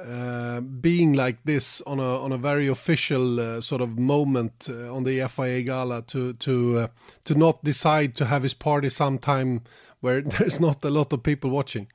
Uh, 0.00 0.60
being 0.60 1.12
like 1.12 1.36
this 1.44 1.82
on 1.82 1.98
a 1.98 2.22
on 2.22 2.32
a 2.32 2.38
very 2.38 2.66
official 2.66 3.38
uh, 3.38 3.60
sort 3.60 3.82
of 3.82 3.98
moment 3.98 4.68
uh, 4.70 4.94
on 4.94 5.04
the 5.04 5.20
FIA 5.28 5.62
gala 5.62 6.00
to 6.00 6.32
to 6.34 6.78
uh, 6.78 6.86
to 7.24 7.34
not 7.34 7.62
decide 7.62 8.14
to 8.14 8.24
have 8.24 8.42
his 8.42 8.54
party 8.54 8.88
sometime 8.88 9.60
where 10.00 10.22
there's 10.38 10.58
not 10.58 10.82
a 10.84 10.90
lot 10.90 11.12
of 11.12 11.22
people 11.22 11.50
watching. 11.50 11.86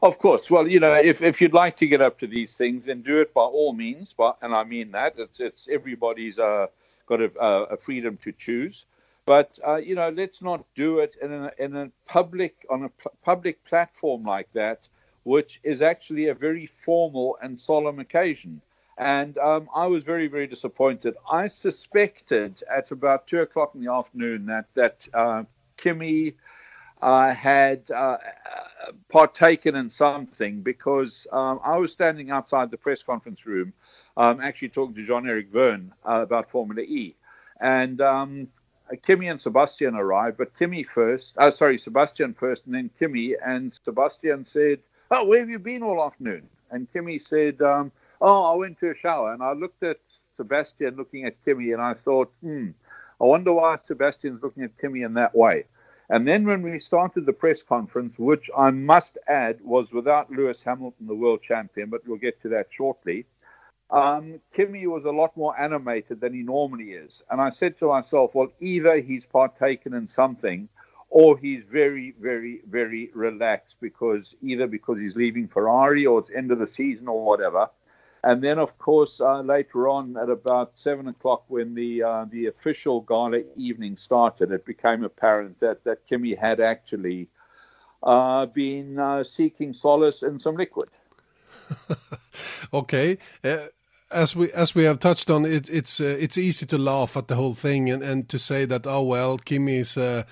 Of 0.00 0.18
course. 0.18 0.48
Well, 0.48 0.68
you 0.68 0.78
know, 0.78 0.94
if, 0.94 1.22
if 1.22 1.40
you'd 1.40 1.52
like 1.52 1.76
to 1.76 1.86
get 1.86 2.00
up 2.00 2.18
to 2.20 2.26
these 2.26 2.56
things, 2.56 2.84
then 2.84 3.02
do 3.02 3.20
it 3.20 3.34
by 3.34 3.42
all 3.42 3.72
means. 3.72 4.14
But 4.16 4.38
and 4.42 4.54
I 4.54 4.62
mean 4.62 4.92
that 4.92 5.14
it's 5.18 5.40
it's 5.40 5.66
everybody's 5.68 6.38
uh, 6.38 6.68
got 7.06 7.20
a, 7.20 7.32
a 7.40 7.76
freedom 7.76 8.16
to 8.18 8.30
choose. 8.30 8.86
But 9.26 9.58
you 9.84 9.96
know, 9.96 10.10
let's 10.10 10.40
not 10.40 10.64
do 10.76 11.00
it 11.00 11.16
in 11.20 11.32
a, 11.32 11.50
in 11.58 11.74
a 11.74 11.90
public 12.06 12.64
on 12.70 12.84
a 12.84 12.90
public 13.24 13.64
platform 13.64 14.22
like 14.22 14.52
that 14.52 14.88
which 15.24 15.60
is 15.62 15.82
actually 15.82 16.28
a 16.28 16.34
very 16.34 16.66
formal 16.66 17.38
and 17.42 17.58
solemn 17.58 17.98
occasion. 17.98 18.60
And 18.98 19.38
um, 19.38 19.68
I 19.74 19.86
was 19.86 20.04
very, 20.04 20.28
very 20.28 20.46
disappointed. 20.46 21.14
I 21.30 21.46
suspected 21.48 22.62
at 22.70 22.90
about 22.90 23.26
two 23.26 23.40
o'clock 23.40 23.74
in 23.74 23.82
the 23.82 23.90
afternoon 23.90 24.46
that 24.46 24.66
that 24.74 24.96
uh, 25.14 25.44
Kimmy 25.78 26.34
uh, 27.00 27.32
had 27.32 27.90
uh, 27.90 28.18
partaken 29.08 29.74
in 29.76 29.88
something 29.88 30.60
because 30.60 31.26
um, 31.32 31.60
I 31.64 31.78
was 31.78 31.92
standing 31.92 32.30
outside 32.30 32.70
the 32.70 32.76
press 32.76 33.02
conference 33.02 33.46
room, 33.46 33.72
um, 34.16 34.40
actually 34.40 34.68
talking 34.68 34.94
to 34.96 35.06
John 35.06 35.26
Eric 35.26 35.48
Verne 35.48 35.92
uh, 36.06 36.20
about 36.20 36.50
Formula 36.50 36.82
E, 36.82 37.14
and 37.60 38.00
um, 38.02 38.48
Kimmy 38.96 39.30
and 39.30 39.40
Sebastian 39.40 39.94
arrived, 39.94 40.36
but 40.36 40.56
Kimmy 40.58 40.84
first, 40.86 41.34
uh, 41.38 41.50
sorry, 41.50 41.78
Sebastian 41.78 42.34
first, 42.34 42.66
and 42.66 42.74
then 42.74 42.90
Kimmy, 43.00 43.34
and 43.44 43.72
Sebastian 43.84 44.44
said, 44.44 44.80
oh, 45.10 45.24
where 45.24 45.40
have 45.40 45.50
you 45.50 45.58
been 45.58 45.82
all 45.82 46.04
afternoon? 46.04 46.48
And 46.70 46.90
Kimmy 46.92 47.22
said, 47.22 47.60
um, 47.62 47.92
oh, 48.20 48.44
I 48.44 48.54
went 48.54 48.78
to 48.80 48.90
a 48.90 48.94
shower. 48.94 49.32
And 49.32 49.42
I 49.42 49.52
looked 49.52 49.82
at 49.82 49.98
Sebastian 50.36 50.96
looking 50.96 51.24
at 51.24 51.44
Kimmy 51.44 51.72
and 51.72 51.82
I 51.82 51.94
thought, 51.94 52.32
hmm, 52.40 52.70
I 53.20 53.24
wonder 53.24 53.52
why 53.52 53.76
Sebastian's 53.84 54.42
looking 54.42 54.62
at 54.62 54.76
Kimmy 54.78 55.04
in 55.04 55.14
that 55.14 55.34
way. 55.34 55.64
And 56.08 56.26
then 56.26 56.44
when 56.44 56.62
we 56.62 56.78
started 56.78 57.24
the 57.24 57.32
press 57.32 57.62
conference, 57.62 58.18
which 58.18 58.50
I 58.56 58.70
must 58.70 59.16
add 59.28 59.60
was 59.62 59.92
without 59.92 60.30
Lewis 60.30 60.62
Hamilton, 60.62 61.06
the 61.06 61.14
world 61.14 61.40
champion, 61.40 61.88
but 61.88 62.06
we'll 62.06 62.18
get 62.18 62.40
to 62.42 62.48
that 62.48 62.66
shortly, 62.70 63.26
um, 63.90 64.40
Kimmy 64.56 64.86
was 64.86 65.04
a 65.04 65.10
lot 65.10 65.36
more 65.36 65.58
animated 65.58 66.20
than 66.20 66.32
he 66.32 66.42
normally 66.42 66.92
is. 66.92 67.22
And 67.30 67.40
I 67.40 67.50
said 67.50 67.78
to 67.78 67.86
myself, 67.86 68.34
well, 68.34 68.50
either 68.60 69.00
he's 69.00 69.24
partaken 69.24 69.94
in 69.94 70.06
something 70.06 70.68
or 71.10 71.36
he's 71.36 71.64
very, 71.64 72.14
very, 72.20 72.62
very 72.70 73.10
relaxed 73.14 73.76
because 73.80 74.34
either 74.42 74.68
because 74.68 74.98
he's 74.98 75.16
leaving 75.16 75.48
Ferrari 75.48 76.06
or 76.06 76.20
it's 76.20 76.30
end 76.30 76.52
of 76.52 76.60
the 76.60 76.66
season 76.66 77.08
or 77.08 77.24
whatever. 77.24 77.68
And 78.22 78.42
then, 78.42 78.58
of 78.58 78.78
course, 78.78 79.20
uh, 79.20 79.40
later 79.40 79.88
on 79.88 80.16
at 80.16 80.28
about 80.28 80.78
seven 80.78 81.08
o'clock, 81.08 81.44
when 81.48 81.74
the 81.74 82.02
uh, 82.02 82.26
the 82.30 82.46
official 82.46 83.00
gala 83.00 83.40
evening 83.56 83.96
started, 83.96 84.52
it 84.52 84.66
became 84.66 85.04
apparent 85.04 85.58
that 85.60 85.84
that 85.84 86.06
Kimmy 86.06 86.38
had 86.38 86.60
actually 86.60 87.28
uh, 88.02 88.46
been 88.46 88.98
uh, 88.98 89.24
seeking 89.24 89.72
solace 89.72 90.22
in 90.22 90.38
some 90.38 90.56
liquid. 90.56 90.90
okay, 92.74 93.16
uh, 93.42 93.58
as 94.10 94.34
we 94.34 94.50
as 94.52 94.74
we 94.74 94.84
have 94.84 94.98
touched 94.98 95.30
on 95.30 95.44
it 95.44 95.68
it's 95.68 96.00
uh, 96.00 96.16
it's 96.18 96.36
easy 96.36 96.66
to 96.66 96.78
laugh 96.78 97.16
at 97.16 97.28
the 97.28 97.36
whole 97.36 97.54
thing 97.54 97.90
and, 97.90 98.02
and 98.02 98.28
to 98.28 98.38
say 98.38 98.64
that 98.64 98.86
oh 98.86 99.02
well 99.02 99.38
Kimmy's 99.38 99.96
uh, 99.96 100.24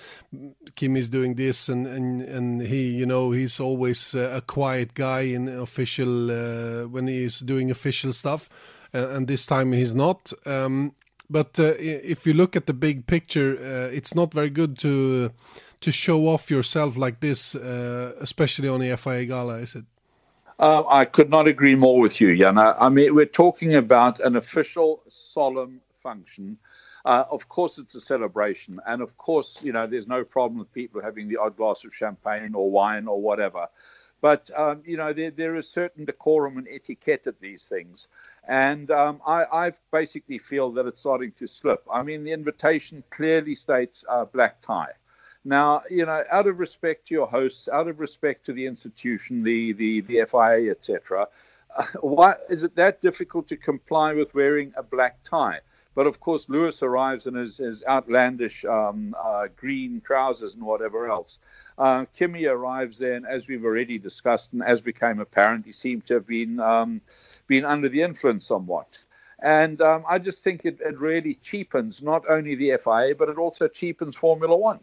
Kimmy's 0.77 1.09
doing 1.09 1.35
this 1.35 1.69
and, 1.69 1.87
and 1.87 2.23
and 2.23 2.62
he 2.62 2.91
you 2.91 3.07
know 3.07 3.31
he's 3.31 3.61
always 3.61 4.14
uh, 4.14 4.31
a 4.35 4.41
quiet 4.41 4.95
guy 4.95 5.21
in 5.21 5.49
official 5.49 6.31
uh, 6.31 6.88
when 6.88 7.07
he's 7.07 7.41
doing 7.41 7.71
official 7.71 8.12
stuff 8.12 8.49
uh, 8.95 9.09
and 9.11 9.29
this 9.29 9.47
time 9.47 9.73
he's 9.73 9.95
not. 9.95 10.33
Um, 10.47 10.95
but 11.31 11.61
uh, 11.61 11.75
if 11.79 12.27
you 12.27 12.33
look 12.33 12.57
at 12.57 12.67
the 12.67 12.75
big 12.75 13.07
picture 13.07 13.55
it's 13.93 14.14
not 14.14 14.33
very 14.33 14.51
good 14.51 14.79
to 14.79 15.31
to 15.81 15.93
show 15.93 16.27
off 16.27 16.51
yourself 16.51 16.97
like 16.97 17.21
this 17.21 17.55
especially 17.55 18.69
on 18.69 18.81
the 18.81 18.97
FIA 18.97 19.27
gala 19.27 19.59
is 19.59 19.75
it 19.75 19.85
uh, 20.59 20.83
I 20.88 21.05
could 21.05 21.31
not 21.31 21.47
agree 21.47 21.75
more 21.75 22.01
with 22.01 22.21
you, 22.21 22.37
Jana. 22.37 22.77
I 22.79 22.88
mean, 22.88 23.14
we're 23.14 23.27
talking 23.27 23.77
about 23.77 24.21
an 24.21 24.37
official, 24.37 25.03
solemn 25.09 25.81
function. 26.03 26.59
Uh, 27.05 27.25
of 27.31 27.49
course, 27.49 27.79
it's 27.79 27.94
a 27.94 28.01
celebration. 28.01 28.81
And 28.87 29.01
of 29.01 29.16
course, 29.16 29.61
you 29.62 29.73
know, 29.73 29.87
there's 29.87 30.09
no 30.09 30.25
problem 30.25 30.59
with 30.59 30.73
people 30.73 31.01
having 31.01 31.29
the 31.29 31.37
odd 31.37 31.57
glass 31.57 31.85
of 31.85 31.94
champagne 31.94 32.55
or 32.55 32.71
wine 32.71 33.07
or 33.07 33.21
whatever. 33.21 33.68
But, 34.21 34.51
um, 34.57 34.83
you 34.85 34.97
know, 34.97 35.12
there, 35.12 35.31
there 35.31 35.55
is 35.55 35.68
certain 35.68 36.05
decorum 36.05 36.59
and 36.59 36.66
etiquette 36.68 37.23
at 37.27 37.40
these 37.40 37.64
things. 37.64 38.09
And 38.49 38.90
um, 38.90 39.21
I, 39.27 39.44
I, 39.44 39.73
basically 39.92 40.38
feel 40.38 40.73
that 40.73 40.87
it's 40.87 41.01
starting 41.01 41.33
to 41.38 41.47
slip. 41.47 41.87
I 41.92 42.03
mean, 42.03 42.25
the 42.25 42.33
invitation 42.33 43.05
clearly 43.11 43.55
states 43.55 44.05
uh, 44.09 44.25
black 44.25 44.61
tie. 44.62 44.92
Now, 45.49 45.83
you 45.89 46.05
know, 46.05 46.25
out 46.31 46.47
of 46.47 46.59
respect 46.59 47.09
to 47.09 47.15
your 47.15 47.27
hosts, 47.27 47.69
out 47.69 47.89
of 47.89 48.01
respect 48.01 48.45
to 48.45 48.53
the 48.53 48.67
institution, 48.67 49.43
the 49.43 49.73
the, 49.73 50.03
the 50.03 50.27
FIA, 50.31 50.71
etc., 50.71 51.27
uh, 51.75 51.87
why 52.03 52.35
is 52.51 52.65
it 52.65 52.77
that 52.77 53.01
difficult 53.01 53.49
to 53.49 53.57
comply 53.57 54.13
with 54.13 54.35
wearing 54.35 54.75
a 54.77 54.83
black 54.83 55.23
tie? 55.25 55.61
But 55.95 56.07
of 56.07 56.21
course, 56.21 56.51
Lewis 56.51 56.83
arrives 56.83 57.27
in 57.27 57.35
his, 57.35 57.57
his 57.57 57.83
outlandish 57.89 58.66
um, 58.66 59.16
uh, 59.18 59.47
green 59.57 60.03
trousers 60.05 60.55
and 60.55 60.62
whatever 60.62 61.09
else. 61.09 61.39
Uh, 61.79 62.05
Kimmy 62.14 62.47
arrives 62.47 62.99
then, 62.99 63.25
as 63.25 63.49
we've 63.49 63.64
already 63.64 63.99
discussed, 63.99 64.53
and 64.53 64.62
as 64.62 64.83
became 64.83 65.18
apparent, 65.18 65.64
he 65.64 65.72
seemed 65.72 66.05
to 66.09 66.14
have 66.14 66.27
been 66.27 66.61
um, 66.61 67.01
been 67.47 67.64
under 67.64 67.89
the 67.89 68.03
influence 68.03 68.45
somewhat. 68.45 68.99
And 69.41 69.81
um, 69.81 70.05
I 70.07 70.18
just 70.18 70.43
think 70.43 70.66
it, 70.66 70.79
it 70.83 71.01
really 71.01 71.37
cheapens 71.37 72.03
not 72.03 72.29
only 72.29 72.55
the 72.55 72.77
FIA, 72.85 73.14
but 73.14 73.31
it 73.31 73.39
also 73.39 73.66
cheapens 73.66 74.14
Formula 74.14 74.55
One. 74.55 74.81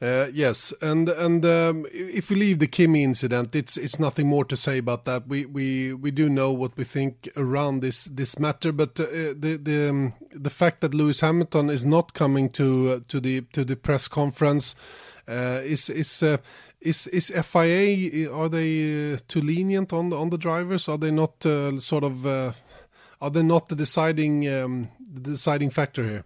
Uh, 0.00 0.26
yes, 0.34 0.74
and 0.82 1.08
and 1.08 1.46
um, 1.46 1.86
if 1.90 2.28
we 2.28 2.36
leave 2.36 2.58
the 2.58 2.66
Kimi 2.66 3.02
incident, 3.02 3.56
it's 3.56 3.78
it's 3.78 3.98
nothing 3.98 4.26
more 4.26 4.44
to 4.44 4.54
say 4.54 4.76
about 4.76 5.04
that. 5.04 5.26
We 5.26 5.46
we 5.46 5.94
we 5.94 6.10
do 6.10 6.28
know 6.28 6.52
what 6.52 6.76
we 6.76 6.84
think 6.84 7.30
around 7.34 7.80
this 7.80 8.04
this 8.04 8.38
matter, 8.38 8.72
but 8.72 9.00
uh, 9.00 9.06
the 9.06 9.58
the 9.62 9.88
um, 9.88 10.12
the 10.30 10.50
fact 10.50 10.82
that 10.82 10.92
Lewis 10.92 11.20
Hamilton 11.20 11.70
is 11.70 11.86
not 11.86 12.12
coming 12.12 12.50
to 12.50 12.90
uh, 12.90 13.00
to 13.08 13.20
the 13.20 13.40
to 13.52 13.64
the 13.64 13.76
press 13.76 14.06
conference 14.06 14.74
uh, 15.28 15.60
is 15.64 15.88
is. 15.88 16.22
Uh, 16.22 16.38
is 16.82 17.06
is 17.06 17.32
FIA 17.44 18.30
are 18.30 18.50
they 18.50 19.14
uh, 19.14 19.18
too 19.26 19.40
lenient 19.40 19.92
on 19.92 20.10
the, 20.10 20.16
on 20.16 20.28
the 20.30 20.38
drivers? 20.38 20.88
Are 20.88 20.98
they 20.98 21.10
not 21.10 21.42
sort 21.42 22.04
of 22.04 22.26
are 22.26 23.30
they 23.30 23.42
not 23.42 23.68
the 23.68 23.74
deciding 23.74 24.46
um, 24.46 24.90
the 25.00 25.30
deciding 25.30 25.70
factor 25.70 26.04
here? 26.04 26.24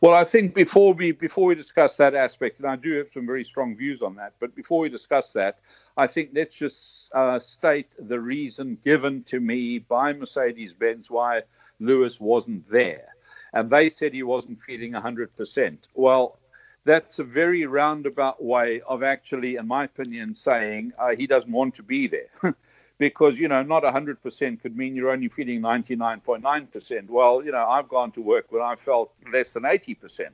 Well, 0.00 0.14
I 0.14 0.24
think 0.24 0.54
before 0.54 0.94
we 0.94 1.12
before 1.12 1.46
we 1.46 1.54
discuss 1.54 1.96
that 1.96 2.14
aspect, 2.14 2.58
and 2.58 2.68
I 2.68 2.76
do 2.76 2.96
have 2.98 3.10
some 3.12 3.26
very 3.26 3.44
strong 3.44 3.76
views 3.76 4.02
on 4.02 4.14
that, 4.16 4.34
but 4.40 4.54
before 4.54 4.80
we 4.80 4.88
discuss 4.88 5.32
that, 5.32 5.58
I 5.96 6.06
think 6.06 6.30
let's 6.34 6.56
just 6.56 7.10
uh, 7.14 7.38
state 7.38 7.88
the 7.98 8.18
reason 8.18 8.78
given 8.84 9.22
to 9.24 9.40
me 9.40 9.78
by 9.78 10.12
Mercedes-Benz 10.12 11.10
why 11.10 11.42
Lewis 11.78 12.20
wasn't 12.20 12.70
there, 12.70 13.08
and 13.52 13.70
they 13.70 13.88
said 13.88 14.12
he 14.12 14.22
wasn't 14.22 14.62
feeling 14.62 14.92
100%. 14.92 15.78
Well, 15.94 16.38
that's 16.84 17.18
a 17.18 17.24
very 17.24 17.66
roundabout 17.66 18.42
way 18.42 18.80
of 18.88 19.02
actually, 19.02 19.56
in 19.56 19.66
my 19.68 19.84
opinion, 19.84 20.34
saying 20.34 20.92
uh, 20.98 21.14
he 21.14 21.26
doesn't 21.26 21.52
want 21.52 21.74
to 21.76 21.82
be 21.82 22.08
there. 22.08 22.54
because 23.00 23.38
you 23.38 23.48
know 23.48 23.62
not 23.62 23.82
100% 23.82 24.60
could 24.60 24.76
mean 24.76 24.94
you're 24.94 25.10
only 25.10 25.28
feeling 25.28 25.60
99.9%. 25.62 27.08
Well, 27.08 27.42
you 27.42 27.50
know 27.50 27.66
I've 27.66 27.88
gone 27.88 28.12
to 28.12 28.20
work 28.20 28.52
when 28.52 28.62
I 28.62 28.76
felt 28.76 29.10
less 29.32 29.54
than 29.54 29.64
80%, 29.64 30.28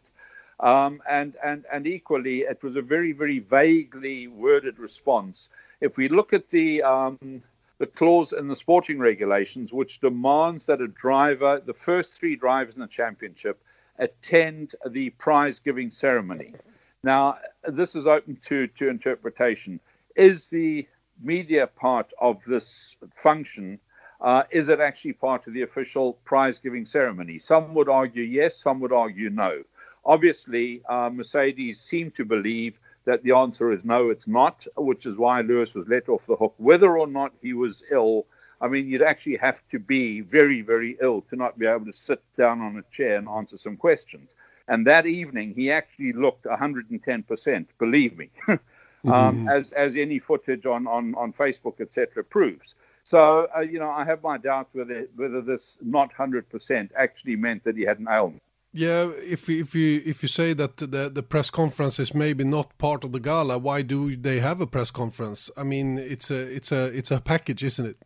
um, 0.60 1.00
and 1.08 1.36
and 1.42 1.64
and 1.72 1.86
equally 1.86 2.40
it 2.40 2.62
was 2.62 2.74
a 2.76 2.82
very 2.82 3.12
very 3.12 3.38
vaguely 3.38 4.26
worded 4.26 4.78
response. 4.78 5.48
If 5.80 5.96
we 5.96 6.08
look 6.08 6.32
at 6.32 6.48
the 6.50 6.82
um, 6.82 7.42
the 7.78 7.86
clause 7.86 8.32
in 8.32 8.48
the 8.48 8.56
sporting 8.56 8.98
regulations, 8.98 9.72
which 9.72 10.00
demands 10.00 10.66
that 10.66 10.80
a 10.80 10.88
driver, 10.88 11.62
the 11.64 11.74
first 11.74 12.18
three 12.18 12.34
drivers 12.34 12.74
in 12.74 12.80
the 12.80 12.88
championship, 12.88 13.62
attend 13.98 14.74
the 14.90 15.10
prize 15.10 15.60
giving 15.60 15.90
ceremony. 15.90 16.54
Now, 17.04 17.38
this 17.68 17.94
is 17.94 18.06
open 18.06 18.38
to, 18.46 18.66
to 18.66 18.88
interpretation. 18.88 19.78
Is 20.16 20.48
the 20.48 20.88
media 21.22 21.66
part 21.66 22.12
of 22.20 22.42
this 22.46 22.96
function, 23.14 23.78
uh, 24.20 24.44
is 24.50 24.68
it 24.68 24.80
actually 24.80 25.12
part 25.12 25.46
of 25.46 25.52
the 25.52 25.62
official 25.62 26.14
prize 26.24 26.58
giving 26.58 26.86
ceremony? 26.86 27.38
Some 27.38 27.74
would 27.74 27.88
argue 27.88 28.22
yes, 28.22 28.56
some 28.56 28.80
would 28.80 28.92
argue 28.92 29.30
no. 29.30 29.62
Obviously, 30.04 30.82
uh, 30.88 31.10
Mercedes 31.12 31.80
seem 31.80 32.10
to 32.12 32.24
believe 32.24 32.78
that 33.04 33.22
the 33.22 33.32
answer 33.32 33.72
is 33.72 33.84
no, 33.84 34.10
it's 34.10 34.26
not, 34.26 34.66
which 34.76 35.06
is 35.06 35.16
why 35.16 35.40
Lewis 35.40 35.74
was 35.74 35.86
let 35.88 36.08
off 36.08 36.26
the 36.26 36.36
hook. 36.36 36.54
Whether 36.58 36.98
or 36.98 37.06
not 37.06 37.32
he 37.40 37.52
was 37.52 37.82
ill, 37.90 38.26
I 38.60 38.68
mean, 38.68 38.88
you'd 38.88 39.02
actually 39.02 39.36
have 39.36 39.60
to 39.70 39.78
be 39.78 40.22
very, 40.22 40.62
very 40.62 40.96
ill 41.00 41.22
to 41.30 41.36
not 41.36 41.58
be 41.58 41.66
able 41.66 41.86
to 41.86 41.92
sit 41.92 42.22
down 42.36 42.60
on 42.60 42.78
a 42.78 42.94
chair 42.94 43.16
and 43.16 43.28
answer 43.28 43.58
some 43.58 43.76
questions. 43.76 44.34
And 44.68 44.86
that 44.86 45.06
evening, 45.06 45.54
he 45.54 45.70
actually 45.70 46.12
looked 46.12 46.44
110%, 46.44 47.66
believe 47.78 48.16
me. 48.16 48.30
um, 49.04 49.12
mm-hmm. 49.12 49.48
as 49.48 49.72
as 49.72 49.96
any 49.96 50.18
footage 50.18 50.66
on 50.66 50.86
on 50.86 51.14
on 51.14 51.32
Facebook 51.32 51.80
etc. 51.80 52.24
proves. 52.24 52.74
So 53.04 53.48
uh, 53.56 53.60
you 53.60 53.78
know, 53.78 53.90
I 53.90 54.04
have 54.04 54.22
my 54.22 54.38
doubts 54.38 54.74
whether 54.74 55.06
whether 55.16 55.40
this 55.40 55.76
not 55.80 56.12
hundred 56.12 56.48
percent 56.48 56.92
actually 56.96 57.36
meant 57.36 57.64
that 57.64 57.76
he 57.76 57.84
had 57.84 57.98
an 57.98 58.08
ailment. 58.10 58.42
Yeah, 58.72 59.10
if 59.24 59.48
if 59.48 59.74
you 59.74 60.02
if 60.04 60.22
you 60.22 60.28
say 60.28 60.52
that 60.52 60.76
the 60.76 61.08
the 61.08 61.22
press 61.22 61.50
conference 61.50 61.98
is 61.98 62.14
maybe 62.14 62.44
not 62.44 62.76
part 62.78 63.04
of 63.04 63.12
the 63.12 63.20
gala, 63.20 63.58
why 63.58 63.82
do 63.82 64.16
they 64.16 64.40
have 64.40 64.60
a 64.60 64.66
press 64.66 64.90
conference? 64.90 65.50
I 65.56 65.62
mean, 65.62 65.98
it's 65.98 66.30
a 66.30 66.40
it's 66.54 66.72
a 66.72 66.86
it's 66.86 67.10
a 67.10 67.20
package, 67.20 67.64
isn't 67.64 67.86
it? 67.86 67.96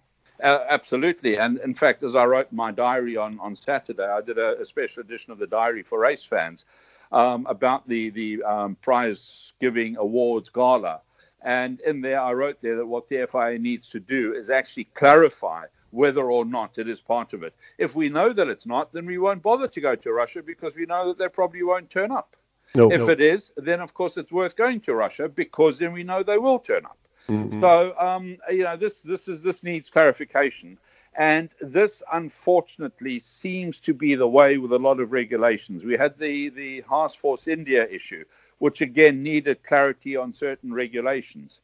Uh, 0.43 0.65
absolutely, 0.69 1.37
and 1.37 1.59
in 1.59 1.75
fact, 1.75 2.03
as 2.03 2.15
I 2.15 2.25
wrote 2.25 2.53
my 2.53 2.71
diary 2.71 3.17
on 3.17 3.41
on 3.41 3.57
Saturday, 3.57 4.07
I 4.07 4.21
did 4.21 4.39
a, 4.39 4.61
a 4.61 4.65
special 4.65 5.03
edition 5.03 5.33
of 5.33 5.39
the 5.39 5.47
diary 5.47 5.83
for 5.83 5.99
race 5.99 6.25
fans 6.25 6.65
um, 7.13 7.47
about 7.49 7.89
the 7.89 8.11
the 8.11 8.43
um, 8.43 8.77
prize 8.77 9.53
giving 9.61 9.97
awards 9.97 10.49
gala, 10.49 11.01
and 11.43 11.81
in 11.81 12.01
there 12.01 12.21
I 12.21 12.33
wrote 12.33 12.61
there 12.63 12.77
that 12.77 12.87
what 12.87 13.09
the 13.09 13.27
FIA 13.31 13.59
needs 13.59 13.89
to 13.91 14.01
do 14.01 14.35
is 14.35 14.51
actually 14.51 14.85
clarify 14.95 15.65
whether 15.91 16.31
or 16.31 16.45
not 16.45 16.79
it 16.79 16.89
is 16.89 17.01
part 17.01 17.33
of 17.33 17.43
it. 17.43 17.55
If 17.79 17.95
we 17.95 18.09
know 18.09 18.33
that 18.33 18.49
it's 18.49 18.67
not, 18.67 18.93
then 18.93 19.07
we 19.07 19.19
won't 19.19 19.43
bother 19.43 19.67
to 19.67 19.81
go 19.81 19.97
to 19.97 20.13
Russia 20.13 20.43
because 20.43 20.77
we 20.77 20.87
know 20.87 21.09
that 21.09 21.19
they 21.19 21.29
probably 21.29 21.65
won't 21.65 21.91
turn 21.91 22.13
up. 22.13 22.37
No, 22.75 22.93
if 22.93 23.01
no. 23.01 23.09
it 23.09 23.21
is, 23.21 23.51
then 23.57 23.81
of 23.81 23.95
course 23.95 24.17
it's 24.17 24.31
worth 24.31 24.55
going 24.55 24.81
to 24.83 24.95
Russia 24.95 25.29
because 25.29 25.79
then 25.79 25.93
we 25.93 26.05
know 26.05 26.23
they 26.23 26.39
will 26.39 26.61
turn 26.61 26.85
up. 26.85 26.99
Mm-hmm. 27.29 27.61
So 27.61 27.99
um, 27.99 28.39
you 28.51 28.65
know 28.65 28.77
this 28.77 29.03
this 29.03 29.29
is 29.29 29.43
this 29.43 29.63
needs 29.63 29.89
clarification. 29.89 30.79
And 31.17 31.51
this, 31.61 32.03
unfortunately, 32.13 33.19
seems 33.19 33.81
to 33.81 33.93
be 33.93 34.15
the 34.15 34.29
way 34.29 34.59
with 34.59 34.73
a 34.73 34.79
lot 34.79 35.01
of 35.01 35.13
regulations. 35.13 35.85
We 35.85 35.97
had 35.97 36.17
the, 36.19 36.51
the 36.51 36.83
Haas 36.83 37.15
Force 37.15 37.49
India 37.49 37.87
issue, 37.89 38.25
which 38.59 38.81
again 38.81 39.23
needed 39.23 39.63
clarity 39.65 40.17
on 40.17 40.33
certain 40.33 40.73
regulations. 40.73 41.61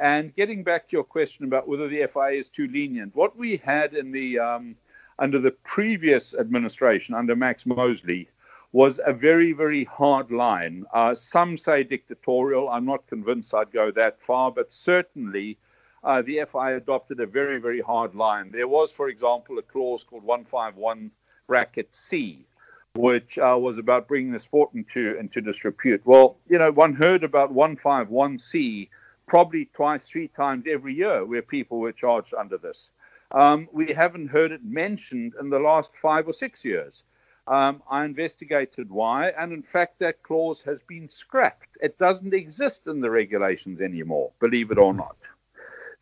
And 0.00 0.34
getting 0.36 0.62
back 0.62 0.88
to 0.88 0.96
your 0.96 1.04
question 1.04 1.44
about 1.44 1.66
whether 1.66 1.88
the 1.88 2.06
FIA 2.12 2.38
is 2.38 2.48
too 2.48 2.68
lenient, 2.68 3.16
what 3.16 3.36
we 3.36 3.56
had 3.56 3.94
in 3.94 4.12
the 4.12 4.38
um, 4.38 4.76
under 5.18 5.38
the 5.38 5.50
previous 5.50 6.34
administration 6.34 7.14
under 7.14 7.36
Max 7.36 7.66
Mosley 7.66 8.28
was 8.72 9.00
a 9.04 9.12
very, 9.12 9.52
very 9.52 9.84
hard 9.84 10.30
line. 10.30 10.84
Uh, 10.94 11.14
some 11.14 11.56
say 11.56 11.82
dictatorial. 11.82 12.68
I'm 12.68 12.86
not 12.86 13.06
convinced 13.06 13.52
I'd 13.52 13.72
go 13.72 13.90
that 13.92 14.20
far, 14.20 14.50
but 14.50 14.72
certainly 14.72 15.58
uh, 16.02 16.22
the 16.22 16.40
FI 16.50 16.72
adopted 16.72 17.20
a 17.20 17.26
very, 17.26 17.58
very 17.58 17.80
hard 17.80 18.14
line. 18.14 18.50
There 18.50 18.68
was, 18.68 18.90
for 18.90 19.08
example, 19.08 19.58
a 19.58 19.62
clause 19.62 20.02
called 20.02 20.24
151 20.24 21.10
bracket 21.46 21.92
C, 21.92 22.46
which 22.94 23.38
uh, 23.38 23.56
was 23.58 23.78
about 23.78 24.08
bringing 24.08 24.32
the 24.32 24.40
sport 24.40 24.70
into, 24.74 25.18
into 25.18 25.40
disrepute. 25.40 26.02
Well, 26.04 26.36
you 26.48 26.58
know, 26.58 26.70
one 26.70 26.94
heard 26.94 27.24
about 27.24 27.52
151C 27.52 28.88
probably 29.26 29.68
twice, 29.74 30.08
three 30.08 30.28
times 30.28 30.64
every 30.68 30.94
year 30.94 31.24
where 31.24 31.42
people 31.42 31.78
were 31.78 31.92
charged 31.92 32.34
under 32.34 32.58
this. 32.58 32.90
Um, 33.32 33.68
we 33.72 33.92
haven't 33.92 34.28
heard 34.28 34.50
it 34.50 34.64
mentioned 34.64 35.34
in 35.38 35.50
the 35.50 35.58
last 35.60 35.90
five 36.02 36.26
or 36.26 36.32
six 36.32 36.64
years. 36.64 37.04
Um, 37.46 37.82
I 37.90 38.04
investigated 38.04 38.90
why, 38.90 39.28
and 39.30 39.52
in 39.52 39.62
fact, 39.62 39.98
that 40.00 40.22
clause 40.22 40.62
has 40.62 40.82
been 40.82 41.08
scrapped. 41.08 41.78
It 41.80 41.98
doesn't 41.98 42.34
exist 42.34 42.86
in 42.86 43.00
the 43.00 43.10
regulations 43.10 43.80
anymore, 43.80 44.30
believe 44.40 44.70
it 44.70 44.78
or 44.78 44.92
not. 44.92 45.16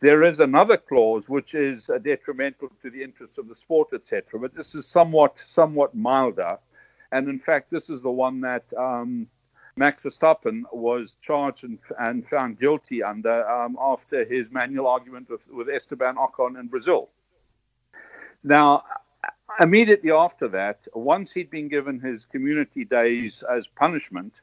There 0.01 0.22
is 0.22 0.38
another 0.38 0.76
clause 0.76 1.28
which 1.28 1.55
is 1.55 1.90
uh, 1.90 1.99
detrimental 1.99 2.70
to 2.82 2.90
the 2.90 3.03
interests 3.03 3.36
of 3.36 3.49
the 3.49 3.57
sport, 3.57 3.88
etc. 3.92 4.38
But 4.38 4.55
this 4.55 4.74
is 4.76 4.86
somewhat 4.86 5.34
somewhat 5.42 5.94
milder, 5.94 6.59
and 7.11 7.28
in 7.28 7.40
fact, 7.40 7.70
this 7.70 7.90
is 7.90 8.01
the 8.03 8.11
one 8.11 8.40
that 8.42 8.64
um, 8.76 9.26
Max 9.76 10.05
Verstappen 10.05 10.62
was 10.72 11.16
charged 11.20 11.64
and, 11.64 11.78
and 11.99 12.28
found 12.28 12.61
guilty 12.61 13.03
under 13.03 13.49
um, 13.49 13.76
after 13.80 14.24
his 14.24 14.51
manual 14.51 14.86
argument 14.86 15.28
with, 15.30 15.46
with 15.49 15.68
Esteban 15.68 16.16
Ocon 16.16 16.59
in 16.61 16.68
Brazil. 16.68 17.09
Now, 18.44 18.84
immediately 19.61 20.12
after 20.12 20.46
that, 20.49 20.86
once 20.94 21.32
he'd 21.32 21.51
been 21.51 21.68
given 21.68 21.99
his 21.99 22.24
community 22.24 22.84
days 22.84 23.42
as 23.51 23.66
punishment, 23.66 24.34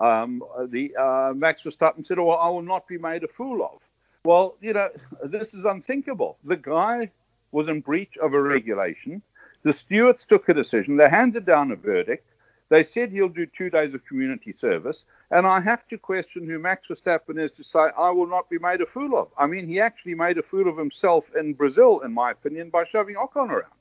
um, 0.00 0.42
the 0.68 0.94
uh, 0.96 1.32
Max 1.34 1.62
Verstappen 1.62 2.06
said, 2.06 2.18
"Oh, 2.18 2.30
I 2.30 2.48
will 2.50 2.62
not 2.62 2.86
be 2.86 2.98
made 2.98 3.24
a 3.24 3.28
fool 3.28 3.62
of." 3.62 3.80
Well, 4.24 4.56
you 4.60 4.72
know, 4.72 4.90
this 5.24 5.54
is 5.54 5.64
unthinkable. 5.64 6.38
The 6.44 6.56
guy 6.56 7.10
was 7.52 7.68
in 7.68 7.80
breach 7.80 8.16
of 8.18 8.34
a 8.34 8.42
regulation. 8.42 9.22
The 9.62 9.72
stewards 9.72 10.24
took 10.26 10.48
a 10.48 10.54
decision. 10.54 10.96
They 10.96 11.08
handed 11.08 11.46
down 11.46 11.72
a 11.72 11.76
verdict. 11.76 12.24
They 12.68 12.82
said 12.82 13.10
he'll 13.10 13.28
do 13.30 13.46
two 13.46 13.70
days 13.70 13.94
of 13.94 14.04
community 14.04 14.52
service. 14.52 15.04
And 15.30 15.46
I 15.46 15.60
have 15.60 15.88
to 15.88 15.96
question 15.96 16.46
who 16.46 16.58
Max 16.58 16.88
Verstappen 16.88 17.42
is 17.42 17.52
to 17.52 17.64
say, 17.64 17.86
I 17.96 18.10
will 18.10 18.26
not 18.26 18.50
be 18.50 18.58
made 18.58 18.82
a 18.82 18.86
fool 18.86 19.18
of. 19.18 19.28
I 19.38 19.46
mean, 19.46 19.66
he 19.66 19.80
actually 19.80 20.14
made 20.14 20.36
a 20.36 20.42
fool 20.42 20.68
of 20.68 20.76
himself 20.76 21.30
in 21.34 21.54
Brazil, 21.54 22.00
in 22.00 22.12
my 22.12 22.30
opinion, 22.30 22.68
by 22.68 22.84
shoving 22.84 23.16
Ocon 23.16 23.48
around. 23.48 23.72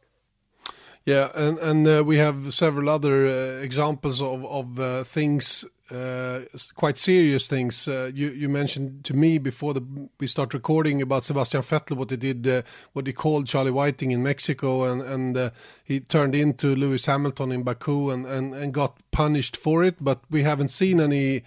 Yeah, 1.06 1.30
and 1.36 1.58
and 1.60 1.88
uh, 1.88 2.04
we 2.06 2.18
have 2.18 2.54
several 2.54 2.90
other 2.90 3.28
uh, 3.28 3.64
examples 3.64 4.22
of 4.22 4.46
of 4.46 4.78
uh, 4.78 5.04
things, 5.06 5.64
uh, 5.92 6.40
quite 6.76 6.98
serious 6.98 7.48
things. 7.48 7.88
Uh, 7.88 8.12
you 8.14 8.30
you 8.30 8.50
mentioned 8.50 9.06
to 9.06 9.14
me 9.14 9.38
before 9.38 9.74
the, 9.74 9.84
we 10.20 10.28
start 10.28 10.54
recording 10.54 11.02
about 11.02 11.24
Sebastian 11.24 11.62
Vettel, 11.62 11.98
what 11.98 12.10
he 12.10 12.18
did, 12.18 12.48
uh, 12.48 12.62
what 12.94 13.08
he 13.08 13.14
called 13.14 13.48
Charlie 13.48 13.72
Whiting 13.72 14.12
in 14.12 14.22
Mexico, 14.24 14.84
and 14.84 15.02
and 15.02 15.52
he 15.84 16.00
turned 16.00 16.36
into 16.36 16.76
Lewis 16.76 17.06
Hamilton 17.06 17.52
in 17.52 17.64
Baku, 17.64 18.10
and, 18.10 18.26
and 18.26 18.54
and 18.54 18.74
got 18.74 18.98
punished 19.12 19.56
for 19.56 19.84
it. 19.84 19.96
But 20.02 20.20
we 20.30 20.44
haven't 20.44 20.70
seen 20.70 21.00
any 21.00 21.44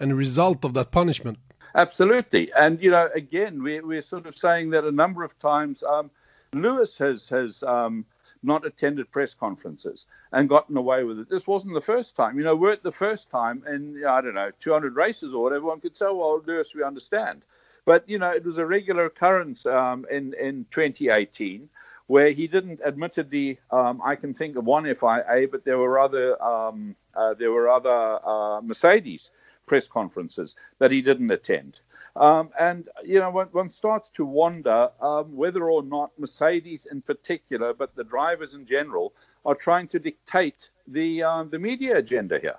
any 0.00 0.12
result 0.12 0.64
of 0.64 0.74
that 0.74 0.90
punishment. 0.90 1.38
Absolutely, 1.74 2.52
and 2.52 2.82
you 2.82 2.90
know, 2.90 3.08
again, 3.14 3.62
we 3.62 3.80
we're 3.80 4.02
sort 4.02 4.26
of 4.26 4.36
saying 4.36 4.70
that 4.70 4.84
a 4.84 4.92
number 4.92 5.22
of 5.22 5.38
times. 5.38 5.82
Um, 5.82 6.10
Lewis 6.54 6.96
has 6.98 7.28
has 7.28 7.62
um, 7.64 8.04
not 8.44 8.66
attended 8.66 9.10
press 9.10 9.34
conferences 9.34 10.06
and 10.32 10.48
gotten 10.48 10.76
away 10.76 11.04
with 11.04 11.18
it. 11.18 11.28
This 11.28 11.46
wasn't 11.46 11.74
the 11.74 11.80
first 11.80 12.16
time. 12.16 12.38
You 12.38 12.44
know, 12.44 12.56
we're 12.56 12.72
at 12.72 12.82
the 12.82 12.92
first 12.92 13.30
time 13.30 13.64
in, 13.68 14.04
I 14.06 14.20
don't 14.20 14.34
know, 14.34 14.50
200 14.60 14.94
races 14.96 15.32
or 15.34 15.42
whatever. 15.42 15.66
One 15.66 15.80
could 15.80 15.96
say, 15.96 16.06
well, 16.06 16.42
Lewis, 16.46 16.74
we 16.74 16.82
understand. 16.82 17.42
But, 17.84 18.08
you 18.08 18.18
know, 18.18 18.30
it 18.30 18.44
was 18.44 18.58
a 18.58 18.66
regular 18.66 19.06
occurrence 19.06 19.66
um, 19.66 20.06
in, 20.10 20.34
in 20.34 20.66
2018 20.70 21.68
where 22.06 22.30
he 22.32 22.46
didn't, 22.46 22.80
admittedly, 22.86 23.58
um, 23.70 24.00
I 24.04 24.14
can 24.16 24.34
think 24.34 24.56
of 24.56 24.64
one 24.64 24.84
FIA, 24.84 25.48
but 25.50 25.64
there 25.64 25.78
were 25.78 25.98
other, 25.98 26.42
um, 26.42 26.94
uh, 27.14 27.34
there 27.34 27.50
were 27.50 27.70
other 27.70 28.18
uh, 28.26 28.60
Mercedes 28.60 29.30
press 29.66 29.88
conferences 29.88 30.54
that 30.78 30.90
he 30.90 31.00
didn't 31.00 31.30
attend. 31.30 31.78
Um, 32.16 32.50
and, 32.58 32.88
you 33.04 33.18
know, 33.18 33.30
one, 33.30 33.48
one 33.50 33.68
starts 33.68 34.08
to 34.10 34.24
wonder 34.24 34.88
um, 35.00 35.34
whether 35.36 35.68
or 35.68 35.82
not 35.82 36.12
Mercedes 36.18 36.86
in 36.90 37.02
particular, 37.02 37.74
but 37.74 37.94
the 37.96 38.04
drivers 38.04 38.54
in 38.54 38.66
general, 38.66 39.14
are 39.44 39.56
trying 39.56 39.88
to 39.88 39.98
dictate 39.98 40.70
the, 40.86 41.22
uh, 41.22 41.44
the 41.44 41.58
media 41.58 41.98
agenda 41.98 42.38
here. 42.38 42.56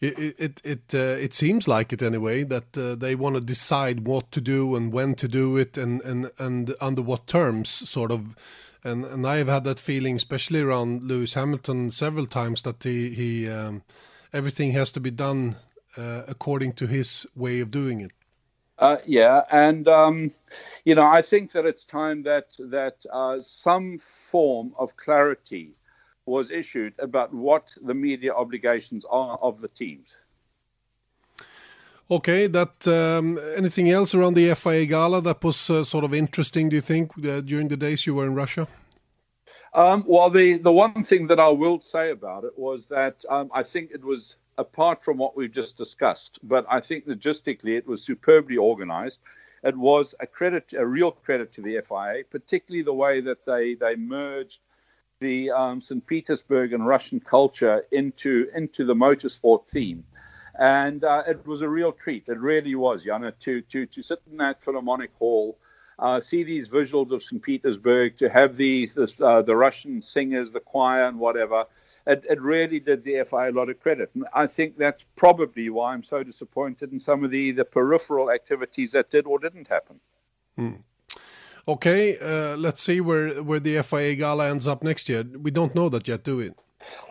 It 0.00 0.34
it 0.38 0.60
it, 0.64 0.94
uh, 0.94 1.22
it 1.22 1.32
seems 1.32 1.68
like 1.68 1.92
it 1.92 2.02
anyway 2.02 2.42
that 2.44 2.76
uh, 2.76 2.94
they 2.96 3.14
want 3.14 3.36
to 3.36 3.40
decide 3.40 4.06
what 4.06 4.30
to 4.32 4.40
do 4.40 4.74
and 4.76 4.92
when 4.92 5.14
to 5.14 5.28
do 5.28 5.56
it 5.56 5.78
and 5.78 6.02
and 6.02 6.30
and 6.38 6.74
under 6.80 7.00
what 7.00 7.26
terms 7.26 7.68
sort 7.68 8.10
of 8.10 8.34
and 8.82 9.04
and 9.04 9.26
I've 9.26 9.48
had 9.48 9.64
that 9.64 9.80
feeling 9.80 10.16
especially 10.16 10.60
around 10.60 11.04
Lewis 11.04 11.34
Hamilton 11.34 11.90
several 11.90 12.26
times 12.26 12.62
that 12.62 12.82
he 12.82 13.10
he 13.10 13.48
um, 13.48 13.82
everything 14.32 14.72
has 14.72 14.92
to 14.92 15.00
be 15.00 15.12
done 15.12 15.56
uh, 15.96 16.22
according 16.26 16.72
to 16.74 16.86
his 16.86 17.26
way 17.34 17.60
of 17.60 17.70
doing 17.70 18.00
it. 18.00 18.10
Uh, 18.78 18.96
yeah, 19.06 19.42
and 19.50 19.86
um, 19.86 20.32
you 20.84 20.94
know, 20.94 21.06
I 21.06 21.22
think 21.22 21.52
that 21.52 21.64
it's 21.64 21.84
time 21.84 22.22
that 22.24 22.48
that 22.58 22.96
uh, 23.12 23.40
some 23.40 23.98
form 23.98 24.74
of 24.78 24.96
clarity 24.96 25.76
was 26.26 26.50
issued 26.50 26.94
about 26.98 27.32
what 27.32 27.68
the 27.82 27.94
media 27.94 28.34
obligations 28.34 29.04
are 29.08 29.38
of 29.38 29.60
the 29.60 29.68
teams. 29.68 30.16
Okay, 32.10 32.46
that 32.48 32.86
um, 32.88 33.38
anything 33.56 33.90
else 33.90 34.14
around 34.14 34.34
the 34.34 34.54
FIA 34.54 34.86
Gala 34.86 35.20
that 35.22 35.42
was 35.42 35.70
uh, 35.70 35.84
sort 35.84 36.04
of 36.04 36.12
interesting? 36.12 36.68
Do 36.68 36.76
you 36.76 36.82
think 36.82 37.12
uh, 37.24 37.40
during 37.40 37.68
the 37.68 37.76
days 37.76 38.06
you 38.06 38.14
were 38.14 38.26
in 38.26 38.34
Russia? 38.34 38.66
Um, 39.72 40.04
well, 40.06 40.30
the 40.30 40.58
the 40.58 40.72
one 40.72 41.02
thing 41.04 41.28
that 41.28 41.40
I 41.40 41.48
will 41.48 41.80
say 41.80 42.10
about 42.10 42.44
it 42.44 42.58
was 42.58 42.88
that 42.88 43.24
um, 43.30 43.50
I 43.54 43.62
think 43.62 43.90
it 43.92 44.04
was 44.04 44.36
apart 44.58 45.02
from 45.02 45.18
what 45.18 45.36
we've 45.36 45.52
just 45.52 45.76
discussed, 45.76 46.38
but 46.42 46.66
I 46.68 46.80
think 46.80 47.06
logistically 47.06 47.76
it 47.76 47.86
was 47.86 48.02
superbly 48.02 48.56
organized. 48.56 49.20
It 49.62 49.76
was 49.76 50.14
a 50.20 50.26
credit, 50.26 50.74
a 50.76 50.86
real 50.86 51.10
credit 51.10 51.52
to 51.54 51.62
the 51.62 51.80
FIA, 51.88 52.24
particularly 52.30 52.82
the 52.82 52.92
way 52.92 53.20
that 53.22 53.46
they, 53.46 53.74
they 53.74 53.96
merged 53.96 54.58
the 55.20 55.50
um, 55.50 55.80
St. 55.80 56.06
Petersburg 56.06 56.72
and 56.72 56.86
Russian 56.86 57.20
culture 57.20 57.84
into, 57.90 58.48
into 58.54 58.84
the 58.84 58.94
motorsport 58.94 59.66
theme. 59.66 60.04
And 60.58 61.02
uh, 61.02 61.22
it 61.26 61.46
was 61.46 61.62
a 61.62 61.68
real 61.68 61.92
treat. 61.92 62.28
It 62.28 62.38
really 62.38 62.74
was, 62.74 63.04
Jana, 63.04 63.32
to, 63.40 63.62
to, 63.62 63.86
to 63.86 64.02
sit 64.02 64.20
in 64.30 64.36
that 64.36 64.62
Philharmonic 64.62 65.10
Hall, 65.18 65.56
uh, 65.98 66.20
see 66.20 66.44
these 66.44 66.68
visuals 66.68 67.10
of 67.10 67.22
St. 67.22 67.42
Petersburg, 67.42 68.18
to 68.18 68.28
have 68.28 68.56
these, 68.56 68.94
this, 68.94 69.18
uh, 69.20 69.42
the 69.42 69.56
Russian 69.56 70.02
singers, 70.02 70.52
the 70.52 70.60
choir, 70.60 71.06
and 71.06 71.18
whatever 71.18 71.64
it, 72.06 72.24
it 72.28 72.40
really 72.40 72.80
did 72.80 73.04
the 73.04 73.24
FI 73.24 73.48
a 73.48 73.52
lot 73.52 73.68
of 73.68 73.80
credit. 73.80 74.10
And 74.14 74.26
I 74.34 74.46
think 74.46 74.76
that's 74.76 75.04
probably 75.16 75.70
why 75.70 75.94
I'm 75.94 76.02
so 76.02 76.22
disappointed 76.22 76.92
in 76.92 77.00
some 77.00 77.24
of 77.24 77.30
the, 77.30 77.52
the 77.52 77.64
peripheral 77.64 78.30
activities 78.30 78.92
that 78.92 79.10
did 79.10 79.26
or 79.26 79.38
didn't 79.38 79.68
happen. 79.68 80.00
Hmm. 80.56 80.74
Okay, 81.66 82.18
uh, 82.18 82.56
let's 82.58 82.82
see 82.82 83.00
where, 83.00 83.42
where 83.42 83.60
the 83.60 83.82
FIA 83.82 84.16
Gala 84.16 84.50
ends 84.50 84.68
up 84.68 84.82
next 84.82 85.08
year. 85.08 85.22
We 85.22 85.50
don't 85.50 85.74
know 85.74 85.88
that 85.88 86.06
yet, 86.06 86.22
do 86.22 86.36
we? 86.36 86.50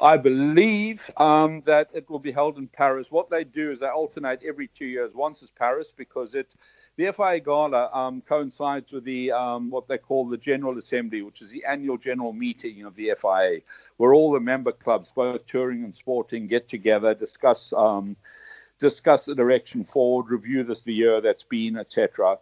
I 0.02 0.18
believe 0.18 1.10
um, 1.18 1.62
that 1.62 1.90
it 1.94 2.10
will 2.10 2.20
be 2.20 2.32
held 2.32 2.58
in 2.58 2.68
Paris. 2.68 3.12
What 3.12 3.30
they 3.30 3.44
do 3.44 3.72
is 3.72 3.80
they 3.80 3.88
alternate 3.88 4.42
every 4.46 4.68
two 4.68 4.86
years. 4.86 5.14
Once 5.14 5.42
is 5.42 5.52
Paris 5.52 5.94
because 5.96 6.36
it 6.36 6.56
the 6.96 7.12
FIA 7.12 7.40
Gala 7.40 7.90
um, 7.92 8.22
coincides 8.22 8.92
with 8.92 9.04
the 9.04 9.32
um, 9.32 9.70
what 9.70 9.88
they 9.88 9.98
call 9.98 10.28
the 10.28 10.38
General 10.38 10.78
Assembly, 10.78 11.22
which 11.22 11.42
is 11.42 11.50
the 11.50 11.66
annual 11.66 11.98
general 11.98 12.34
meeting 12.34 12.84
of 12.84 12.96
the 12.96 13.14
FIA, 13.20 13.62
where 13.98 14.14
all 14.14 14.32
the 14.32 14.40
member 14.40 14.72
clubs, 14.72 15.12
both 15.16 15.46
touring 15.48 15.84
and 15.84 15.96
sporting, 15.96 16.48
get 16.48 16.70
together, 16.70 17.14
discuss 17.14 17.74
um, 17.74 18.16
discuss 18.80 19.26
the 19.26 19.36
direction 19.36 19.84
forward, 19.84 20.30
review 20.30 20.64
this 20.64 20.84
the 20.84 20.94
year 20.94 21.22
that's 21.22 21.44
been, 21.44 21.78
etc. 21.78 22.38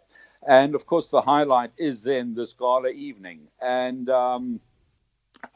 And 0.46 0.74
of 0.74 0.86
course, 0.86 1.08
the 1.08 1.22
highlight 1.22 1.70
is 1.76 2.02
then 2.02 2.34
this 2.34 2.52
gala 2.52 2.88
evening, 2.88 3.48
and 3.60 4.10
um, 4.10 4.60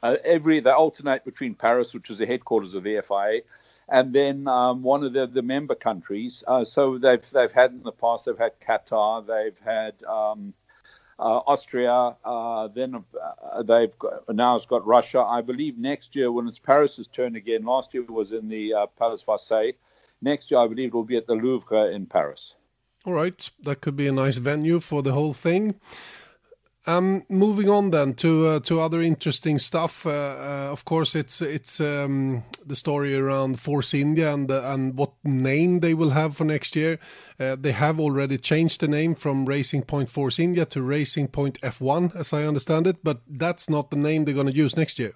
uh, 0.02 0.16
every 0.24 0.60
they 0.60 0.70
alternate 0.70 1.24
between 1.24 1.54
Paris, 1.54 1.94
which 1.94 2.10
is 2.10 2.18
the 2.18 2.26
headquarters 2.26 2.74
of 2.74 2.82
the 2.82 3.00
FIA, 3.06 3.42
and 3.88 4.12
then 4.12 4.48
um, 4.48 4.82
one 4.82 5.04
of 5.04 5.12
the, 5.12 5.26
the 5.26 5.42
member 5.42 5.74
countries. 5.74 6.42
Uh, 6.46 6.64
so 6.64 6.98
they've 6.98 7.28
they've 7.30 7.52
had 7.52 7.72
in 7.72 7.82
the 7.82 7.92
past 7.92 8.24
they've 8.24 8.38
had 8.38 8.52
Qatar, 8.60 9.26
they've 9.26 9.58
had 9.64 10.02
um, 10.04 10.54
uh, 11.18 11.40
Austria, 11.46 12.16
uh, 12.24 12.68
then 12.68 12.94
uh, 12.94 13.62
they've 13.62 13.98
got, 13.98 14.34
now 14.34 14.56
it's 14.56 14.66
got 14.66 14.86
Russia. 14.86 15.20
I 15.20 15.40
believe 15.40 15.78
next 15.78 16.14
year 16.14 16.30
when 16.30 16.46
it's 16.46 16.58
Paris's 16.58 17.06
turn 17.06 17.36
again. 17.36 17.64
Last 17.64 17.94
year 17.94 18.04
was 18.04 18.32
in 18.32 18.48
the 18.48 18.74
uh, 18.74 18.86
Palais 18.98 19.22
Versailles. 19.24 19.74
Next 20.20 20.50
year 20.50 20.60
I 20.60 20.66
believe 20.66 20.88
it 20.88 20.94
will 20.94 21.04
be 21.04 21.16
at 21.16 21.26
the 21.26 21.34
Louvre 21.34 21.90
in 21.90 22.06
Paris. 22.06 22.54
All 23.06 23.12
right, 23.12 23.50
that 23.62 23.80
could 23.80 23.96
be 23.96 24.08
a 24.08 24.12
nice 24.12 24.38
venue 24.38 24.80
for 24.80 25.02
the 25.02 25.12
whole 25.12 25.32
thing. 25.32 25.76
Um, 26.88 27.24
moving 27.28 27.68
on 27.68 27.90
then 27.90 28.14
to 28.14 28.46
uh, 28.46 28.60
to 28.60 28.80
other 28.80 29.02
interesting 29.02 29.58
stuff. 29.58 30.06
Uh, 30.06 30.10
uh, 30.10 30.68
of 30.70 30.84
course, 30.84 31.16
it's 31.16 31.42
it's 31.42 31.80
um, 31.80 32.44
the 32.64 32.76
story 32.76 33.16
around 33.16 33.58
Force 33.58 33.92
India 33.92 34.32
and 34.32 34.48
and 34.50 34.96
what 34.96 35.12
name 35.24 35.80
they 35.80 35.94
will 35.94 36.10
have 36.10 36.36
for 36.36 36.44
next 36.44 36.76
year. 36.76 37.00
Uh, 37.40 37.56
they 37.56 37.72
have 37.72 37.98
already 37.98 38.38
changed 38.38 38.80
the 38.80 38.88
name 38.88 39.16
from 39.16 39.46
Racing 39.46 39.82
Point 39.82 40.10
Force 40.10 40.38
India 40.38 40.64
to 40.66 40.80
Racing 40.80 41.28
Point 41.28 41.60
F1, 41.60 42.14
as 42.14 42.32
I 42.32 42.44
understand 42.44 42.86
it. 42.86 43.02
But 43.02 43.20
that's 43.28 43.68
not 43.68 43.90
the 43.90 43.96
name 43.96 44.24
they're 44.24 44.34
going 44.34 44.46
to 44.46 44.54
use 44.54 44.76
next 44.76 45.00
year. 45.00 45.14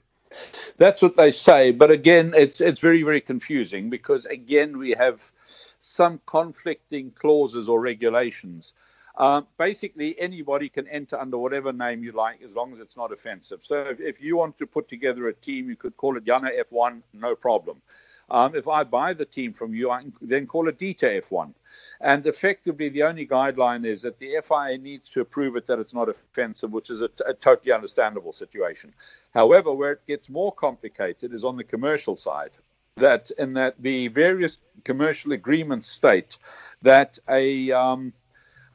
That's 0.76 1.00
what 1.00 1.16
they 1.16 1.30
say. 1.30 1.70
But 1.70 1.92
again, 1.92 2.34
it's 2.36 2.60
it's 2.60 2.80
very 2.80 3.04
very 3.04 3.20
confusing 3.20 3.90
because 3.90 4.26
again 4.26 4.76
we 4.76 4.90
have 4.90 5.30
some 5.78 6.20
conflicting 6.26 7.12
clauses 7.12 7.68
or 7.68 7.80
regulations. 7.80 8.74
Uh, 9.20 9.42
basically, 9.58 10.18
anybody 10.18 10.70
can 10.70 10.88
enter 10.88 11.20
under 11.20 11.36
whatever 11.36 11.74
name 11.74 12.02
you 12.02 12.10
like 12.10 12.40
as 12.42 12.54
long 12.54 12.72
as 12.72 12.78
it's 12.78 12.96
not 12.96 13.12
offensive. 13.12 13.60
So 13.62 13.82
if, 13.82 14.00
if 14.00 14.18
you 14.18 14.38
want 14.38 14.56
to 14.56 14.66
put 14.66 14.88
together 14.88 15.28
a 15.28 15.34
team, 15.34 15.68
you 15.68 15.76
could 15.76 15.94
call 15.98 16.16
it 16.16 16.24
Yana 16.24 16.48
F1, 16.72 17.02
no 17.12 17.36
problem. 17.36 17.82
Um, 18.30 18.54
if 18.54 18.66
I 18.66 18.82
buy 18.82 19.12
the 19.12 19.26
team 19.26 19.52
from 19.52 19.74
you, 19.74 19.90
I 19.90 20.00
can 20.00 20.14
then 20.22 20.46
call 20.46 20.68
it 20.68 20.78
Dita 20.78 21.20
F1. 21.28 21.52
And 22.00 22.24
effectively, 22.24 22.88
the 22.88 23.02
only 23.02 23.26
guideline 23.26 23.84
is 23.84 24.00
that 24.02 24.18
the 24.20 24.38
FIA 24.42 24.78
needs 24.78 25.10
to 25.10 25.20
approve 25.20 25.54
it 25.54 25.66
that 25.66 25.78
it's 25.78 25.92
not 25.92 26.08
offensive, 26.08 26.72
which 26.72 26.88
is 26.88 27.02
a, 27.02 27.10
a 27.26 27.34
totally 27.34 27.72
understandable 27.72 28.32
situation. 28.32 28.94
However, 29.34 29.70
where 29.74 29.92
it 29.92 30.06
gets 30.06 30.30
more 30.30 30.50
complicated 30.50 31.34
is 31.34 31.44
on 31.44 31.58
the 31.58 31.64
commercial 31.64 32.16
side. 32.16 32.52
That 32.96 33.30
in 33.38 33.52
that 33.52 33.74
the 33.80 34.08
various 34.08 34.56
commercial 34.84 35.32
agreements 35.32 35.86
state 35.86 36.38
that 36.82 37.18
a 37.28 37.70
um, 37.70 38.14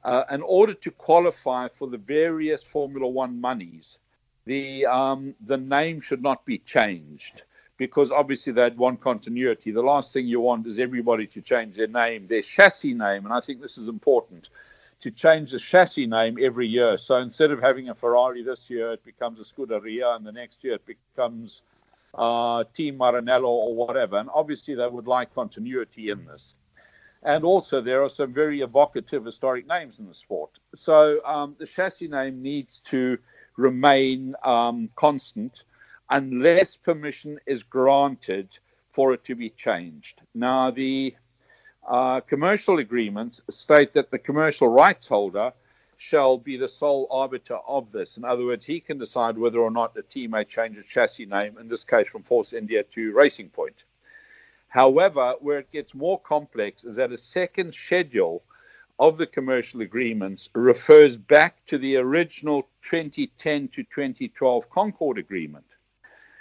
uh, 0.05 0.23
in 0.29 0.41
order 0.43 0.73
to 0.73 0.91
qualify 0.91 1.67
for 1.67 1.87
the 1.87 1.97
various 1.97 2.63
Formula 2.63 3.07
One 3.07 3.41
monies, 3.41 3.97
the 4.45 4.85
um, 4.85 5.33
the 5.47 5.57
name 5.57 5.99
should 5.99 6.21
not 6.21 6.45
be 6.45 6.59
changed 6.59 7.41
because 7.77 8.11
obviously 8.11 8.53
they'd 8.53 8.77
want 8.77 9.01
continuity. 9.01 9.71
The 9.71 9.81
last 9.81 10.13
thing 10.13 10.27
you 10.27 10.39
want 10.39 10.67
is 10.67 10.79
everybody 10.79 11.27
to 11.27 11.41
change 11.41 11.75
their 11.75 11.87
name, 11.87 12.27
their 12.27 12.43
chassis 12.43 12.93
name, 12.93 13.25
and 13.25 13.33
I 13.33 13.41
think 13.41 13.61
this 13.61 13.77
is 13.77 13.87
important 13.87 14.49
to 15.01 15.11
change 15.11 15.51
the 15.51 15.59
chassis 15.59 16.05
name 16.05 16.37
every 16.39 16.67
year. 16.67 16.97
So 16.97 17.17
instead 17.17 17.51
of 17.51 17.59
having 17.59 17.89
a 17.89 17.95
Ferrari 17.95 18.43
this 18.43 18.69
year, 18.69 18.93
it 18.93 19.03
becomes 19.03 19.39
a 19.39 19.43
Scuderia, 19.43 20.15
and 20.15 20.25
the 20.25 20.31
next 20.31 20.63
year 20.63 20.75
it 20.75 20.85
becomes 20.85 21.63
uh, 22.13 22.63
Team 22.73 22.99
Maranello 22.99 23.47
or 23.47 23.75
whatever. 23.75 24.17
And 24.17 24.29
obviously 24.33 24.75
they 24.75 24.87
would 24.87 25.07
like 25.07 25.33
continuity 25.33 26.11
in 26.11 26.25
this. 26.25 26.53
And 27.25 27.43
also, 27.43 27.81
there 27.81 28.03
are 28.03 28.09
some 28.09 28.31
very 28.31 28.61
evocative 28.61 29.25
historic 29.25 29.67
names 29.67 29.97
in 29.97 30.07
the 30.07 30.13
sport. 30.13 30.51
So 30.75 31.25
um, 31.25 31.55
the 31.57 31.65
chassis 31.65 32.07
name 32.07 32.41
needs 32.41 32.81
to 32.91 33.17
remain 33.57 34.35
um, 34.43 34.89
constant 34.95 35.63
unless 36.11 36.75
permission 36.75 37.39
is 37.47 37.63
granted 37.63 38.49
for 38.91 39.11
it 39.11 39.25
to 39.25 39.33
be 39.33 39.49
changed. 39.49 40.21
Now, 40.35 40.69
the 40.69 41.15
uh, 41.89 42.21
commercial 42.21 42.77
agreements 42.77 43.41
state 43.49 43.93
that 43.93 44.11
the 44.11 44.19
commercial 44.19 44.67
rights 44.67 45.07
holder 45.07 45.51
shall 45.97 46.37
be 46.37 46.57
the 46.57 46.69
sole 46.69 47.07
arbiter 47.09 47.57
of 47.67 47.91
this. 47.91 48.17
In 48.17 48.25
other 48.25 48.45
words, 48.45 48.65
he 48.65 48.79
can 48.79 48.99
decide 48.99 49.35
whether 49.35 49.59
or 49.59 49.71
not 49.71 49.95
the 49.95 50.03
team 50.03 50.31
may 50.31 50.43
change 50.43 50.77
its 50.77 50.89
chassis 50.89 51.25
name, 51.25 51.57
in 51.57 51.67
this 51.69 51.83
case 51.83 52.07
from 52.07 52.21
Force 52.21 52.53
India 52.53 52.83
to 52.93 53.13
Racing 53.13 53.49
Point. 53.49 53.84
However, 54.75 55.35
where 55.39 55.59
it 55.59 55.71
gets 55.71 55.93
more 55.93 56.19
complex 56.19 56.83
is 56.83 56.97
that 56.97 57.13
a 57.13 57.17
second 57.17 57.73
schedule 57.73 58.43
of 58.99 59.17
the 59.17 59.25
commercial 59.25 59.79
agreements 59.79 60.49
refers 60.53 61.15
back 61.15 61.65
to 61.67 61.77
the 61.77 61.95
original 61.95 62.63
2010 62.89 63.69
to 63.69 63.83
2012 63.83 64.69
Concord 64.69 65.17
Agreement. 65.17 65.63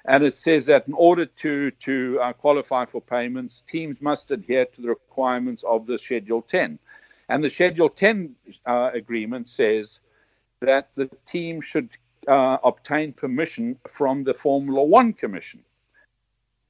And 0.06 0.24
it 0.24 0.34
says 0.34 0.66
that 0.66 0.88
in 0.88 0.94
order 0.94 1.26
to, 1.26 1.70
to 1.70 2.18
uh, 2.20 2.32
qualify 2.32 2.86
for 2.86 3.00
payments, 3.00 3.62
teams 3.68 3.98
must 4.00 4.32
adhere 4.32 4.64
to 4.64 4.82
the 4.82 4.88
requirements 4.88 5.62
of 5.62 5.86
the 5.86 5.96
Schedule 5.96 6.42
10. 6.42 6.80
And 7.28 7.44
the 7.44 7.50
Schedule 7.50 7.88
10 7.88 8.34
uh, 8.66 8.90
agreement 8.94 9.48
says 9.48 10.00
that 10.60 10.88
the 10.96 11.08
team 11.24 11.60
should 11.60 11.90
uh, 12.26 12.56
obtain 12.64 13.12
permission 13.12 13.78
from 13.88 14.24
the 14.24 14.34
Formula 14.34 14.82
One 14.82 15.12
Commission. 15.12 15.62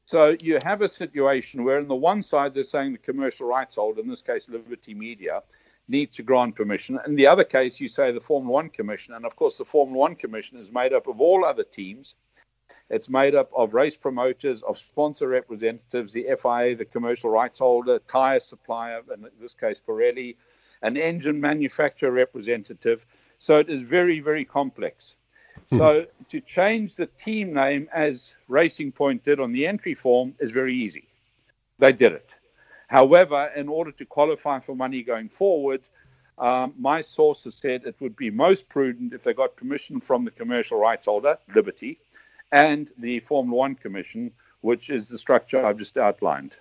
So 0.07 0.36
you 0.40 0.59
have 0.64 0.82
a 0.82 0.88
situation 0.88 1.64
where, 1.64 1.78
on 1.78 1.88
the 1.88 1.94
one 1.94 2.22
side, 2.22 2.55
they're 2.55 2.64
saying 2.64 2.92
the 2.92 2.98
commercial 2.98 3.46
rights 3.46 3.76
holder, 3.76 4.02
in 4.02 4.09
this 4.09 4.22
case, 4.22 4.48
Liberty 4.48 4.92
Media, 4.92 5.42
needs 5.88 6.16
to 6.16 6.22
grant 6.22 6.55
permission. 6.55 6.98
In 7.07 7.14
the 7.14 7.26
other 7.26 7.44
case, 7.44 7.80
you 7.80 7.88
say 7.88 8.12
the 8.12 8.20
Formula 8.20 8.52
One 8.52 8.68
Commission. 8.68 9.14
And 9.14 9.24
of 9.24 9.36
course, 9.36 9.59
the 9.59 9.64
Formula 9.64 9.98
One 9.98 10.14
Commission 10.14 10.59
is 10.59 10.70
made 10.70 10.92
up 10.92 11.07
of 11.07 11.20
all 11.20 11.44
other 11.44 11.64
teams. 11.64 12.14
It's 12.90 13.09
made 13.09 13.34
up 13.34 13.50
of 13.57 13.72
race 13.72 13.96
promoters, 13.96 14.62
of 14.62 14.78
sponsor 14.78 15.28
representatives, 15.28 16.12
the 16.12 16.26
FIA, 16.40 16.76
the 16.76 16.84
commercial 16.84 17.30
rights 17.30 17.59
holder, 17.59 17.98
tyre 18.00 18.40
supplier, 18.40 19.00
in 19.12 19.26
this 19.40 19.55
case, 19.55 19.80
Pirelli, 19.86 20.36
an 20.82 20.98
engine 20.98 21.40
manufacturer 21.40 22.11
representative. 22.11 23.07
So 23.38 23.59
it 23.59 23.70
is 23.70 23.82
very, 23.82 24.20
very 24.20 24.44
complex. 24.44 25.16
Mm-hmm. 25.66 25.78
So 25.78 26.06
to 26.28 26.40
change 26.40 26.96
the 26.96 27.06
team 27.06 27.54
name 27.54 27.88
as 27.92 28.34
Racing 28.48 28.92
Point 28.92 29.24
did 29.24 29.40
on 29.40 29.52
the 29.52 29.66
entry 29.66 29.94
form 29.94 30.34
is 30.38 30.50
very 30.50 30.74
easy. 30.74 31.08
They 31.78 31.92
did 31.92 32.12
it. 32.12 32.30
However, 32.88 33.50
in 33.56 33.68
order 33.68 33.92
to 33.92 34.04
qualify 34.04 34.60
for 34.60 34.76
money 34.76 35.02
going 35.02 35.28
forward, 35.28 35.82
um, 36.38 36.74
my 36.78 37.00
sources 37.00 37.54
said 37.54 37.82
it 37.84 37.96
would 38.00 38.16
be 38.16 38.30
most 38.30 38.68
prudent 38.68 39.12
if 39.12 39.22
they 39.24 39.32
got 39.32 39.56
permission 39.56 40.00
from 40.00 40.24
the 40.24 40.30
commercial 40.30 40.78
rights 40.78 41.06
holder, 41.06 41.38
Liberty, 41.54 41.98
and 42.52 42.90
the 42.98 43.20
Formula 43.20 43.56
One 43.56 43.74
Commission, 43.74 44.32
which 44.60 44.90
is 44.90 45.08
the 45.08 45.18
structure 45.18 45.64
I've 45.64 45.78
just 45.78 45.96
outlined. 45.96 46.54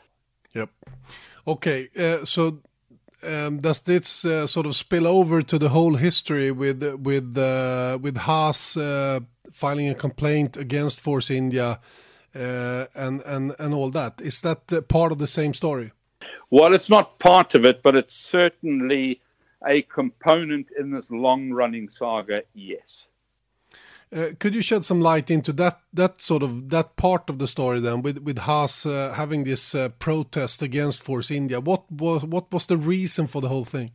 Yep. 0.53 0.69
Okay, 1.47 1.89
uh, 1.97 2.23
so 2.25 2.59
um, 3.25 3.59
does 3.59 3.81
this 3.81 4.25
uh, 4.25 4.47
sort 4.47 4.65
of 4.65 4.75
spill 4.75 5.07
over 5.07 5.41
to 5.41 5.57
the 5.57 5.69
whole 5.69 5.95
history 5.95 6.51
with 6.51 6.83
with 6.83 7.37
uh, 7.37 7.97
with 8.01 8.17
Haas 8.17 8.77
uh, 8.77 9.19
filing 9.51 9.89
a 9.89 9.95
complaint 9.95 10.57
against 10.57 11.01
Force 11.01 11.29
India 11.29 11.79
uh, 12.35 12.85
and 12.95 13.21
and 13.25 13.55
and 13.59 13.73
all 13.73 13.89
that? 13.91 14.21
Is 14.21 14.41
that 14.41 14.87
part 14.87 15.11
of 15.11 15.17
the 15.17 15.27
same 15.27 15.53
story? 15.53 15.91
Well, 16.49 16.73
it's 16.73 16.89
not 16.89 17.19
part 17.19 17.55
of 17.55 17.65
it, 17.65 17.81
but 17.81 17.95
it's 17.95 18.15
certainly 18.15 19.19
a 19.65 19.81
component 19.83 20.67
in 20.79 20.91
this 20.91 21.09
long-running 21.09 21.89
saga. 21.89 22.43
Yes. 22.53 23.05
Uh, 24.13 24.27
could 24.39 24.53
you 24.53 24.61
shed 24.61 24.85
some 24.85 25.01
light 25.01 25.31
into 25.31 25.51
that 25.51 25.79
that 25.91 26.21
sort 26.21 26.43
of 26.43 26.69
that 26.69 26.95
part 26.97 27.29
of 27.29 27.39
the 27.39 27.47
story 27.47 27.79
then 27.79 28.03
with 28.03 28.19
with 28.19 28.37
Haas 28.39 28.85
uh, 28.85 29.11
having 29.15 29.43
this 29.43 29.73
uh, 29.73 29.89
protest 29.89 30.61
against 30.61 31.01
Force 31.01 31.31
India? 31.31 31.59
What 31.59 31.91
was 31.91 32.23
what 32.23 32.51
was 32.51 32.67
the 32.67 32.77
reason 32.77 33.25
for 33.25 33.41
the 33.41 33.49
whole 33.49 33.65
thing? 33.65 33.91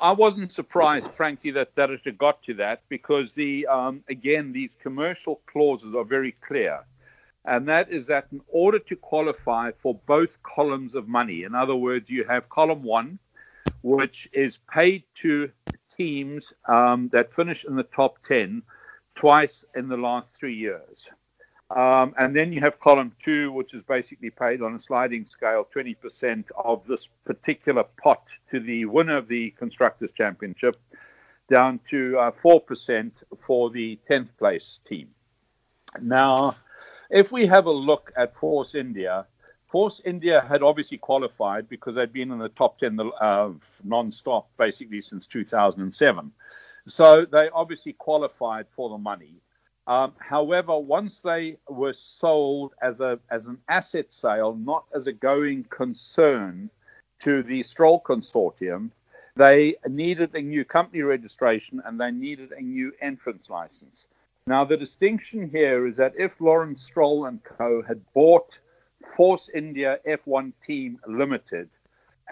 I 0.00 0.12
wasn't 0.12 0.52
surprised, 0.52 1.10
frankly, 1.16 1.50
that 1.52 1.74
that 1.74 1.90
it 1.90 2.18
got 2.18 2.42
to 2.44 2.54
that 2.54 2.82
because 2.88 3.34
the 3.34 3.66
um, 3.66 4.04
again 4.08 4.52
these 4.52 4.70
commercial 4.80 5.40
clauses 5.46 5.92
are 5.94 6.04
very 6.04 6.32
clear, 6.32 6.84
and 7.44 7.66
that 7.66 7.90
is 7.90 8.06
that 8.06 8.28
in 8.30 8.42
order 8.48 8.78
to 8.78 8.94
qualify 8.94 9.72
for 9.82 9.98
both 10.06 10.40
columns 10.44 10.94
of 10.94 11.08
money, 11.08 11.42
in 11.42 11.56
other 11.56 11.74
words, 11.74 12.08
you 12.08 12.22
have 12.24 12.48
column 12.48 12.84
one, 12.84 13.18
which 13.82 14.28
is 14.32 14.58
paid 14.72 15.02
to 15.22 15.50
teams 15.96 16.52
um, 16.68 17.08
that 17.12 17.32
finish 17.32 17.64
in 17.64 17.74
the 17.74 17.82
top 17.82 18.18
ten 18.26 18.62
twice 19.14 19.64
in 19.74 19.88
the 19.88 19.96
last 19.96 20.32
three 20.34 20.54
years. 20.54 21.08
Um, 21.74 22.14
and 22.18 22.36
then 22.36 22.52
you 22.52 22.60
have 22.60 22.78
column 22.80 23.12
two, 23.24 23.50
which 23.52 23.72
is 23.72 23.82
basically 23.84 24.28
paid 24.28 24.60
on 24.60 24.74
a 24.74 24.80
sliding 24.80 25.24
scale 25.24 25.66
20% 25.74 26.44
of 26.62 26.86
this 26.86 27.08
particular 27.24 27.84
pot 28.02 28.24
to 28.50 28.60
the 28.60 28.84
winner 28.84 29.16
of 29.16 29.26
the 29.26 29.50
Constructors' 29.52 30.10
Championship, 30.12 30.76
down 31.50 31.80
to 31.90 32.18
uh, 32.18 32.30
4% 32.30 33.10
for 33.38 33.70
the 33.70 33.98
10th 34.10 34.36
place 34.36 34.80
team. 34.86 35.08
Now, 36.00 36.56
if 37.10 37.32
we 37.32 37.46
have 37.46 37.66
a 37.66 37.72
look 37.72 38.12
at 38.16 38.36
Force 38.36 38.74
India, 38.74 39.26
Force 39.66 40.02
India 40.04 40.44
had 40.46 40.62
obviously 40.62 40.98
qualified 40.98 41.68
because 41.68 41.94
they'd 41.94 42.12
been 42.12 42.30
in 42.30 42.38
the 42.38 42.50
top 42.50 42.78
10 42.78 43.00
uh, 43.18 43.50
non 43.82 44.12
stop 44.12 44.50
basically 44.58 45.00
since 45.00 45.26
2007. 45.26 46.30
So 46.86 47.24
they 47.24 47.48
obviously 47.50 47.92
qualified 47.92 48.66
for 48.70 48.90
the 48.90 48.98
money. 48.98 49.34
Um, 49.86 50.14
however, 50.18 50.78
once 50.78 51.22
they 51.22 51.56
were 51.68 51.92
sold 51.92 52.72
as 52.80 53.00
a 53.00 53.18
as 53.30 53.48
an 53.48 53.58
asset 53.68 54.12
sale, 54.12 54.54
not 54.54 54.84
as 54.94 55.06
a 55.06 55.12
going 55.12 55.64
concern 55.64 56.70
to 57.24 57.42
the 57.42 57.62
Stroll 57.62 58.00
Consortium, 58.00 58.90
they 59.36 59.76
needed 59.88 60.34
a 60.34 60.42
new 60.42 60.64
company 60.64 61.02
registration 61.02 61.82
and 61.84 62.00
they 62.00 62.10
needed 62.10 62.52
a 62.52 62.60
new 62.60 62.92
entrance 63.00 63.48
license. 63.48 64.06
Now, 64.46 64.64
the 64.64 64.76
distinction 64.76 65.48
here 65.48 65.86
is 65.86 65.96
that 65.96 66.14
if 66.18 66.40
Lawrence 66.40 66.82
Stroll 66.82 67.26
and 67.26 67.42
Co. 67.44 67.82
had 67.82 68.00
bought 68.12 68.58
Force 69.16 69.48
India 69.54 69.98
F1 70.06 70.52
Team 70.66 70.98
Limited, 71.06 71.68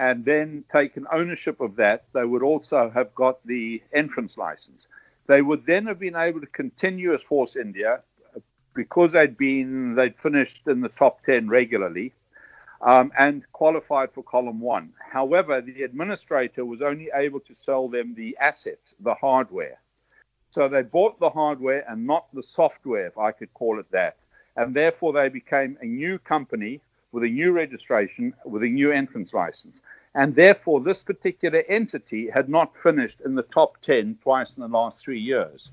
and 0.00 0.24
then 0.24 0.64
taken 0.72 1.06
ownership 1.12 1.60
of 1.60 1.76
that, 1.76 2.04
they 2.14 2.24
would 2.24 2.42
also 2.42 2.90
have 2.94 3.14
got 3.14 3.46
the 3.46 3.82
entrance 3.92 4.38
license. 4.38 4.86
They 5.26 5.42
would 5.42 5.66
then 5.66 5.86
have 5.86 5.98
been 5.98 6.16
able 6.16 6.40
to 6.40 6.46
continue 6.46 7.12
as 7.12 7.20
Force 7.20 7.54
India 7.54 8.00
because 8.74 9.12
they'd 9.12 9.36
been 9.36 9.94
they'd 9.94 10.18
finished 10.18 10.62
in 10.66 10.80
the 10.80 10.88
top 10.88 11.22
ten 11.26 11.48
regularly 11.48 12.14
um, 12.80 13.12
and 13.18 13.44
qualified 13.52 14.10
for 14.12 14.22
column 14.22 14.58
one. 14.58 14.94
However, 15.12 15.60
the 15.60 15.82
administrator 15.82 16.64
was 16.64 16.80
only 16.80 17.10
able 17.14 17.40
to 17.40 17.54
sell 17.54 17.86
them 17.86 18.14
the 18.14 18.34
assets, 18.40 18.94
the 19.00 19.14
hardware. 19.14 19.78
So 20.50 20.66
they 20.66 20.80
bought 20.80 21.20
the 21.20 21.28
hardware 21.28 21.84
and 21.86 22.06
not 22.06 22.24
the 22.32 22.42
software, 22.42 23.06
if 23.06 23.18
I 23.18 23.32
could 23.32 23.52
call 23.52 23.78
it 23.78 23.90
that. 23.90 24.16
And 24.56 24.74
therefore, 24.74 25.12
they 25.12 25.28
became 25.28 25.76
a 25.82 25.86
new 25.86 26.18
company 26.18 26.80
with 27.12 27.24
a 27.24 27.28
new 27.28 27.52
registration, 27.52 28.34
with 28.44 28.62
a 28.62 28.68
new 28.68 28.92
entrance 28.92 29.32
license. 29.32 29.80
And 30.14 30.34
therefore, 30.34 30.80
this 30.80 31.02
particular 31.02 31.62
entity 31.68 32.28
had 32.30 32.48
not 32.48 32.76
finished 32.76 33.20
in 33.24 33.34
the 33.34 33.42
top 33.42 33.80
10 33.82 34.18
twice 34.22 34.56
in 34.56 34.62
the 34.62 34.68
last 34.68 35.04
three 35.04 35.20
years. 35.20 35.70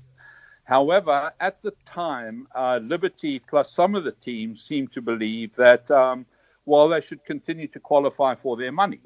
However, 0.64 1.32
at 1.40 1.62
the 1.62 1.72
time, 1.84 2.46
uh, 2.54 2.78
Liberty 2.82 3.38
plus 3.38 3.72
some 3.72 3.94
of 3.94 4.04
the 4.04 4.12
teams 4.12 4.62
seemed 4.62 4.92
to 4.92 5.00
believe 5.00 5.56
that, 5.56 5.90
um, 5.90 6.26
well, 6.66 6.88
they 6.88 7.00
should 7.00 7.24
continue 7.24 7.68
to 7.68 7.80
qualify 7.80 8.34
for 8.34 8.56
their 8.56 8.72
money. 8.72 9.00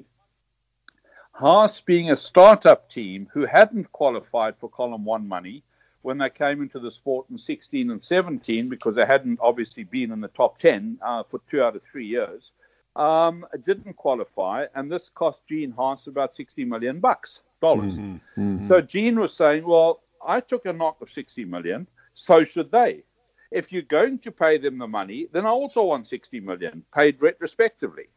Haas, 1.31 1.79
being 1.79 2.11
a 2.11 2.15
startup 2.15 2.89
team 2.91 3.29
who 3.33 3.45
hadn't 3.45 3.91
qualified 3.91 4.55
for 4.57 4.69
column 4.69 5.05
one 5.05 5.27
money, 5.27 5.63
when 6.03 6.17
they 6.17 6.29
came 6.29 6.61
into 6.61 6.79
the 6.79 6.91
sport 6.91 7.25
in 7.31 7.37
16 7.37 7.89
and 7.89 8.03
17 8.03 8.69
because 8.69 8.93
they 8.93 9.05
hadn't 9.05 9.39
obviously 9.41 9.83
been 9.83 10.11
in 10.11 10.21
the 10.21 10.27
top 10.27 10.59
10 10.59 10.99
uh, 11.01 11.23
for 11.23 11.41
two 11.49 11.63
out 11.63 11.75
of 11.75 11.81
three 11.81 12.05
years. 12.05 12.51
Um, 12.95 13.45
didn't 13.65 13.95
qualify, 13.95 14.65
and 14.75 14.91
this 14.91 15.09
cost 15.09 15.41
Gene 15.49 15.71
Haas 15.71 16.05
about 16.05 16.35
60 16.35 16.63
million 16.65 16.99
bucks 16.99 17.41
dollars. 17.59 17.93
Mm-hmm, 17.93 18.15
mm-hmm. 18.39 18.65
So 18.67 18.81
Gene 18.81 19.19
was 19.19 19.33
saying, 19.33 19.65
"Well, 19.65 20.03
I 20.23 20.41
took 20.41 20.67
a 20.67 20.73
knock 20.73 21.01
of 21.01 21.09
60 21.09 21.43
million, 21.45 21.87
so 22.13 22.43
should 22.43 22.71
they. 22.71 23.03
If 23.49 23.71
you're 23.71 23.81
going 23.81 24.19
to 24.19 24.31
pay 24.31 24.59
them 24.59 24.77
the 24.77 24.87
money, 24.87 25.27
then 25.31 25.47
I 25.47 25.49
also 25.49 25.83
want 25.83 26.05
60 26.05 26.39
million 26.41 26.83
paid 26.93 27.19
retrospectively." 27.19 28.09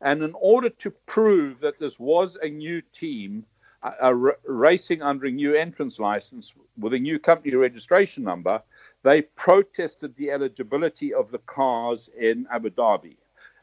And 0.00 0.24
in 0.24 0.34
order 0.40 0.70
to 0.70 0.90
prove 1.06 1.60
that 1.60 1.78
this 1.78 2.00
was 2.00 2.36
a 2.42 2.48
new 2.48 2.82
team 2.92 3.44
uh, 3.82 4.12
racing 4.46 5.02
under 5.02 5.26
a 5.26 5.30
new 5.30 5.54
entrance 5.54 5.98
license 5.98 6.52
with 6.78 6.92
a 6.92 6.98
new 6.98 7.18
company 7.18 7.54
registration 7.54 8.22
number, 8.22 8.62
they 9.02 9.22
protested 9.22 10.14
the 10.16 10.30
eligibility 10.30 11.14
of 11.14 11.30
the 11.30 11.38
cars 11.38 12.10
in 12.18 12.46
Abu 12.52 12.70
Dhabi. 12.70 13.16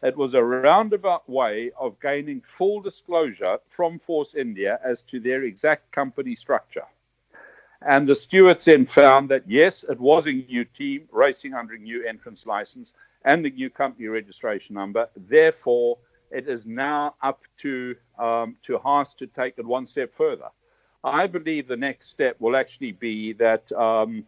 It 0.04 0.16
was 0.16 0.34
a 0.34 0.44
roundabout 0.44 1.28
way 1.30 1.72
of 1.80 2.00
gaining 2.00 2.42
full 2.42 2.82
disclosure 2.82 3.58
from 3.68 4.00
Force 4.00 4.36
India 4.36 4.80
as 4.84 5.02
to 5.04 5.20
their 5.20 5.44
exact 5.44 5.92
company 5.92 6.36
structure. 6.36 6.86
And 7.82 8.08
the 8.08 8.16
stewards 8.16 8.66
then 8.66 8.86
found 8.86 9.30
that 9.30 9.44
yes, 9.48 9.84
it 9.88 10.00
was 10.00 10.26
a 10.26 10.32
new 10.34 10.66
team 10.66 11.08
racing 11.12 11.54
under 11.54 11.76
a 11.76 11.80
new 11.80 12.04
entrance 12.06 12.46
license 12.46 12.94
and 13.26 13.46
a 13.46 13.50
new 13.50 13.70
company 13.70 14.08
registration 14.08 14.76
number. 14.76 15.10
Therefore, 15.16 15.98
it 16.32 16.48
is 16.48 16.66
now 16.66 17.16
up 17.22 17.42
to 17.62 17.96
um, 18.20 18.56
to 18.64 18.78
Haas 18.78 19.14
to 19.16 19.28
take 19.28 19.56
it 19.58 19.66
one 19.66 19.86
step 19.86 20.14
further. 20.14 20.50
I 21.04 21.28
believe 21.28 21.68
the 21.68 21.78
next 21.78 22.10
step 22.10 22.36
will 22.40 22.56
actually 22.56 22.92
be 22.92 23.34
that 23.34 23.72
um, 23.72 24.26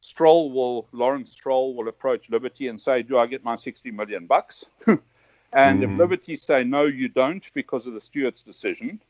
Stroll 0.00 0.52
will 0.52 0.86
Lawrence 0.92 1.32
Stroll 1.32 1.74
will 1.74 1.88
approach 1.88 2.30
Liberty 2.30 2.68
and 2.68 2.80
say, 2.80 3.02
"Do 3.02 3.18
I 3.18 3.26
get 3.26 3.44
my 3.44 3.56
60 3.56 3.90
million 3.90 4.26
bucks?" 4.26 4.64
and 4.86 5.00
mm-hmm. 5.52 5.82
if 5.82 5.98
Liberty 5.98 6.36
say, 6.36 6.64
"No, 6.64 6.84
you 6.84 7.08
don't," 7.08 7.44
because 7.54 7.86
of 7.86 7.94
the 7.94 8.00
stewards' 8.00 8.42
decision, 8.42 9.00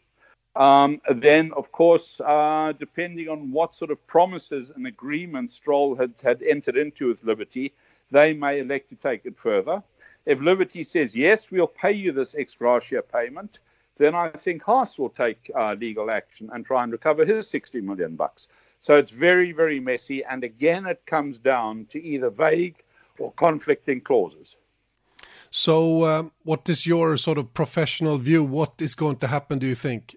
Um, 0.56 1.02
then, 1.14 1.52
of 1.52 1.70
course, 1.70 2.18
uh, 2.24 2.72
depending 2.78 3.28
on 3.28 3.52
what 3.52 3.74
sort 3.74 3.90
of 3.90 4.04
promises 4.06 4.70
and 4.74 4.86
agreements 4.86 5.52
Stroll 5.52 5.94
had, 5.94 6.14
had 6.22 6.42
entered 6.42 6.78
into 6.78 7.08
with 7.08 7.22
Liberty, 7.24 7.74
they 8.10 8.32
may 8.32 8.60
elect 8.60 8.88
to 8.88 8.96
take 8.96 9.26
it 9.26 9.36
further. 9.36 9.82
If 10.24 10.40
Liberty 10.40 10.82
says, 10.82 11.14
yes, 11.14 11.50
we'll 11.50 11.66
pay 11.66 11.92
you 11.92 12.10
this 12.10 12.34
ex 12.34 12.54
gratia 12.54 13.02
payment, 13.02 13.58
then 13.98 14.14
I 14.14 14.30
think 14.30 14.62
Haas 14.62 14.98
will 14.98 15.10
take 15.10 15.50
uh, 15.54 15.74
legal 15.78 16.10
action 16.10 16.50
and 16.52 16.64
try 16.64 16.82
and 16.82 16.92
recover 16.92 17.24
his 17.24 17.48
60 17.48 17.80
million 17.80 18.16
bucks. 18.16 18.48
So 18.80 18.96
it's 18.96 19.10
very, 19.10 19.52
very 19.52 19.80
messy. 19.80 20.24
And 20.24 20.44
again, 20.44 20.86
it 20.86 21.02
comes 21.06 21.38
down 21.38 21.86
to 21.90 22.02
either 22.02 22.30
vague 22.30 22.76
or 23.18 23.32
conflicting 23.32 24.00
clauses. 24.00 24.56
So, 25.50 26.02
uh, 26.02 26.24
what 26.44 26.68
is 26.68 26.86
your 26.86 27.16
sort 27.16 27.38
of 27.38 27.54
professional 27.54 28.18
view? 28.18 28.44
What 28.44 28.74
is 28.80 28.94
going 28.94 29.16
to 29.16 29.26
happen, 29.26 29.58
do 29.58 29.66
you 29.66 29.74
think? 29.74 30.16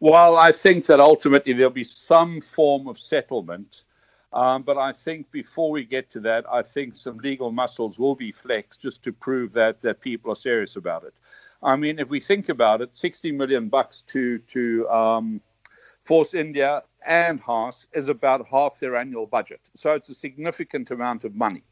Well, 0.00 0.36
I 0.36 0.52
think 0.52 0.86
that 0.86 1.00
ultimately 1.00 1.52
there'll 1.52 1.70
be 1.70 1.84
some 1.84 2.40
form 2.40 2.86
of 2.88 2.98
settlement. 2.98 3.84
Um, 4.32 4.62
but 4.62 4.76
I 4.76 4.92
think 4.92 5.30
before 5.30 5.70
we 5.70 5.84
get 5.84 6.10
to 6.10 6.20
that, 6.20 6.44
I 6.50 6.62
think 6.62 6.96
some 6.96 7.18
legal 7.18 7.52
muscles 7.52 8.00
will 8.00 8.16
be 8.16 8.32
flexed 8.32 8.80
just 8.80 9.04
to 9.04 9.12
prove 9.12 9.52
that, 9.52 9.80
that 9.82 10.00
people 10.00 10.32
are 10.32 10.36
serious 10.36 10.74
about 10.74 11.04
it. 11.04 11.14
I 11.64 11.76
mean, 11.76 11.98
if 11.98 12.08
we 12.08 12.20
think 12.20 12.50
about 12.50 12.82
it, 12.82 12.94
60 12.94 13.32
million 13.32 13.68
bucks 13.68 14.02
to 14.08 14.38
to 14.38 14.88
um, 14.88 15.40
Force 16.04 16.34
India 16.34 16.82
and 17.06 17.40
Haas 17.40 17.86
is 17.94 18.08
about 18.08 18.46
half 18.46 18.78
their 18.78 18.96
annual 18.96 19.26
budget. 19.26 19.60
So 19.74 19.92
it's 19.94 20.10
a 20.10 20.14
significant 20.14 20.90
amount 20.90 21.24
of 21.24 21.34
money. 21.34 21.64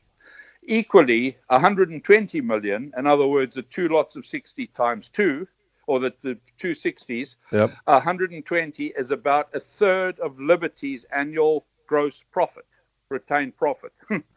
Equally, 0.65 1.37
120 1.49 2.41
million, 2.41 2.93
in 2.97 3.07
other 3.07 3.27
words, 3.27 3.57
the 3.57 3.63
two 3.63 3.89
lots 3.89 4.17
of 4.17 4.25
60 4.25 4.69
times 4.69 5.09
two, 5.09 5.47
or 5.87 5.99
the, 5.99 6.15
the 6.23 6.39
two 6.57 6.71
60s, 6.71 7.35
yep. 7.51 7.73
120 7.85 8.87
is 8.97 9.11
about 9.11 9.49
a 9.55 9.61
third 9.61 10.19
of 10.21 10.39
Liberty's 10.39 11.05
annual 11.15 11.67
gross 11.87 12.23
profit, 12.31 12.67
retained 13.09 13.57
profit. 13.57 13.93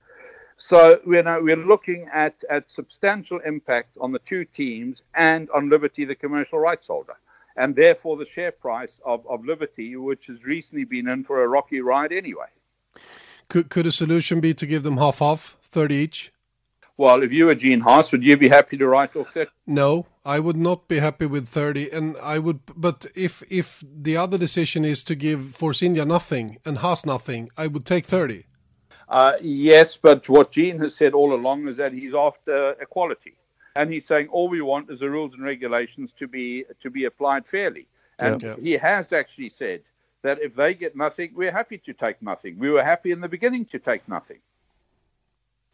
So 0.58 1.00
you 1.06 1.22
know, 1.22 1.40
we're 1.42 1.56
looking 1.56 2.08
at, 2.14 2.36
at 2.50 2.72
substantial 2.72 3.40
impact 3.40 3.98
on 4.00 4.12
the 4.12 4.20
two 4.20 4.46
teams 4.46 5.02
and 5.14 5.50
on 5.52 5.70
Liberty, 5.70 6.06
the 6.06 6.16
commercial 6.16 6.60
rights 6.60 6.88
holder. 6.88 7.16
And 7.58 7.76
therefore, 7.76 8.18
the 8.18 8.26
share 8.26 8.52
price 8.52 9.00
of, 9.06 9.26
of 9.28 9.46
Liberty, 9.46 9.96
which 9.96 10.28
has 10.28 10.44
recently 10.44 10.84
been 10.84 11.08
in 11.08 11.24
for 11.24 11.44
a 11.44 11.48
rocky 11.48 11.80
ride 11.80 12.12
anyway. 12.12 12.48
Could, 13.48 13.70
could 13.70 13.86
a 13.86 13.92
solution 13.92 14.40
be 14.40 14.54
to 14.54 14.66
give 14.66 14.84
them 14.84 14.98
half 14.98 15.20
half, 15.20 15.58
30 15.62 15.96
each? 15.96 16.32
Well, 16.98 17.24
if 17.24 17.34
you 17.34 17.46
were 17.46 17.56
Gene 17.56 17.82
Haas, 17.82 18.12
would 18.12 18.24
you 18.24 18.38
be 18.38 18.48
happy 18.48 18.78
to 18.78 18.88
write 18.88 19.16
off 19.16 19.34
that? 19.34 19.50
No, 19.68 20.06
I 20.26 20.40
would 20.40 20.56
not 20.56 20.88
be 20.88 21.00
happy 21.00 21.26
with 21.26 21.48
30. 21.48 21.92
And 21.92 22.16
I 22.22 22.40
would, 22.40 22.62
but 22.76 23.06
if 23.16 23.44
if 23.52 23.84
the 23.86 24.16
other 24.16 24.38
decision 24.38 24.86
is 24.86 25.04
to 25.06 25.16
give 25.16 25.56
Force 25.56 25.82
India 25.82 26.06
nothing 26.06 26.58
and 26.66 26.78
Haas 26.78 27.06
nothing, 27.06 27.50
I 27.58 27.68
would 27.68 27.86
take 27.86 28.06
30. 28.06 28.46
Uh, 29.08 29.34
yes, 29.42 29.98
but 29.98 30.28
what 30.30 30.52
Gene 30.52 30.80
has 30.80 30.96
said 30.96 31.14
all 31.14 31.34
along 31.34 31.68
is 31.68 31.78
that 31.78 31.94
he's 31.94 32.14
after 32.14 32.72
equality, 32.82 33.36
and 33.76 33.92
he's 33.92 34.06
saying 34.06 34.28
all 34.30 34.50
we 34.50 34.62
want 34.62 34.90
is 34.90 35.00
the 35.00 35.10
rules 35.10 35.34
and 35.34 35.44
regulations 35.44 36.12
to 36.14 36.28
be 36.28 36.66
to 36.80 36.90
be 36.90 37.06
applied 37.06 37.46
fairly. 37.46 37.88
And 38.18 38.42
yeah. 38.42 38.56
he 38.60 38.74
has 38.74 39.14
actually 39.14 39.50
said 39.50 39.82
that 40.22 40.42
if 40.42 40.56
they 40.56 40.74
get 40.74 40.96
nothing, 40.96 41.32
we're 41.36 41.52
happy 41.52 41.78
to 41.80 41.94
take 41.94 42.22
nothing. 42.22 42.58
We 42.58 42.70
were 42.70 42.84
happy 42.84 43.12
in 43.12 43.22
the 43.22 43.28
beginning 43.28 43.66
to 43.66 43.80
take 43.80 44.08
nothing. 44.08 44.40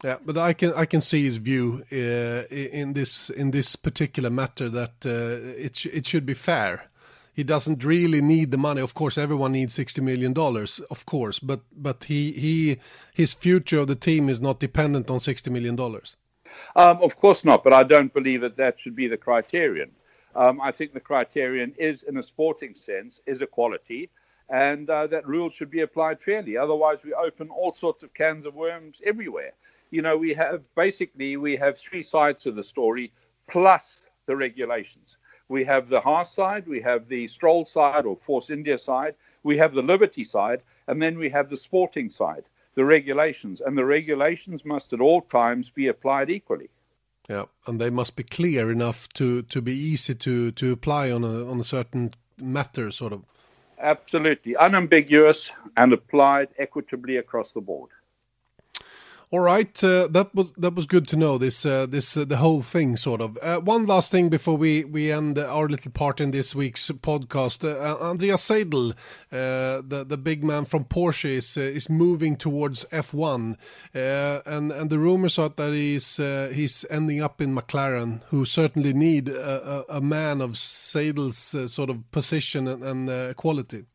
Yeah, 0.04 0.16
but 0.24 0.36
I 0.36 0.52
can 0.52 0.74
I 0.74 0.84
can 0.84 1.00
see 1.00 1.24
his 1.24 1.36
view 1.36 1.84
uh, 1.92 2.42
in 2.50 2.92
this 2.92 3.30
in 3.30 3.52
this 3.52 3.76
particular 3.76 4.30
matter 4.30 4.68
that 4.68 5.06
uh, 5.06 5.64
it 5.66 5.76
sh- 5.76 5.86
it 5.86 6.06
should 6.06 6.26
be 6.26 6.34
fair 6.34 6.90
he 7.32 7.44
doesn't 7.44 7.84
really 7.84 8.20
need 8.20 8.50
the 8.50 8.58
money. 8.58 8.80
Of 8.82 8.94
course, 8.94 9.16
everyone 9.16 9.52
needs 9.52 9.74
sixty 9.74 10.00
million 10.00 10.32
dollars, 10.32 10.80
of 10.90 11.06
course, 11.06 11.38
but 11.38 11.60
but 11.74 12.04
he 12.04 12.32
he 12.32 12.78
his 13.14 13.34
future 13.34 13.80
of 13.80 13.86
the 13.86 13.96
team 13.96 14.28
is 14.28 14.40
not 14.40 14.60
dependent 14.60 15.10
on 15.10 15.20
sixty 15.20 15.50
million 15.50 15.76
dollars. 15.76 16.16
Um, 16.76 16.98
of 17.02 17.16
course 17.16 17.44
not, 17.44 17.64
but 17.64 17.72
I 17.72 17.82
don't 17.82 18.12
believe 18.12 18.42
that 18.42 18.56
that 18.56 18.78
should 18.80 18.94
be 18.94 19.08
the 19.08 19.16
criterion. 19.16 19.90
Um, 20.34 20.60
I 20.60 20.72
think 20.72 20.92
the 20.92 21.00
criterion 21.00 21.74
is, 21.78 22.04
in 22.04 22.16
a 22.16 22.22
sporting 22.22 22.74
sense, 22.74 23.20
is 23.26 23.42
equality, 23.42 24.10
and 24.48 24.88
uh, 24.88 25.06
that 25.08 25.26
rule 25.26 25.50
should 25.50 25.70
be 25.70 25.80
applied 25.80 26.20
fairly. 26.20 26.56
Otherwise, 26.56 26.98
we 27.04 27.12
open 27.14 27.48
all 27.50 27.72
sorts 27.72 28.02
of 28.02 28.14
cans 28.14 28.46
of 28.46 28.54
worms 28.54 29.00
everywhere. 29.04 29.52
You 29.90 30.02
know, 30.02 30.16
we 30.16 30.32
have 30.34 30.62
basically 30.74 31.36
we 31.36 31.56
have 31.56 31.76
three 31.76 32.02
sides 32.02 32.42
to 32.44 32.52
the 32.52 32.62
story 32.62 33.12
plus 33.50 34.00
the 34.26 34.36
regulations. 34.36 35.18
We 35.52 35.64
have 35.64 35.90
the 35.90 36.00
Haas 36.00 36.32
side, 36.32 36.66
we 36.66 36.80
have 36.80 37.08
the 37.08 37.28
Stroll 37.28 37.66
side 37.66 38.06
or 38.06 38.16
Force 38.16 38.48
India 38.48 38.78
side, 38.78 39.14
we 39.42 39.58
have 39.58 39.74
the 39.74 39.82
Liberty 39.82 40.24
side, 40.24 40.62
and 40.86 41.02
then 41.02 41.18
we 41.18 41.28
have 41.28 41.50
the 41.50 41.58
sporting 41.58 42.08
side, 42.08 42.44
the 42.74 42.86
regulations. 42.86 43.60
And 43.60 43.76
the 43.76 43.84
regulations 43.84 44.64
must 44.64 44.94
at 44.94 45.00
all 45.02 45.20
times 45.20 45.68
be 45.68 45.88
applied 45.88 46.30
equally. 46.30 46.70
Yeah, 47.28 47.44
and 47.66 47.78
they 47.78 47.90
must 47.90 48.16
be 48.16 48.22
clear 48.22 48.72
enough 48.72 49.10
to, 49.10 49.42
to 49.42 49.60
be 49.60 49.74
easy 49.74 50.14
to, 50.14 50.52
to 50.52 50.72
apply 50.72 51.10
on 51.10 51.22
a 51.22 51.46
on 51.50 51.60
a 51.60 51.64
certain 51.64 52.14
matter, 52.40 52.90
sort 52.90 53.12
of. 53.12 53.22
Absolutely, 53.78 54.56
unambiguous 54.56 55.50
and 55.76 55.92
applied 55.92 56.48
equitably 56.58 57.18
across 57.18 57.52
the 57.52 57.60
board. 57.60 57.90
All 59.32 59.40
right, 59.40 59.82
uh, 59.82 60.08
that 60.08 60.34
was 60.34 60.52
that 60.58 60.74
was 60.74 60.84
good 60.84 61.08
to 61.08 61.16
know. 61.16 61.38
This 61.38 61.64
uh, 61.64 61.86
this 61.86 62.18
uh, 62.18 62.26
the 62.26 62.36
whole 62.36 62.60
thing, 62.60 62.98
sort 62.98 63.22
of. 63.22 63.38
Uh, 63.40 63.60
one 63.60 63.86
last 63.86 64.12
thing 64.12 64.28
before 64.28 64.58
we 64.58 64.84
we 64.84 65.10
end 65.10 65.38
our 65.38 65.70
little 65.70 65.90
part 65.90 66.20
in 66.20 66.32
this 66.32 66.54
week's 66.54 66.90
podcast. 66.90 67.64
Uh, 67.64 67.96
Andreas 67.98 68.46
Seidl, 68.46 68.92
uh, 69.32 69.80
the 69.88 70.04
the 70.06 70.18
big 70.18 70.44
man 70.44 70.66
from 70.66 70.84
Porsche, 70.84 71.30
is 71.30 71.56
is 71.56 71.88
moving 71.88 72.36
towards 72.36 72.84
F1, 72.92 73.56
and 73.94 74.70
and 74.70 74.90
the 74.90 74.98
rumors 74.98 75.38
are 75.38 75.48
that 75.48 75.72
he's 75.72 76.18
he's 76.54 76.84
ending 76.90 77.22
up 77.22 77.40
in 77.40 77.54
McLaren, 77.54 78.20
who 78.24 78.44
certainly 78.44 78.92
need 78.92 79.30
a, 79.30 79.86
a, 79.90 79.96
a 79.96 80.00
man 80.02 80.42
of 80.42 80.58
Seidl's 80.58 81.72
sort 81.72 81.88
of 81.88 82.10
position 82.10 82.68
and, 82.68 82.84
and 82.84 83.34
quality. 83.38 83.86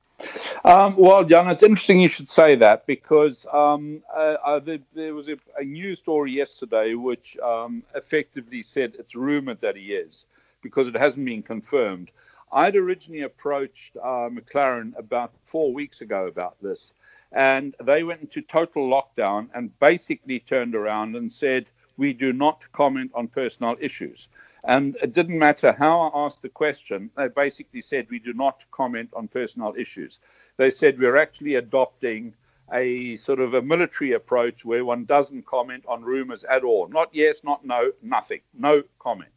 Um, 0.66 0.96
well, 0.98 1.24
Jan, 1.24 1.48
it's 1.48 1.62
interesting 1.62 2.00
you 2.00 2.10
should 2.10 2.28
say 2.28 2.56
that 2.56 2.88
because 2.88 3.46
um, 3.54 4.02
uh, 4.16 4.36
uh, 4.44 4.60
there, 4.60 4.80
there, 4.96 5.14
was 5.14 5.28
a, 5.28 5.38
a, 5.58 5.64
news 5.64 6.00
story 6.00 6.32
yesterday 6.32 6.96
which 6.96 7.38
um, 7.38 7.84
effectively 7.94 8.64
said 8.64 8.96
it's 8.98 9.16
rumored 9.16 9.62
that 9.62 9.76
he 9.76 9.94
is 9.94 10.26
because 10.62 10.88
it 10.88 10.96
hasn't 10.96 11.26
been 11.26 11.44
confirmed. 11.44 12.12
I'd 12.52 12.76
originally 12.76 13.22
approached 13.22 13.96
uh, 13.98 14.30
McLaren 14.30 14.98
about 14.98 15.34
four 15.46 15.72
weeks 15.72 16.02
ago 16.02 16.28
about 16.28 16.56
this, 16.62 16.94
and 17.32 17.76
they 17.84 18.04
went 18.04 18.22
into 18.22 18.42
total 18.42 18.90
lockdown 18.90 19.50
and 19.54 19.78
basically 19.80 20.40
turned 20.40 20.74
around 20.74 21.16
and 21.16 21.32
said, 21.32 21.70
We 21.98 22.14
do 22.14 22.34
not 22.34 22.64
comment 22.72 23.12
on 23.14 23.28
personal 23.28 23.76
issues. 23.80 24.30
And 24.68 24.98
it 25.02 25.14
didn't 25.14 25.40
matter 25.40 25.72
how 25.72 26.02
I 26.02 26.26
asked 26.26 26.42
the 26.42 26.50
question, 26.50 27.10
they 27.16 27.30
basically 27.30 27.82
said, 27.82 28.08
We 28.10 28.20
do 28.20 28.34
not 28.34 28.66
comment 28.72 29.10
on 29.16 29.30
personal 29.30 29.74
issues. 29.78 30.20
They 30.58 30.70
said, 30.70 31.00
We're 31.00 31.16
actually 31.16 31.56
adopting 31.56 32.34
a 32.74 33.16
sort 33.16 33.40
of 33.40 33.54
a 33.54 33.62
military 33.62 34.12
approach 34.12 34.66
where 34.66 34.84
one 34.84 35.06
doesn't 35.06 35.46
comment 35.46 35.86
on 35.88 36.04
rumors 36.04 36.44
at 36.44 36.66
all. 36.66 36.90
Not 36.90 37.08
yes, 37.14 37.46
not 37.46 37.66
no, 37.66 37.94
nothing, 38.02 38.42
no 38.54 38.84
comment. 39.00 39.32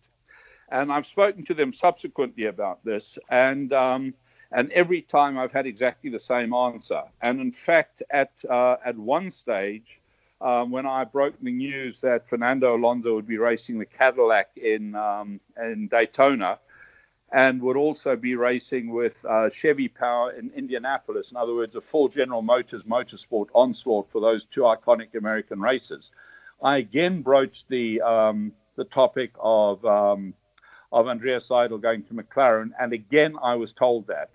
And 0.73 0.93
I've 0.93 1.07
spoken 1.07 1.45
to 1.45 1.55
them 1.55 1.73
subsequently 1.73 2.47
about 2.47 2.85
this, 2.85 3.17
and 3.29 3.73
um, 3.73 4.15
and 4.51 4.73
every 4.73 5.03
time 5.03 5.39
I've 5.39 5.53
had 5.53 5.65
exactly 5.67 6.11
the 6.11 6.19
same 6.19 6.53
answer. 6.53 7.03
And 7.23 7.41
in 7.41 7.53
fact, 7.53 8.03
at 8.11 8.33
uh, 8.51 8.79
at 8.85 8.97
one 8.97 9.31
stage, 9.31 10.00
um, 10.41 10.71
when 10.71 10.87
I 10.87 11.05
broke 11.05 11.35
the 11.41 11.53
news 11.53 12.01
that 12.01 12.29
Fernando 12.29 12.77
Alonso 12.77 13.15
would 13.15 13.27
be 13.27 13.39
racing 13.39 13.79
the 13.79 13.87
Cadillac 13.87 14.51
in 14.57 14.95
um, 14.95 15.41
in 15.63 15.89
Daytona, 15.89 16.59
and 17.33 17.61
would 17.63 17.77
also 17.77 18.17
be 18.17 18.35
racing 18.35 18.91
with 18.91 19.25
uh, 19.29 19.51
Chevy 19.51 19.89
Power 19.89 20.33
in 20.33 20.51
Indianapolis. 20.57 21.31
In 21.31 21.37
other 21.37 21.55
words, 21.55 21.75
a 21.77 21.81
full 21.81 22.09
General 22.09 22.43
Motors 22.43 22.85
motorsport 22.85 23.47
onslaught 23.55 24.11
for 24.11 24.21
those 24.21 24.47
two 24.47 24.63
iconic 24.63 25.15
American 25.15 25.61
races. 25.61 26.11
I 26.63 26.79
again 26.79 27.23
broached 27.23 27.69
the 27.69 28.01
um, 28.01 28.53
the 28.77 28.85
topic 28.85 29.33
of 29.39 29.85
um, 29.85 30.35
of 30.93 31.07
Andreas 31.07 31.49
Seidl 31.49 31.81
going 31.81 32.03
to 32.05 32.15
McLaren, 32.15 32.71
and 32.81 32.93
again 32.93 33.37
I 33.43 33.55
was 33.57 33.73
told 33.73 34.07
that. 34.07 34.31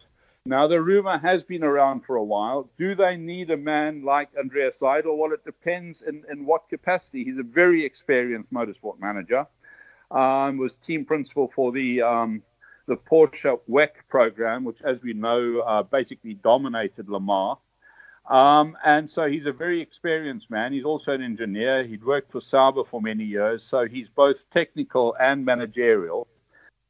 Now, 0.47 0.67
the 0.67 0.79
rumor 0.79 1.17
has 1.17 1.43
been 1.43 1.63
around 1.63 2.05
for 2.05 2.17
a 2.17 2.23
while. 2.23 2.69
Do 2.77 2.93
they 2.93 3.17
need 3.17 3.49
a 3.49 3.57
man 3.57 4.03
like 4.03 4.29
Andreas 4.37 4.77
Seidl? 4.79 5.17
Well, 5.17 5.31
it 5.31 5.43
depends 5.43 6.03
in, 6.03 6.23
in 6.31 6.45
what 6.45 6.69
capacity. 6.69 7.23
He's 7.23 7.39
a 7.39 7.43
very 7.43 7.83
experienced 7.83 8.53
motorsport 8.53 8.99
manager. 8.99 9.47
Um, 10.11 10.57
was 10.59 10.75
team 10.75 11.03
principal 11.03 11.51
for 11.55 11.71
the 11.71 12.03
um, 12.03 12.43
the 12.85 12.95
Porsche 12.95 13.59
WEC 13.67 13.89
program, 14.07 14.63
which, 14.63 14.83
as 14.83 15.01
we 15.01 15.13
know, 15.13 15.61
uh, 15.61 15.81
basically 15.81 16.35
dominated 16.35 17.09
Le 17.09 17.19
Mans. 17.19 17.57
Um, 18.29 18.77
and 18.85 19.09
so 19.09 19.27
he's 19.27 19.47
a 19.47 19.51
very 19.51 19.81
experienced 19.81 20.51
man. 20.51 20.73
He's 20.73 20.85
also 20.85 21.13
an 21.13 21.23
engineer. 21.23 21.83
He'd 21.83 22.03
worked 22.03 22.31
for 22.31 22.39
Sauber 22.39 22.83
for 22.83 23.01
many 23.01 23.23
years, 23.23 23.63
so 23.63 23.87
he's 23.87 24.11
both 24.11 24.47
technical 24.51 25.15
and 25.19 25.43
managerial. 25.43 26.27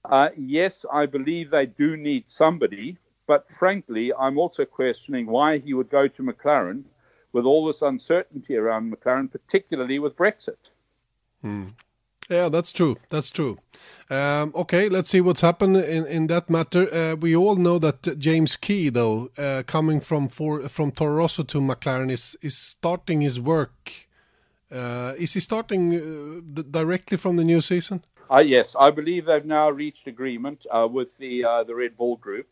Uh, 0.04 0.30
yes, 0.36 0.86
I 0.92 1.06
believe 1.06 1.52
they 1.52 1.68
do 1.68 1.96
need 1.96 2.30
somebody 2.30 2.98
But 3.28 3.50
frankly, 3.52 4.14
I'm 4.14 4.38
also 4.38 4.66
questioning 4.66 5.26
why 5.26 5.58
he 5.58 5.74
would 5.74 5.90
go 5.90 6.08
to 6.08 6.24
McLaren 6.24 6.84
with 7.34 7.46
all 7.46 7.66
this 7.66 7.82
uncertainty 7.82 8.56
around 8.56 8.94
McLaren, 8.94 9.32
particularly 9.32 10.00
with 10.00 10.16
Brexit. 10.16 10.58
Hmm. 11.42 11.70
Yeah, 12.30 12.50
that's 12.50 12.72
true. 12.72 12.98
That's 13.10 13.30
true. 13.30 13.60
Um, 14.10 14.52
okay, 14.56 14.90
let's 14.90 15.10
see 15.10 15.22
what's 15.22 15.42
happened 15.42 15.78
in, 15.78 16.08
in 16.08 16.28
that 16.28 16.50
matter. 16.50 16.92
Uh, 16.92 17.16
we 17.16 17.36
all 17.36 17.56
know 17.56 17.78
that 17.80 18.18
James 18.18 18.56
Key, 18.56 18.90
though, 18.90 19.30
uh, 19.38 19.62
coming 19.68 20.00
from 20.00 20.28
for, 20.28 20.68
from 20.68 20.92
Toro 20.92 21.16
Rosso 21.16 21.44
to 21.44 21.62
McLaren, 21.62 22.12
is 22.12 22.36
is 22.42 22.58
starting 22.58 23.22
his 23.22 23.40
work. 23.40 24.08
Uh, 24.72 25.14
is 25.18 25.34
he 25.34 25.40
starting 25.40 25.94
uh, 25.94 26.64
directly 26.72 27.18
from 27.18 27.36
the 27.36 27.44
new 27.44 27.62
season? 27.62 28.04
Uh, 28.32 28.40
yes, 28.40 28.76
I 28.80 28.90
believe 28.90 29.26
they've 29.26 29.46
now 29.46 29.70
reached 29.70 30.08
agreement 30.08 30.66
uh, 30.72 30.88
with 30.92 31.16
the 31.20 31.44
the 31.68 31.76
Red 31.76 31.96
Bull 31.96 32.16
Group. 32.18 32.48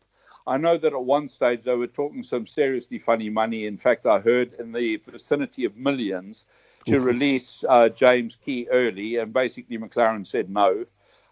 I 0.46 0.56
know 0.58 0.76
that 0.76 0.92
at 0.92 1.04
one 1.04 1.28
stage 1.28 1.62
they 1.62 1.74
were 1.74 1.86
talking 1.86 2.22
some 2.22 2.46
seriously 2.46 2.98
funny 2.98 3.30
money. 3.30 3.66
In 3.66 3.78
fact, 3.78 4.04
I 4.06 4.18
heard 4.18 4.54
in 4.58 4.72
the 4.72 4.96
vicinity 5.08 5.64
of 5.64 5.76
millions 5.76 6.44
to 6.86 7.00
release 7.00 7.64
uh, 7.68 7.88
James 7.88 8.36
Key 8.44 8.68
early, 8.70 9.16
and 9.16 9.32
basically 9.32 9.78
McLaren 9.78 10.26
said 10.26 10.50
no. 10.50 10.84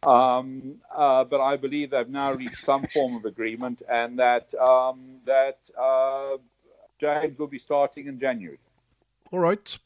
Um, 0.03 0.77
uh, 0.95 1.25
but 1.25 1.41
I 1.41 1.57
believe 1.57 1.91
they've 1.91 2.09
now 2.09 2.33
reached 2.33 2.65
some 2.65 2.87
form 2.87 3.17
of 3.17 3.25
agreement, 3.25 3.83
and 3.89 4.19
that 4.19 4.53
um, 4.55 5.19
that 5.27 5.59
uh, 5.81 6.39
James 6.99 7.39
will 7.39 7.47
be 7.49 7.59
starting 7.59 8.07
in 8.07 8.19
January. 8.19 8.59
All 9.31 9.39
right. 9.39 9.79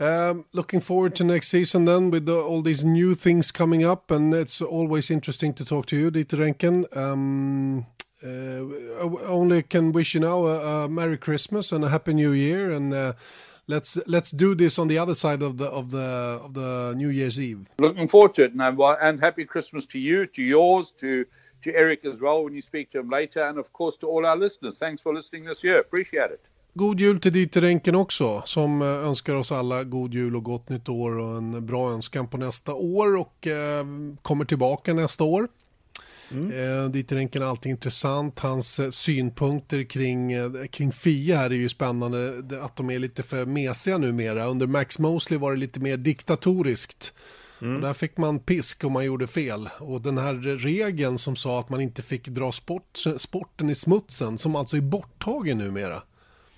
Um, 0.00 0.46
looking 0.52 0.80
forward 0.80 1.14
to 1.16 1.24
next 1.24 1.48
season 1.48 1.84
then 1.84 2.10
with 2.10 2.26
the, 2.26 2.36
all 2.36 2.62
these 2.62 2.84
new 2.84 3.14
things 3.14 3.52
coming 3.52 3.84
up, 3.84 4.10
and 4.10 4.32
it's 4.34 4.60
always 4.60 5.10
interesting 5.10 5.52
to 5.54 5.64
talk 5.64 5.86
to 5.86 5.96
you, 5.96 6.10
Dieter 6.10 6.38
Renken. 6.38 6.96
Um, 6.96 7.86
only 8.24 9.62
can 9.62 9.92
wish 9.92 10.14
you 10.14 10.20
now 10.20 10.44
a, 10.44 10.84
a, 10.84 10.88
Merry 10.88 11.16
Christmas 11.16 11.72
and 11.72 11.84
a 11.84 11.88
Happy 11.88 12.14
New 12.14 12.32
Year, 12.32 12.72
and 12.72 12.94
uh, 12.94 13.12
let's 13.66 13.98
let's 14.06 14.30
do 14.30 14.54
this 14.54 14.78
on 14.78 14.88
the 14.88 14.98
other 14.98 15.14
side 15.14 15.42
of 15.42 15.58
the 15.58 15.66
of 15.66 15.90
the 15.90 16.40
of 16.44 16.54
the 16.54 16.94
New 16.96 17.08
Year's 17.08 17.40
Eve. 17.40 17.68
Looking 17.78 18.08
forward 18.08 18.34
to 18.34 18.44
it, 18.44 18.52
and, 18.52 18.80
and 18.80 19.20
Happy 19.20 19.44
Christmas 19.44 19.86
to 19.86 19.98
you, 19.98 20.26
to 20.26 20.42
yours, 20.42 20.92
to 21.00 21.24
to 21.64 21.74
Eric 21.74 22.04
as 22.04 22.20
well 22.20 22.44
when 22.44 22.54
you 22.54 22.62
speak 22.62 22.90
to 22.92 23.00
him 23.00 23.08
later, 23.08 23.42
and 23.48 23.58
of 23.58 23.72
course 23.72 23.96
to 23.98 24.06
all 24.06 24.26
our 24.26 24.36
listeners. 24.36 24.78
Thanks 24.78 25.02
for 25.02 25.14
listening 25.14 25.44
this 25.44 25.64
year. 25.64 25.80
Appreciate 25.80 26.30
it. 26.30 26.40
God 26.74 27.00
jul 27.00 27.18
till 27.18 27.32
Dieter 27.32 27.60
Renken 27.60 27.94
också 27.94 28.42
som 28.44 28.82
önskar 28.82 29.34
oss 29.34 29.52
alla 29.52 29.84
god 29.84 30.14
jul 30.14 30.36
och 30.36 30.42
gott 30.42 30.68
nytt 30.68 30.88
år 30.88 31.18
och 31.18 31.36
en 31.36 31.66
bra 31.66 31.90
önskan 31.90 32.28
på 32.28 32.38
nästa 32.38 32.74
år 32.74 33.16
och 33.16 33.46
eh, 33.46 33.84
kommer 34.22 34.44
tillbaka 34.44 34.94
nästa 34.94 35.24
år. 35.24 35.48
Mm. 36.30 36.50
Eh, 36.50 36.90
Dieter 36.90 37.16
Enken 37.16 37.42
är 37.42 37.46
alltid 37.46 37.70
intressant. 37.70 38.38
Hans 38.38 38.80
eh, 38.80 38.90
synpunkter 38.90 39.84
kring, 39.84 40.32
eh, 40.32 40.64
kring 40.70 40.92
Fia 40.92 41.36
här 41.36 41.50
är 41.50 41.54
ju 41.54 41.68
spännande. 41.68 42.42
Att 42.60 42.76
de 42.76 42.90
är 42.90 42.98
lite 42.98 43.22
för 43.22 43.46
mesiga 43.46 43.98
numera. 43.98 44.46
Under 44.46 44.66
Max 44.66 44.98
Mosley 44.98 45.38
var 45.38 45.52
det 45.52 45.58
lite 45.58 45.80
mer 45.80 45.96
diktatoriskt. 45.96 47.12
Mm. 47.62 47.76
Och 47.76 47.82
där 47.82 47.94
fick 47.94 48.16
man 48.16 48.38
pisk 48.38 48.84
om 48.84 48.92
man 48.92 49.04
gjorde 49.04 49.26
fel. 49.26 49.68
Och 49.78 50.00
den 50.00 50.18
här 50.18 50.34
regeln 50.58 51.18
som 51.18 51.36
sa 51.36 51.60
att 51.60 51.68
man 51.68 51.80
inte 51.80 52.02
fick 52.02 52.28
dra 52.28 52.52
sport, 52.52 52.98
sporten 53.16 53.70
i 53.70 53.74
smutsen, 53.74 54.38
som 54.38 54.56
alltså 54.56 54.76
är 54.76 54.80
borttagen 54.80 55.58
numera. 55.58 56.02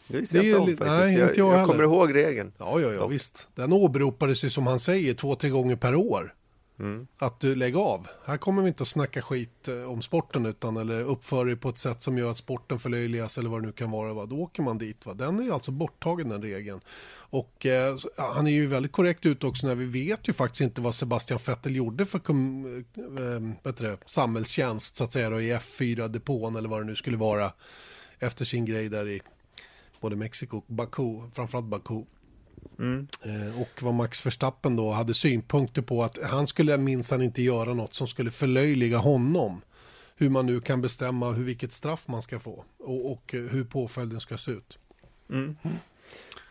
Det 0.08 0.16
visste 0.16 0.36
jag 0.36 0.46
inte 0.46 0.58
om 0.58 0.66
faktiskt. 0.66 0.86
Nej, 0.86 1.14
jag, 1.14 1.28
inte 1.28 1.40
jag, 1.40 1.54
jag 1.54 1.66
kommer 1.66 1.84
ihåg 1.84 2.14
regeln. 2.14 2.52
Ja, 2.58 2.80
ja, 2.80 2.92
ja, 2.92 3.06
visst. 3.06 3.48
Den 3.54 3.72
åberopades 3.72 4.44
ju 4.44 4.50
som 4.50 4.66
han 4.66 4.80
säger 4.80 5.14
två, 5.14 5.34
tre 5.34 5.50
gånger 5.50 5.76
per 5.76 5.94
år. 5.94 6.34
Mm. 6.78 7.06
Att 7.18 7.40
du 7.40 7.54
lägger 7.54 7.78
av. 7.78 8.06
Här 8.24 8.36
kommer 8.36 8.62
vi 8.62 8.68
inte 8.68 8.82
att 8.82 8.88
snacka 8.88 9.22
skit 9.22 9.68
eh, 9.68 9.90
om 9.90 10.02
sporten 10.02 10.46
utan 10.46 10.76
eller 10.76 11.00
uppför 11.00 11.44
dig 11.44 11.56
på 11.56 11.68
ett 11.68 11.78
sätt 11.78 12.02
som 12.02 12.18
gör 12.18 12.30
att 12.30 12.36
sporten 12.36 12.78
förlöjligas 12.78 13.38
eller 13.38 13.50
vad 13.50 13.62
det 13.62 13.66
nu 13.66 13.72
kan 13.72 13.90
vara. 13.90 14.12
Va? 14.12 14.26
Då 14.26 14.36
åker 14.36 14.62
man 14.62 14.78
dit. 14.78 15.06
Va? 15.06 15.14
Den 15.14 15.48
är 15.48 15.52
alltså 15.52 15.70
borttagen 15.70 16.28
den 16.28 16.42
regeln. 16.42 16.80
Och 17.14 17.66
eh, 17.66 17.96
han 18.16 18.46
är 18.46 18.50
ju 18.50 18.66
väldigt 18.66 18.92
korrekt 18.92 19.26
ut 19.26 19.44
också 19.44 19.66
när 19.66 19.74
vi 19.74 19.86
vet 19.86 20.28
ju 20.28 20.32
faktiskt 20.32 20.60
inte 20.60 20.80
vad 20.80 20.94
Sebastian 20.94 21.40
Vettel 21.46 21.76
gjorde 21.76 22.06
för 22.06 22.18
eh, 22.18 23.64
eh 23.64 23.74
det, 23.74 23.98
samhällstjänst 24.06 24.96
så 24.96 25.04
att 25.04 25.12
säga 25.12 25.30
då, 25.30 25.40
i 25.40 25.54
F4-depån 25.54 26.56
eller 26.56 26.68
vad 26.68 26.80
det 26.80 26.84
nu 26.84 26.96
skulle 26.96 27.16
vara 27.16 27.52
efter 28.18 28.44
sin 28.44 28.64
grej 28.64 28.88
där 28.88 29.08
i 29.08 29.22
både 30.00 30.16
Mexiko 30.16 30.56
och 30.56 30.64
Baku, 30.66 31.20
framförallt 31.32 31.66
Baku. 31.66 32.04
Mm. 32.78 33.08
Eh, 33.22 33.60
och 33.60 33.82
vad 33.82 33.94
Max 33.94 34.26
Verstappen 34.26 34.76
då 34.76 34.90
hade 34.90 35.14
synpunkter 35.14 35.82
på 35.82 36.02
att 36.02 36.18
han 36.22 36.46
skulle 36.46 36.78
minsann 36.78 37.22
inte 37.22 37.42
göra 37.42 37.74
något 37.74 37.94
som 37.94 38.06
skulle 38.06 38.30
förlöjliga 38.30 38.98
honom. 38.98 39.62
Hur 40.16 40.30
man 40.30 40.46
nu 40.46 40.60
kan 40.60 40.80
bestämma 40.80 41.30
hur 41.30 41.44
vilket 41.44 41.72
straff 41.72 42.08
man 42.08 42.22
ska 42.22 42.38
få 42.40 42.64
och, 42.78 43.12
och 43.12 43.32
hur 43.32 43.64
påföljden 43.64 44.20
ska 44.20 44.36
se 44.36 44.50
ut. 44.50 44.78
Mm. 45.30 45.56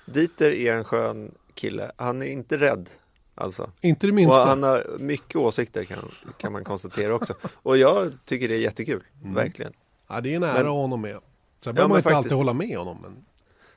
Dieter 0.06 0.52
är 0.52 0.76
en 0.76 0.84
skön 0.84 1.32
kille. 1.54 1.92
Han 1.98 2.22
är 2.22 2.26
inte 2.26 2.58
rädd 2.58 2.90
Alltså. 3.36 3.72
Inte 3.82 4.08
det 4.08 4.14
minsta. 4.14 4.42
Och 4.42 4.48
han 4.48 4.64
har 4.64 4.98
mycket 5.00 5.36
åsikter 5.36 5.84
kan, 5.84 6.12
kan 6.38 6.52
man 6.52 6.64
konstatera 6.64 7.16
också. 7.16 7.34
Och 7.44 7.78
jag 7.78 8.14
tycker 8.26 8.48
det 8.48 8.56
är 8.56 8.60
jättekul, 8.60 9.04
mm. 9.22 9.34
verkligen. 9.34 9.74
Ja, 10.08 10.22
det 10.22 10.32
är 10.32 10.36
en 10.36 10.44
ära 10.44 10.60
att 10.60 10.66
ha 10.66 10.72
honom 10.72 11.02
med. 11.02 11.20
Sen 11.60 11.76
behöver 11.76 11.90
man 11.90 11.98
inte 11.98 12.10
faktiskt... 12.10 12.18
alltid 12.18 12.38
hålla 12.38 12.54
med 12.54 12.78
honom. 12.78 12.98
Men... 13.02 13.26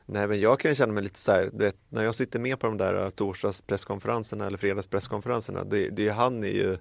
Nej 0.07 0.29
men 0.29 0.41
jag 0.41 0.61
kan 0.61 0.75
känna 0.75 0.93
mig 0.93 1.03
lite 1.03 1.19
så 1.19 1.33
här, 1.33 1.51
vet, 1.53 1.77
när 1.89 2.05
jag 2.05 2.15
sitter 2.15 2.39
med 2.39 2.59
på 2.59 2.67
de 2.67 2.77
där 2.77 3.05
uh, 3.05 3.11
torsdagspresskonferenserna 3.11 4.47
eller 4.47 4.59
fredagspresskonferenserna, 4.59 5.65
det, 5.65 5.89
det, 5.89 6.09
han 6.09 6.45
är 6.45 6.49
ju 6.49 6.79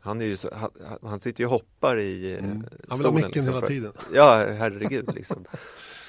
han, 0.00 0.20
är 0.20 0.24
ju 0.24 0.36
så, 0.36 0.54
han, 0.54 0.70
han 1.02 1.20
sitter 1.20 1.40
ju 1.40 1.46
och 1.46 1.52
hoppar 1.52 1.98
i 1.98 2.32
uh, 2.32 2.44
mm. 2.44 2.64
Han 2.88 2.98
vill 2.98 3.06
ha 3.06 3.14
micken 3.14 3.30
liksom, 3.32 3.54
hela 3.54 3.66
tiden. 3.66 3.92
Ja, 4.12 4.46
herregud 4.58 5.14
liksom. 5.14 5.44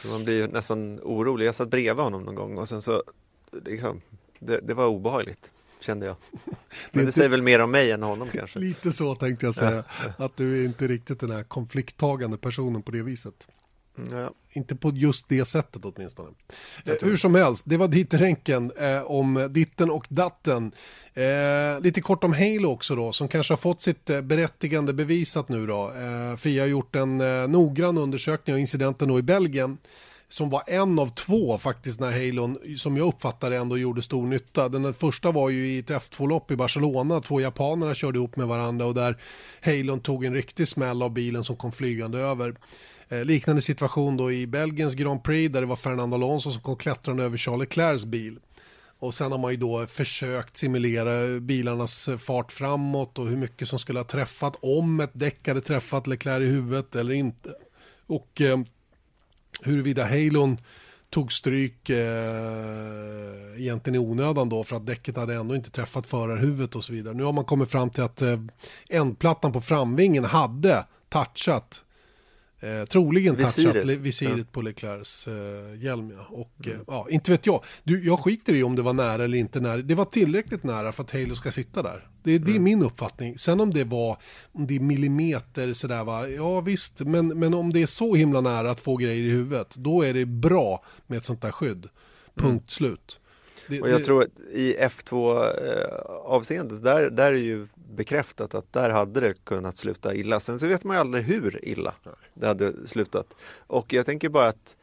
Man 0.09 0.23
blir 0.23 0.47
nästan 0.47 0.99
orolig. 1.03 1.45
Jag 1.45 1.55
satt 1.55 1.69
bredvid 1.69 2.03
honom 2.03 2.23
någon 2.23 2.35
gång 2.35 2.57
och 2.57 2.69
sen 2.69 2.81
så, 2.81 3.03
liksom, 3.65 4.01
det, 4.39 4.59
det 4.63 4.73
var 4.73 4.87
obehagligt 4.87 5.51
kände 5.83 6.05
jag. 6.05 6.15
Men 6.31 6.55
det, 6.91 7.05
det 7.05 7.11
säger 7.11 7.29
väl 7.29 7.41
mer 7.41 7.61
om 7.61 7.71
mig 7.71 7.91
än 7.91 8.03
honom 8.03 8.27
kanske. 8.33 8.59
Lite 8.59 8.91
så 8.91 9.15
tänkte 9.15 9.45
jag 9.45 9.55
säga, 9.55 9.83
att 10.17 10.37
du 10.37 10.61
är 10.61 10.65
inte 10.65 10.87
riktigt 10.87 11.19
den 11.19 11.31
här 11.31 11.43
konflikttagande 11.43 12.37
personen 12.37 12.81
på 12.81 12.91
det 12.91 13.01
viset. 13.01 13.47
Ja. 14.11 14.29
Inte 14.55 14.75
på 14.75 14.91
just 14.93 15.29
det 15.29 15.45
sättet 15.45 15.85
åtminstone. 15.85 16.29
Eh, 16.85 16.93
hur 17.01 17.17
som 17.17 17.35
helst, 17.35 17.63
det 17.67 17.77
var 17.77 17.87
Dieter 17.87 18.37
eh, 18.77 19.03
om 19.03 19.47
ditten 19.51 19.89
och 19.89 20.05
datten. 20.09 20.71
Eh, 21.13 21.79
lite 21.81 22.01
kort 22.01 22.23
om 22.23 22.33
Halo 22.33 22.69
också 22.69 22.95
då, 22.95 23.11
som 23.11 23.27
kanske 23.27 23.51
har 23.51 23.57
fått 23.57 23.81
sitt 23.81 24.09
eh, 24.09 24.21
berättigande 24.21 24.93
bevisat 24.93 25.49
nu 25.49 25.67
då. 25.67 25.91
Eh, 25.91 26.37
Fia 26.37 26.63
har 26.63 26.67
gjort 26.67 26.95
en 26.95 27.21
eh, 27.21 27.47
noggrann 27.47 27.97
undersökning 27.97 28.53
av 28.53 28.59
incidenten 28.59 29.07
då 29.07 29.19
i 29.19 29.23
Belgien 29.23 29.77
som 30.33 30.49
var 30.49 30.63
en 30.67 30.99
av 30.99 31.09
två 31.09 31.57
faktiskt 31.57 31.99
när 31.99 32.11
Halon, 32.11 32.77
som 32.77 32.97
jag 32.97 33.07
uppfattade 33.07 33.57
ändå 33.57 33.77
gjorde 33.77 34.01
stor 34.01 34.27
nytta. 34.27 34.69
Den 34.69 34.93
första 34.93 35.31
var 35.31 35.49
ju 35.49 35.67
i 35.67 35.79
ett 35.79 35.89
F2-lopp 35.89 36.51
i 36.51 36.55
Barcelona, 36.55 37.19
två 37.19 37.41
japanerna 37.41 37.93
körde 37.93 38.17
ihop 38.19 38.35
med 38.35 38.47
varandra 38.47 38.85
och 38.85 38.93
där 38.93 39.17
Halon 39.61 39.99
tog 39.99 40.25
en 40.25 40.33
riktig 40.33 40.67
smäll 40.67 41.03
av 41.03 41.13
bilen 41.13 41.43
som 41.43 41.55
kom 41.55 41.71
flygande 41.71 42.19
över. 42.19 42.55
Eh, 43.13 43.25
liknande 43.25 43.61
situation 43.61 44.17
då 44.17 44.31
i 44.31 44.47
Belgiens 44.47 44.95
Grand 44.95 45.23
Prix 45.23 45.53
där 45.53 45.61
det 45.61 45.67
var 45.67 45.75
Fernando 45.75 46.15
Alonso 46.15 46.51
som 46.51 46.61
kom 46.61 46.75
klättrande 46.75 47.23
över 47.23 47.37
Charles 47.37 47.59
Leclercs 47.59 48.05
bil. 48.05 48.39
Och 48.99 49.13
sen 49.13 49.31
har 49.31 49.39
man 49.39 49.51
ju 49.51 49.57
då 49.57 49.85
försökt 49.85 50.57
simulera 50.57 51.39
bilarnas 51.39 52.09
fart 52.19 52.51
framåt 52.51 53.19
och 53.19 53.27
hur 53.27 53.37
mycket 53.37 53.67
som 53.67 53.79
skulle 53.79 53.99
ha 53.99 54.03
träffat 54.03 54.55
om 54.61 54.99
ett 54.99 55.11
däck 55.13 55.47
hade 55.47 55.61
träffat 55.61 56.07
Leclerc 56.07 56.43
i 56.43 56.45
huvudet 56.45 56.95
eller 56.95 57.13
inte. 57.13 57.53
Och 58.07 58.41
eh, 58.41 58.59
huruvida 59.61 60.05
Halon 60.05 60.57
tog 61.09 61.33
stryk 61.33 61.89
eh, 61.89 61.97
egentligen 63.57 63.95
i 63.95 63.99
onödan 63.99 64.49
då 64.49 64.63
för 64.63 64.75
att 64.75 64.85
däcket 64.85 65.17
hade 65.17 65.33
ändå 65.33 65.55
inte 65.55 65.71
träffat 65.71 66.07
förarhuvudet 66.07 66.75
och 66.75 66.83
så 66.83 66.93
vidare. 66.93 67.13
Nu 67.13 67.23
har 67.23 67.33
man 67.33 67.45
kommit 67.45 67.71
fram 67.71 67.89
till 67.89 68.03
att 68.03 68.21
eh, 68.21 68.39
ändplattan 68.89 69.51
på 69.51 69.61
framvingen 69.61 70.23
hade 70.23 70.85
touchat 71.09 71.83
Eh, 72.63 72.85
troligen 72.85 73.35
visiret. 73.35 73.83
touchat 73.83 73.99
visiret 73.99 74.37
ja. 74.37 74.43
på 74.51 74.61
Leclercs 74.61 75.27
eh, 75.27 75.83
hjälm. 75.83 76.13
Ja. 76.17 76.25
Och, 76.29 76.53
mm. 76.65 76.77
eh, 76.77 76.83
ja, 76.87 77.07
inte 77.09 77.31
vet 77.31 77.45
jag. 77.45 77.63
Du, 77.83 78.05
jag 78.05 78.19
skiter 78.19 78.53
i 78.53 78.63
om 78.63 78.75
det 78.75 78.81
var 78.81 78.93
nära 78.93 79.23
eller 79.23 79.37
inte 79.37 79.59
nära. 79.59 79.77
Det 79.77 79.95
var 79.95 80.05
tillräckligt 80.05 80.63
nära 80.63 80.91
för 80.91 81.03
att 81.03 81.11
Halo 81.11 81.35
ska 81.35 81.51
sitta 81.51 81.81
där. 81.81 82.07
Det, 82.23 82.37
det 82.37 82.51
är 82.51 82.51
mm. 82.51 82.63
min 82.63 82.83
uppfattning. 82.83 83.37
Sen 83.37 83.59
om 83.59 83.73
det 83.73 83.83
var 83.83 84.17
om 84.51 84.67
det 84.67 84.75
är 84.75 84.79
millimeter 84.79 85.73
sådär 85.73 86.03
va. 86.03 86.27
Ja 86.27 86.61
visst, 86.61 86.99
men, 86.99 87.27
men 87.27 87.53
om 87.53 87.73
det 87.73 87.81
är 87.81 87.85
så 87.85 88.15
himla 88.15 88.41
nära 88.41 88.71
att 88.71 88.79
få 88.79 88.95
grejer 88.95 89.23
i 89.23 89.29
huvudet. 89.29 89.75
Då 89.75 90.01
är 90.01 90.13
det 90.13 90.25
bra 90.25 90.83
med 91.07 91.17
ett 91.17 91.25
sånt 91.25 91.41
där 91.41 91.51
skydd. 91.51 91.89
Punkt 92.35 92.47
mm. 92.47 92.67
slut. 92.67 93.19
Det, 93.67 93.81
och 93.81 93.89
jag 93.89 93.99
det... 93.99 94.05
tror 94.05 94.23
att 94.23 94.39
i 94.53 94.75
F2 94.79 95.43
eh, 95.43 96.05
avseendet, 96.25 96.83
där, 96.83 97.09
där 97.09 97.31
är 97.31 97.37
ju 97.37 97.67
bekräftat 97.93 98.55
att 98.55 98.73
där 98.73 98.89
hade 98.89 99.19
det 99.19 99.45
kunnat 99.45 99.77
sluta 99.77 100.15
illa. 100.15 100.39
Sen 100.39 100.59
så 100.59 100.67
vet 100.67 100.83
man 100.83 100.95
ju 100.95 100.99
aldrig 100.99 101.23
hur 101.23 101.65
illa 101.65 101.93
det 102.33 102.47
hade 102.47 102.87
slutat. 102.87 103.35
Och 103.67 103.93
jag 103.93 104.05
tänker 104.05 104.29
bara 104.29 104.47
att 104.47 104.75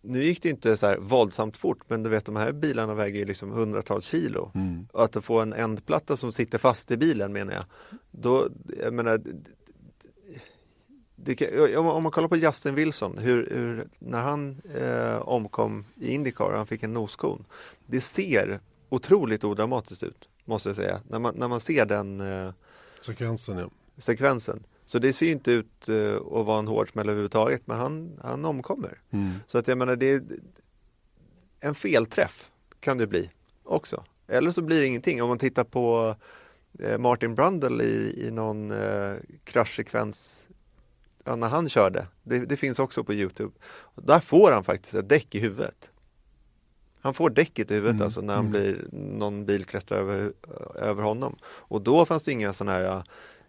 nu 0.00 0.24
gick 0.24 0.42
det 0.42 0.48
inte 0.48 0.76
så 0.76 0.86
här 0.86 0.98
våldsamt 0.98 1.56
fort, 1.56 1.78
men 1.88 2.02
du 2.02 2.10
vet 2.10 2.24
de 2.24 2.36
här 2.36 2.52
bilarna 2.52 2.94
väger 2.94 3.18
ju 3.18 3.24
liksom 3.24 3.50
hundratals 3.50 4.04
kilo. 4.04 4.50
Mm. 4.54 4.88
Och 4.92 5.04
att 5.04 5.24
få 5.24 5.40
en 5.40 5.52
ändplatta 5.52 6.16
som 6.16 6.32
sitter 6.32 6.58
fast 6.58 6.90
i 6.90 6.96
bilen 6.96 7.32
menar 7.32 7.52
jag. 7.52 7.64
Då, 8.10 8.48
jag 8.82 8.94
menar, 8.94 9.20
det, 11.16 11.76
om 11.76 12.02
man 12.02 12.12
kollar 12.12 12.28
på 12.28 12.36
Justin 12.36 12.74
Wilson, 12.74 13.18
hur, 13.18 13.48
hur 13.50 13.88
när 13.98 14.20
han 14.20 14.60
eh, 14.74 15.28
omkom 15.28 15.84
i 15.94 16.10
Indycar 16.10 16.44
och 16.44 16.56
han 16.56 16.66
fick 16.66 16.82
en 16.82 16.92
noskon. 16.92 17.44
Det 17.86 18.00
ser 18.00 18.60
otroligt 18.88 19.44
odramatiskt 19.44 20.02
ut, 20.02 20.28
måste 20.46 20.68
jag 20.68 20.76
säga, 20.76 21.00
när 21.08 21.18
man, 21.18 21.34
när 21.36 21.48
man 21.48 21.60
ser 21.60 21.86
den 21.86 22.20
eh, 22.20 22.52
sekvensen. 23.00 23.58
Ja. 23.58 23.70
sekvensen. 23.96 24.66
Så 24.86 24.98
det 24.98 25.12
ser 25.12 25.30
inte 25.30 25.52
ut 25.52 25.88
uh, 25.88 26.16
att 26.16 26.46
vara 26.46 26.58
en 26.58 26.68
hård 26.68 26.90
smäll 26.90 27.08
överhuvudtaget, 27.08 27.66
men 27.66 27.76
han, 27.76 28.20
han 28.22 28.44
omkommer. 28.44 29.00
Mm. 29.10 29.32
Så 29.46 29.58
att 29.58 29.68
jag 29.68 29.78
menar, 29.78 29.96
det 29.96 30.06
är 30.06 30.22
en 31.60 31.74
felträff 31.74 32.50
kan 32.80 32.98
det 32.98 33.06
bli 33.06 33.30
också. 33.64 34.04
Eller 34.26 34.50
så 34.50 34.62
blir 34.62 34.80
det 34.80 34.86
ingenting. 34.86 35.22
Om 35.22 35.28
man 35.28 35.38
tittar 35.38 35.64
på 35.64 36.14
uh, 36.80 36.98
Martin 36.98 37.34
Brundle 37.34 37.84
i, 37.84 38.26
i 38.26 38.30
någon 38.30 38.70
uh, 38.70 39.16
kraschsekvens 39.44 40.48
när 41.24 41.48
han 41.48 41.68
körde. 41.68 42.06
Det, 42.22 42.38
det, 42.38 42.56
finns 42.56 42.78
också 42.78 43.04
på 43.04 43.14
Youtube. 43.14 43.52
Där 43.94 44.20
får 44.20 44.52
han 44.52 44.64
faktiskt 44.64 44.94
ett 44.94 45.08
däck 45.08 45.34
i 45.34 45.40
huvudet. 45.40 45.90
Han 47.00 47.14
får 47.14 47.30
däcket 47.30 47.70
i 47.70 47.74
huvudet 47.74 47.94
mm. 47.94 48.04
alltså 48.04 48.20
när 48.20 48.34
han 48.34 48.46
mm. 48.46 48.52
blir, 48.52 48.84
någon 48.92 49.46
bil 49.46 49.64
klättrar 49.64 49.98
över, 49.98 50.32
över 50.74 51.02
honom. 51.02 51.36
Och 51.44 51.82
då 51.82 52.04
fanns 52.04 52.24
det 52.24 52.32
inga 52.32 52.52
sådana 52.52 52.72
här 52.72 53.02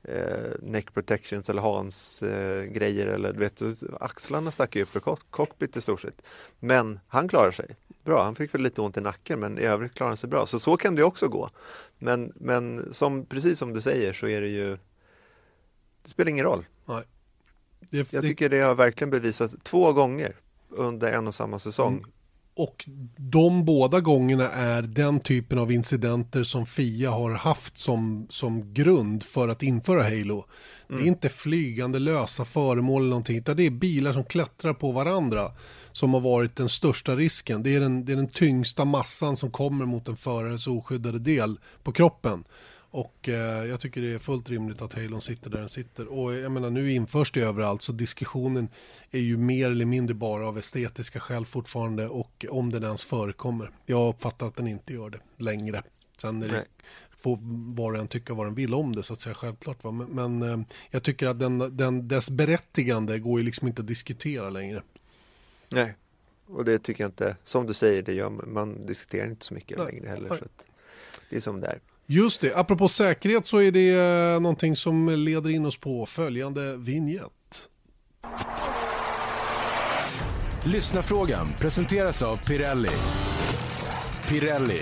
eh, 0.04 0.52
neck 0.62 0.94
protections 0.94 1.50
eller 1.50 1.62
Hans 1.62 2.22
eh, 2.22 2.64
grejer 2.64 3.08
eller 3.08 3.34
du 3.34 3.40
vet, 3.40 3.62
axlarna 4.00 4.52
stack 4.52 4.76
upp 4.76 4.96
i 4.96 5.00
cockpit 5.30 5.78
i 5.78 5.82
stort 5.82 6.02
sett. 6.02 6.28
Men 6.60 7.00
han 7.08 7.28
klarar 7.28 7.52
sig 7.52 7.76
bra. 8.04 8.24
Han 8.24 8.36
fick 8.36 8.54
väl 8.54 8.62
lite 8.62 8.82
ont 8.82 8.98
i 8.98 9.02
nacken 9.02 9.40
men 9.40 9.60
i 9.60 9.62
övrigt 9.62 9.94
klarar 9.94 10.10
han 10.10 10.18
sig 10.18 10.30
bra. 10.30 10.46
Så 10.46 10.60
så 10.60 10.78
kan 10.78 10.96
det 10.96 11.04
också 11.04 11.28
gå. 11.28 11.50
Men, 11.98 12.34
men 12.36 12.94
som, 12.94 13.26
precis 13.26 13.60
som 13.60 13.74
du 13.74 13.82
säger 13.82 14.14
så 14.14 14.28
är 14.28 14.42
det 14.42 14.50
ju 14.50 14.78
Det 16.04 16.10
spelar 16.10 16.30
ingen 16.30 16.46
roll. 16.46 16.66
Nej. 16.86 17.04
Det, 17.80 18.14
Jag 18.14 18.24
tycker 18.24 18.50
det 18.50 18.60
har 18.60 18.76
verkligen 18.76 19.12
bevisats 19.12 19.56
två 19.64 19.94
gånger 19.94 20.36
under 20.70 21.12
en 21.12 21.28
och 21.28 21.36
samma 21.36 21.60
säsong. 21.60 21.94
Mm. 21.94 22.12
Och 22.58 22.90
de 23.18 23.66
båda 23.66 24.00
gångerna 24.00 24.50
är 24.50 24.82
den 24.82 25.20
typen 25.20 25.60
av 25.60 25.72
incidenter 25.72 26.44
som 26.44 26.66
FIA 26.66 27.12
har 27.12 27.32
haft 27.32 27.78
som, 27.78 28.28
som 28.30 28.74
grund 28.74 29.24
för 29.24 29.48
att 29.48 29.64
införa 29.64 30.04
Halo. 30.04 30.34
Mm. 30.34 30.46
Det 30.88 30.94
är 30.94 30.98
mm. 30.98 31.08
inte 31.08 31.30
flygande 31.30 32.00
lösa 32.00 32.46
föremål 32.46 33.02
eller 33.02 33.10
någonting, 33.10 33.38
utan 33.38 33.58
det 33.58 33.66
är 33.66 33.72
bilar 33.72 34.14
som 34.14 34.24
klättrar 34.24 34.74
på 34.74 34.92
varandra 34.92 35.52
som 35.92 36.14
har 36.14 36.22
varit 36.22 36.56
den 36.56 36.70
största 36.70 37.16
risken. 37.16 37.64
Det 37.64 37.76
är 37.76 37.80
den, 37.80 38.06
det 38.06 38.12
är 38.12 38.16
den 38.16 38.30
tyngsta 38.30 38.86
massan 38.86 39.38
som 39.38 39.52
kommer 39.52 39.86
mot 39.86 40.08
en 40.08 40.18
förares 40.18 40.68
oskyddade 40.68 41.20
del 41.20 41.60
på 41.84 41.92
kroppen. 41.92 42.44
Och 42.98 43.30
eh, 43.30 43.66
jag 43.66 43.80
tycker 43.80 44.02
det 44.02 44.14
är 44.14 44.20
fullt 44.20 44.50
rimligt 44.50 44.82
att 44.82 44.94
Halon 44.94 45.22
sitter 45.22 45.50
där 45.50 45.60
den 45.60 45.70
sitter. 45.70 46.08
Och 46.08 46.34
jag 46.34 46.52
menar 46.52 46.70
nu 46.70 46.92
införs 46.92 47.32
det 47.32 47.42
överallt 47.42 47.82
så 47.82 47.92
diskussionen 47.92 48.70
är 49.12 49.20
ju 49.20 49.38
mer 49.38 49.72
eller 49.72 49.86
mindre 49.86 50.14
bara 50.14 50.48
av 50.48 50.58
estetiska 50.58 51.20
skäl 51.20 51.46
fortfarande 51.46 52.08
och 52.08 52.46
om 52.50 52.70
den 52.70 52.84
ens 52.84 53.04
förekommer. 53.04 53.72
Jag 53.86 54.10
uppfattar 54.10 54.48
att 54.48 54.56
den 54.56 54.68
inte 54.68 54.94
gör 54.94 55.10
det 55.10 55.20
längre. 55.38 55.84
Sen 56.18 56.44
är 56.44 56.48
det, 56.48 56.66
får 57.18 57.38
var 57.76 57.94
och 57.94 58.00
en 58.00 58.08
tycka 58.08 58.34
vad 58.34 58.48
den 58.48 58.56
vill 58.56 58.74
om 58.74 58.96
det 58.96 59.04
så 59.04 59.14
att 59.14 59.20
säga 59.20 59.36
självklart. 59.36 59.84
Va? 59.84 59.92
Men, 59.92 60.08
men 60.08 60.42
eh, 60.42 60.66
jag 60.90 61.04
tycker 61.04 61.28
att 61.28 61.40
den, 61.40 61.78
den, 61.78 62.08
dess 62.08 62.30
berättigande 62.30 63.20
går 63.20 63.40
ju 63.40 63.46
liksom 63.46 63.68
inte 63.68 63.82
att 63.82 63.88
diskutera 63.88 64.50
längre. 64.50 64.84
Nej, 65.70 65.96
och 66.46 66.66
det 66.66 66.80
tycker 66.80 67.04
jag 67.04 67.10
inte, 67.10 67.36
som 67.44 67.66
du 67.66 67.74
säger, 67.74 68.02
det 68.02 68.14
gör 68.14 68.30
man 68.30 68.86
diskuterar 68.86 69.28
inte 69.28 69.46
så 69.46 69.54
mycket 69.54 69.78
Nej. 69.78 69.88
längre 69.92 70.10
heller. 70.10 70.30
Så 70.30 70.46
det 71.30 71.36
är 71.36 71.40
som 71.40 71.60
det 71.60 71.68
är. 71.68 71.80
Just 72.10 72.42
det, 72.42 72.56
apropå 72.56 72.88
säkerhet 72.88 73.46
så 73.46 73.62
är 73.62 73.72
det 73.72 73.90
eh, 73.90 74.42
någonting 74.42 74.76
som 74.76 75.10
leder 75.10 75.50
in 75.50 75.66
oss 75.66 75.78
på 75.78 76.06
följande 76.06 76.78
vignett. 76.78 77.70
Lyssnarfrågan 80.64 81.48
presenteras 81.60 82.22
av 82.22 82.38
Pirelli. 82.38 82.90
Pirelli, 84.28 84.82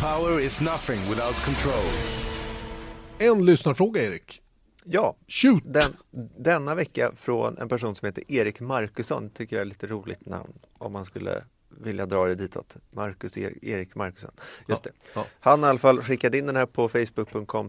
power 0.00 0.40
is 0.40 0.60
nothing 0.60 1.00
without 1.00 1.44
control. 1.44 1.92
En 3.18 3.44
lyssnarfråga 3.46 4.02
Erik. 4.02 4.42
Ja, 4.84 5.16
Shoot. 5.28 5.62
Den, 5.66 5.96
denna 6.38 6.74
vecka 6.74 7.12
från 7.16 7.58
en 7.58 7.68
person 7.68 7.94
som 7.94 8.06
heter 8.06 8.24
Erik 8.28 8.60
Markusson 8.60 9.30
tycker 9.30 9.56
jag 9.56 9.60
är 9.60 9.66
lite 9.66 9.86
roligt 9.86 10.26
namn 10.26 10.52
om 10.78 10.92
man 10.92 11.04
skulle 11.04 11.42
vilja 11.80 12.06
dra 12.06 12.26
det 12.26 12.34
ditåt. 12.34 12.76
Marcus 12.90 13.38
er 13.38 13.64
Erik 13.64 13.94
Markusson. 13.94 14.30
Just 14.68 14.86
ja, 14.86 14.90
det. 14.92 15.10
Ja. 15.14 15.26
Han 15.40 15.62
har 15.62 15.68
i 15.68 15.70
alla 15.70 15.78
fall 15.78 16.02
skickat 16.02 16.34
in 16.34 16.46
den 16.46 16.56
här 16.56 16.66
på 16.66 16.88
facebook.com 16.88 17.68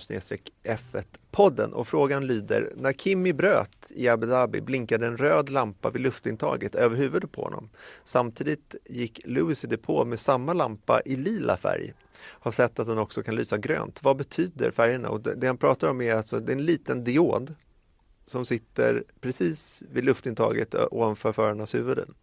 F1-podden 0.64 1.74
och 1.74 1.88
frågan 1.88 2.28
lyder 2.28 2.74
När 2.76 2.93
Kimi 2.93 3.34
bröt 3.34 3.91
i 3.95 4.08
Abu 4.08 4.28
Dhabi 4.28 4.62
blinkade 4.62 5.08
en 5.08 5.18
röd 5.18 5.49
lampa 5.49 5.89
vid 5.89 6.01
luftintaget 6.01 6.76
över 6.76 6.97
huvudet 6.97 7.32
på 7.32 7.41
honom. 7.41 7.70
Samtidigt 8.03 8.76
gick 8.86 9.22
Lewis 9.26 9.64
i 9.64 9.68
depå 9.68 10.05
med 10.05 10.20
samma 10.20 10.53
lampa 10.53 11.01
i 11.05 11.16
lila 11.16 11.58
färg. 11.58 11.93
Har 12.20 12.51
sett 12.51 12.80
att 12.80 12.88
den 12.88 12.97
också 12.97 13.24
kan 13.24 13.36
lysa 13.36 13.58
grönt. 13.58 14.03
Vad 14.03 14.18
betyder 14.18 14.72
färgerna? 14.72 15.10
Och 15.10 15.22
det, 15.22 15.36
det 15.36 15.47
han 15.47 15.58
pratar 15.58 15.89
om 15.89 16.01
är 16.01 16.14
alltså 16.14 16.39
det 16.39 16.51
är 16.51 16.55
en 16.55 16.66
liten 16.66 17.03
diod 17.03 17.55
som 18.26 18.45
sitter 18.45 19.03
precis 19.22 19.84
vid 19.91 20.05
luftintaget 20.05 20.76
ovanför 20.91 21.34
förarnas 21.34 21.76
huvuden 21.76 22.14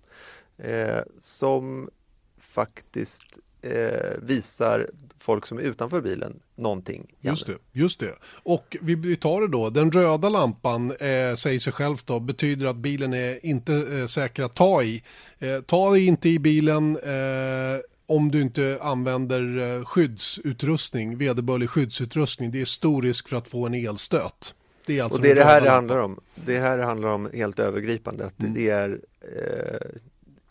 eh, 0.58 1.00
som 1.18 1.90
faktiskt 2.38 3.38
eh, 3.62 4.18
visar 4.22 4.90
folk 5.18 5.46
som 5.46 5.58
är 5.58 5.62
utanför 5.62 6.00
bilen 6.00 6.40
någonting. 6.56 7.14
Just 7.20 7.46
det, 7.46 7.56
just 7.72 8.00
det. 8.00 8.12
Och 8.42 8.76
vi 8.80 9.16
tar 9.16 9.40
det 9.40 9.48
då, 9.48 9.70
den 9.70 9.92
röda 9.92 10.28
lampan 10.28 10.90
eh, 10.90 11.34
säger 11.34 11.58
sig 11.58 11.72
själv 11.72 11.96
då 12.04 12.20
betyder 12.20 12.66
att 12.66 12.76
bilen 12.76 13.14
är 13.14 13.46
inte 13.46 13.74
eh, 13.74 14.06
säker 14.06 14.42
att 14.42 14.54
ta 14.54 14.82
i. 14.82 15.02
Eh, 15.38 15.60
ta 15.60 15.96
inte 15.96 16.28
i 16.28 16.38
bilen 16.38 16.96
eh, 16.96 17.80
om 18.06 18.30
du 18.30 18.40
inte 18.40 18.78
använder 18.82 19.76
eh, 19.76 19.84
skyddsutrustning, 19.84 21.18
vederbörlig 21.18 21.70
skyddsutrustning. 21.70 22.50
Det 22.50 22.60
är 22.60 22.64
stor 22.64 23.02
risk 23.02 23.28
för 23.28 23.36
att 23.36 23.48
få 23.48 23.66
en 23.66 23.74
elstöt. 23.74 24.54
Det 24.86 24.98
är 24.98 25.02
alltså 25.02 25.18
och 25.18 25.22
det 25.22 25.30
är 25.30 25.34
det 25.34 25.44
här 25.44 25.60
det 25.60 25.70
handlar 25.70 25.98
om. 25.98 26.20
Det 26.34 26.58
här 26.58 26.78
det 26.78 26.84
handlar 26.84 27.08
om 27.08 27.30
helt 27.34 27.58
övergripande. 27.58 28.26
Att 28.26 28.40
mm. 28.40 28.54
Det 28.54 28.68
är 28.70 29.00
eh, 29.20 30.00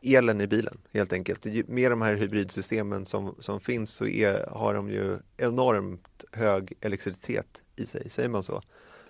elen 0.04 0.42
i 0.42 0.48
bilen 0.48 0.78
helt 0.94 1.14
enkelt. 1.14 1.46
Med 1.68 1.92
de 1.92 2.02
här 2.02 2.16
hybridsystemen 2.16 3.06
som, 3.06 3.36
som 3.40 3.60
finns 3.60 3.92
så 3.92 4.06
är, 4.06 4.48
har 4.52 4.74
de 4.74 4.90
ju 4.90 5.18
enormt 5.38 6.24
hög 6.32 6.74
elektricitet 6.82 7.48
i 7.76 7.86
sig, 7.86 8.10
säger 8.10 8.30
man 8.30 8.44
så? 8.44 8.62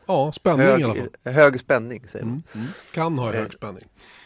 Ja, 0.05 0.31
spänning 0.31 0.67
hög, 0.67 0.79
i 0.79 0.83
alla 0.83 0.95
fall. 0.95 1.33
Hög 1.33 1.59
spänning 1.59 2.07
säger 2.07 2.25
man. 2.25 2.43
Mm, 2.53 2.65
mm. 2.65 2.67
Kan 2.93 3.19
ha 3.19 3.31
hög 3.31 3.43
eh, 3.43 3.49
spänning. 3.49 3.83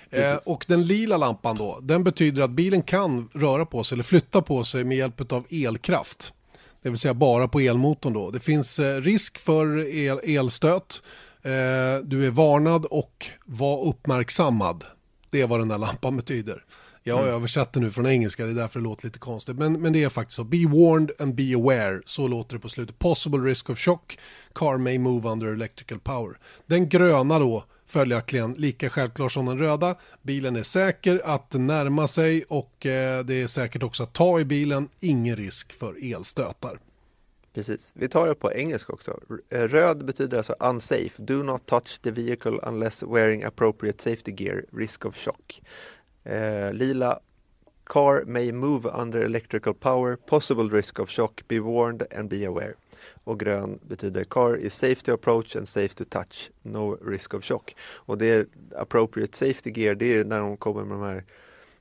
Eh, 0.09 0.35
och 0.45 0.65
den 0.67 0.83
lila 0.83 1.17
lampan 1.17 1.57
då, 1.57 1.79
den 1.81 2.03
betyder 2.03 2.41
att 2.41 2.51
bilen 2.51 2.81
kan 2.81 3.29
röra 3.33 3.65
på 3.65 3.83
sig 3.83 3.95
eller 3.95 4.03
flytta 4.03 4.41
på 4.41 4.63
sig 4.63 4.83
med 4.83 4.97
hjälp 4.97 5.31
av 5.31 5.45
elkraft. 5.49 6.33
Det 6.81 6.89
vill 6.89 6.99
säga 6.99 7.13
bara 7.13 7.47
på 7.47 7.59
elmotorn 7.59 8.13
då. 8.13 8.31
Det 8.31 8.39
finns 8.39 8.79
eh, 8.79 9.01
risk 9.01 9.37
för 9.37 9.87
el, 9.95 10.19
elstöt. 10.23 11.03
Eh, 11.41 11.51
du 12.03 12.25
är 12.27 12.31
varnad 12.31 12.85
och 12.85 13.27
var 13.45 13.85
uppmärksammad 13.85 14.83
det 15.29 15.41
är 15.41 15.47
vad 15.47 15.59
den 15.59 15.67
där 15.67 15.77
lampan 15.77 16.17
betyder. 16.17 16.63
Jag 17.07 17.19
mm. 17.19 17.33
översätter 17.33 17.79
nu 17.79 17.91
från 17.91 18.07
engelska, 18.07 18.45
det 18.45 18.51
är 18.51 18.55
därför 18.55 18.79
det 18.79 18.83
låter 18.83 19.05
lite 19.05 19.19
konstigt. 19.19 19.57
Men, 19.57 19.81
men 19.81 19.93
det 19.93 20.03
är 20.03 20.09
faktiskt 20.09 20.35
så. 20.35 20.43
Be 20.43 20.67
warned 20.67 21.11
and 21.19 21.35
be 21.35 21.55
aware. 21.55 22.01
Så 22.05 22.27
låter 22.27 22.55
det 22.55 22.59
på 22.59 22.69
slutet. 22.69 22.99
Possible 22.99 23.39
risk 23.39 23.69
of 23.69 23.79
shock. 23.79 24.19
Car 24.53 24.77
may 24.77 24.99
move 24.99 25.29
under 25.29 25.47
electrical 25.47 25.99
power. 25.99 26.37
Den 26.65 26.89
gröna 26.89 27.39
då, 27.39 27.63
följaktligen 27.87 28.51
lika 28.51 28.89
självklar 28.89 29.29
som 29.29 29.45
den 29.45 29.57
röda. 29.57 29.95
Bilen 30.21 30.55
är 30.55 30.63
säker 30.63 31.21
att 31.25 31.53
närma 31.53 32.07
sig 32.07 32.43
och 32.43 32.85
eh, 32.85 33.25
det 33.25 33.41
är 33.41 33.47
säkert 33.47 33.83
också 33.83 34.03
att 34.03 34.13
ta 34.13 34.39
i 34.39 34.45
bilen. 34.45 34.89
Ingen 34.99 35.35
risk 35.35 35.73
för 35.73 36.13
elstötar. 36.13 36.79
Precis. 37.57 37.93
Vi 37.95 38.07
tar 38.07 38.27
det 38.27 38.35
på 38.35 38.51
engelska 38.53 38.93
också. 38.93 39.19
Eh, 39.49 39.61
röd 39.61 40.05
betyder 40.05 40.37
alltså 40.37 40.55
unsafe. 40.59 41.11
Do 41.17 41.43
not 41.43 41.65
touch 41.65 42.01
the 42.01 42.11
vehicle 42.11 42.59
unless 42.63 43.03
wearing 43.03 43.43
appropriate 43.43 44.01
safety 44.01 44.31
gear. 44.31 44.65
Risk 44.71 45.05
of 45.05 45.15
shock. 45.15 45.61
Eh, 46.23 46.73
lila. 46.73 47.19
Car 47.83 48.23
may 48.25 48.51
move 48.51 48.89
under 48.89 49.21
electrical 49.21 49.73
power. 49.73 50.15
Possible 50.15 50.69
risk 50.77 50.99
of 50.99 51.09
shock. 51.09 51.47
Be 51.47 51.59
warned 51.59 52.03
and 52.17 52.29
be 52.29 52.45
aware. 52.45 52.73
Och 53.23 53.39
grön 53.39 53.79
betyder 53.87 54.23
car 54.23 54.57
is 54.57 54.73
safe 54.73 55.01
to 55.01 55.13
approach 55.13 55.55
and 55.55 55.67
safe 55.67 55.95
to 55.95 56.03
touch. 56.09 56.51
No 56.61 56.97
risk 57.05 57.33
of 57.33 57.43
shock. 57.43 57.75
Och 57.95 58.17
det 58.17 58.25
är 58.25 58.47
appropriate 58.75 59.37
safety 59.37 59.71
gear. 59.75 59.95
Det 59.95 60.17
är 60.17 60.25
när 60.25 60.39
de 60.39 60.57
kommer 60.57 60.83
med 60.83 60.97
de 60.97 61.03
här 61.03 61.23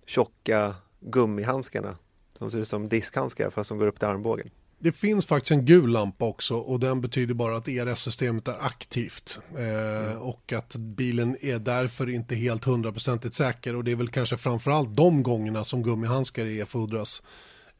tjocka 0.07 0.75
gummihandskarna 1.01 1.97
som 2.33 2.51
ser 2.51 2.59
ut 2.59 2.69
som 2.69 2.89
diskhandskar 2.89 3.51
fast 3.51 3.69
som 3.69 3.79
går 3.79 3.87
upp 3.87 3.99
till 3.99 4.09
armbågen. 4.09 4.51
Det 4.79 4.93
finns 4.93 5.27
faktiskt 5.27 5.51
en 5.51 5.65
gul 5.65 5.91
lampa 5.91 6.25
också 6.25 6.57
och 6.57 6.81
den 6.81 7.01
betyder 7.01 7.35
bara 7.35 7.57
att 7.57 7.69
ERS-systemet 7.69 8.49
är 8.49 8.65
aktivt 8.65 9.41
eh, 9.59 10.07
mm. 10.07 10.19
och 10.19 10.53
att 10.53 10.77
bilen 10.77 11.37
är 11.41 11.59
därför 11.59 12.11
inte 12.11 12.35
helt 12.35 12.65
hundraprocentigt 12.65 13.35
säker 13.35 13.77
och 13.77 13.85
det 13.85 13.93
är 13.93 13.97
väl 13.97 14.09
kanske 14.09 14.37
framförallt 14.37 14.97
de 14.97 15.23
gångerna 15.23 15.65
som 15.65 15.83
gummihandskar 15.83 16.47
erfordras 16.47 17.23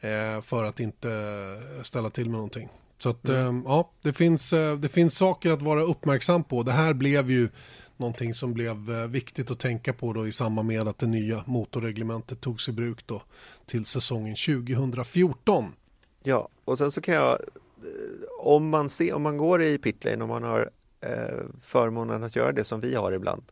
eh, 0.01 0.43
för 0.43 0.65
att 0.65 0.81
inte 0.81 1.09
ställa 1.83 2.11
till 2.11 2.25
med 2.25 2.35
någonting. 2.35 2.69
Så 2.99 3.09
att 3.09 3.29
mm. 3.29 3.57
eh, 3.57 3.63
ja, 3.65 3.91
det 4.03 4.13
finns, 4.13 4.53
eh, 4.53 4.77
det 4.77 4.89
finns 4.89 5.17
saker 5.17 5.51
att 5.51 5.63
vara 5.63 5.83
uppmärksam 5.83 6.45
på. 6.45 6.63
Det 6.63 6.73
här 6.73 6.95
blev 6.95 7.31
ju 7.31 7.49
någonting 7.97 8.35
som 8.35 8.55
blev 8.55 8.91
eh, 8.91 9.07
viktigt 9.07 9.51
att 9.51 9.59
tänka 9.59 9.93
på 9.93 10.13
då 10.13 10.27
i 10.27 10.33
samband 10.33 10.69
med 10.69 10.89
att 10.89 10.99
det 10.99 11.07
nya 11.07 11.45
motorreglementet 11.47 12.41
togs 12.41 12.69
i 12.69 12.73
bruk 12.73 13.07
då 13.07 13.23
till 13.67 13.85
säsongen 13.85 14.37
2014. 14.37 15.73
Ja, 16.29 16.49
och 16.65 16.79
sen 16.79 16.91
så 16.91 17.01
kan 17.01 17.15
jag, 17.15 17.33
eh, 17.33 17.39
om 18.39 18.69
man, 18.69 18.89
ser, 18.89 19.15
om 19.15 19.23
man 19.23 19.37
går 19.37 19.63
i 19.63 19.79
pitlane, 19.79 20.25
om 20.25 20.29
man 20.29 20.43
har 20.43 20.71
eh, 21.01 21.45
förmånen 21.63 22.23
att 22.23 22.37
göra 22.37 22.53
det 22.53 22.65
som 22.65 22.81
vi 22.81 22.95
har 22.95 23.13
ibland 23.13 23.43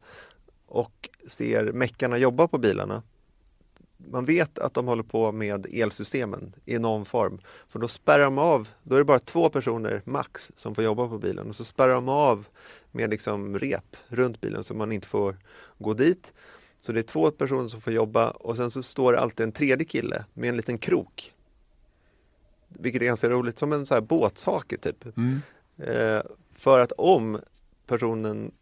och 0.67 1.09
ser 1.27 1.73
meckarna 1.73 2.19
jobba 2.19 2.49
på 2.49 2.59
bilarna. 2.59 3.03
Man 3.97 4.25
vet 4.25 4.59
att 4.59 4.75
de 4.75 4.87
håller 4.87 5.03
på 5.03 5.33
med 5.33 5.67
elsystemen 5.73 6.55
i 6.65 6.79
någon 6.79 7.05
form. 7.05 7.41
För 7.69 7.79
då 7.79 7.89
spärrar 7.89 8.25
de 8.25 8.39
av, 8.39 8.69
då 8.83 8.95
är 8.95 8.99
det 8.99 9.05
bara 9.05 9.19
två 9.19 9.51
personer 9.51 10.03
max 10.05 10.53
som 10.57 10.75
får 10.75 10.85
jobba 10.85 11.09
på 11.09 11.19
bilen 11.19 11.49
och 11.49 11.57
så 11.57 11.65
spärrar 11.65 11.95
de 11.95 12.09
av 12.09 12.47
med 12.91 13.11
liksom 13.11 13.59
rep 13.59 13.97
runt 14.09 14.41
bilen 14.41 14.65
så 14.65 14.75
man 14.75 14.93
inte 14.93 15.09
får 15.09 15.37
gå 15.79 15.95
dit. 15.95 16.33
Så 16.77 16.93
det 16.93 17.01
är 17.01 17.03
två 17.03 17.31
personer 17.31 17.69
som 17.69 17.81
får 17.81 17.93
jobba 17.93 18.31
och 18.31 18.57
sen 18.57 18.71
så 18.71 18.83
står 18.83 19.13
det 19.13 19.21
alltid 19.21 19.45
en 19.45 19.53
tredje 19.53 19.87
kille 19.87 20.25
med 20.33 20.49
en 20.49 20.57
liten 20.57 20.79
krok. 20.79 21.34
Vilket 22.79 23.03
är 23.03 23.07
ganska 23.07 23.29
roligt, 23.29 23.59
som 23.59 23.73
en 23.73 23.87
så 23.87 23.95
här 23.95 24.01
båtshake 24.01 24.77
typ. 24.77 25.17
Mm. 25.17 25.41
Eh, 25.79 26.23
för 26.53 26.79
att 26.79 26.93
om 26.93 27.41
personen 27.87 28.53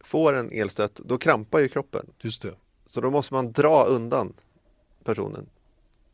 får 0.00 0.32
en 0.32 0.52
elstöt, 0.52 1.00
då 1.04 1.18
krampar 1.18 1.60
ju 1.60 1.68
kroppen. 1.68 2.06
Just 2.18 2.42
det. 2.42 2.54
Så 2.86 3.00
då 3.00 3.10
måste 3.10 3.34
man 3.34 3.52
dra 3.52 3.84
undan 3.84 4.32
personen. 5.04 5.46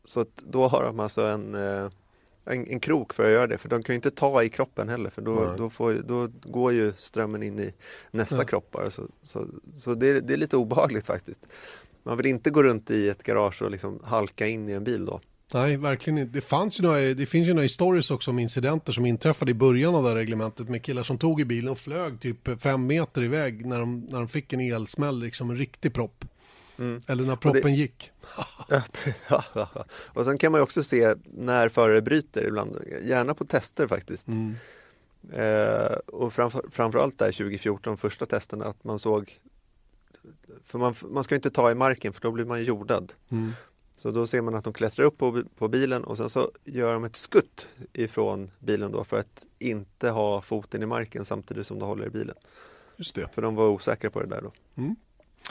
Så 0.05 0.25
då 0.35 0.67
har 0.67 0.83
de 0.83 0.99
alltså 0.99 1.21
en, 1.21 1.55
eh, 1.55 1.89
en, 2.45 2.67
en, 2.67 2.79
krok 2.79 3.13
för 3.13 3.23
att 3.23 3.31
göra 3.31 3.47
det, 3.47 3.57
för 3.57 3.69
de 3.69 3.83
kan 3.83 3.93
ju 3.93 3.95
inte 3.95 4.11
ta 4.11 4.43
i 4.43 4.49
kroppen 4.49 4.89
heller, 4.89 5.09
för 5.09 5.21
då, 5.21 5.55
då, 5.57 5.69
får, 5.69 5.93
då 5.93 6.27
går 6.43 6.73
ju 6.73 6.93
strömmen 6.97 7.43
in 7.43 7.59
i 7.59 7.73
nästa 8.11 8.37
ja. 8.37 8.43
kropp. 8.43 8.75
Så, 8.89 9.03
så, 9.21 9.45
så 9.75 9.93
det, 9.93 10.21
det, 10.21 10.33
är 10.33 10.37
lite 10.37 10.57
obehagligt 10.57 11.05
faktiskt. 11.05 11.47
Man 12.03 12.17
vill 12.17 12.25
inte 12.25 12.49
gå 12.49 12.63
runt 12.63 12.91
i 12.91 13.09
ett 13.09 13.23
garage 13.23 13.61
och 13.61 13.71
liksom 13.71 13.99
halka 14.03 14.47
in 14.47 14.69
i 14.69 14.71
en 14.71 14.83
bil 14.83 15.05
då. 15.05 15.21
Nej, 15.53 15.77
verkligen 15.77 16.17
inte. 16.17 16.33
Det, 16.33 16.41
fanns 16.41 16.79
ju 16.79 16.83
några, 16.83 16.99
det 16.99 17.25
finns 17.25 17.47
ju 17.47 17.53
några 17.53 17.67
stories 17.67 18.11
också 18.11 18.31
om 18.31 18.39
incidenter 18.39 18.93
som 18.93 19.05
inträffade 19.05 19.51
i 19.51 19.53
början 19.53 19.95
av 19.95 20.03
det 20.03 20.09
här 20.09 20.15
reglementet 20.15 20.69
med 20.69 20.83
killar 20.83 21.03
som 21.03 21.17
tog 21.17 21.41
i 21.41 21.45
bilen 21.45 21.71
och 21.71 21.77
flög 21.77 22.19
typ 22.19 22.61
fem 22.61 22.87
meter 22.87 23.23
iväg 23.23 23.65
när 23.65 23.79
de, 23.79 23.99
när 23.99 24.19
de 24.19 24.27
fick 24.27 24.53
en 24.53 24.59
elsmäll, 24.59 25.19
liksom 25.19 25.49
en 25.49 25.57
riktig 25.57 25.93
propp. 25.93 26.25
Mm. 26.79 27.01
Eller 27.07 27.23
när 27.23 27.35
proppen 27.35 27.61
det... 27.61 27.71
gick. 27.71 28.11
och 30.13 30.25
sen 30.25 30.37
kan 30.37 30.51
man 30.51 30.59
ju 30.59 30.63
också 30.63 30.83
se 30.83 31.13
när 31.23 31.69
förare 31.69 32.01
bryter 32.01 32.47
ibland, 32.47 32.77
gärna 33.03 33.33
på 33.33 33.45
tester 33.45 33.87
faktiskt. 33.87 34.27
Mm. 34.27 34.55
Eh, 35.33 35.97
och 36.07 36.33
framför, 36.33 36.65
framförallt 36.71 37.19
där 37.19 37.31
2014, 37.31 37.97
första 37.97 38.25
testerna, 38.25 38.65
att 38.65 38.83
man 38.83 38.99
såg 38.99 39.39
för 40.63 40.79
man, 40.79 40.95
man 41.09 41.23
ska 41.23 41.35
inte 41.35 41.49
ta 41.49 41.71
i 41.71 41.75
marken 41.75 42.13
för 42.13 42.21
då 42.21 42.31
blir 42.31 42.45
man 42.45 42.63
jordad. 42.63 43.13
Mm. 43.31 43.53
Så 43.97 44.11
då 44.11 44.27
ser 44.27 44.41
man 44.41 44.55
att 44.55 44.63
de 44.63 44.73
klättrar 44.73 45.05
upp 45.05 45.17
på, 45.17 45.43
på 45.57 45.67
bilen 45.67 46.03
och 46.03 46.17
sen 46.17 46.29
så 46.29 46.51
gör 46.65 46.93
de 46.93 47.03
ett 47.03 47.15
skutt 47.15 47.67
ifrån 47.93 48.51
bilen 48.59 48.91
då 48.91 49.03
för 49.03 49.19
att 49.19 49.45
inte 49.59 50.09
ha 50.09 50.41
foten 50.41 50.83
i 50.83 50.85
marken 50.85 51.25
samtidigt 51.25 51.67
som 51.67 51.79
de 51.79 51.85
håller 51.85 52.05
i 52.05 52.09
bilen. 52.09 52.35
Just 52.97 53.15
det. 53.15 53.33
För 53.33 53.41
de 53.41 53.55
var 53.55 53.67
osäkra 53.67 54.09
på 54.09 54.19
det 54.19 54.27
där 54.27 54.41
då. 54.41 54.51
Mm. 54.75 54.95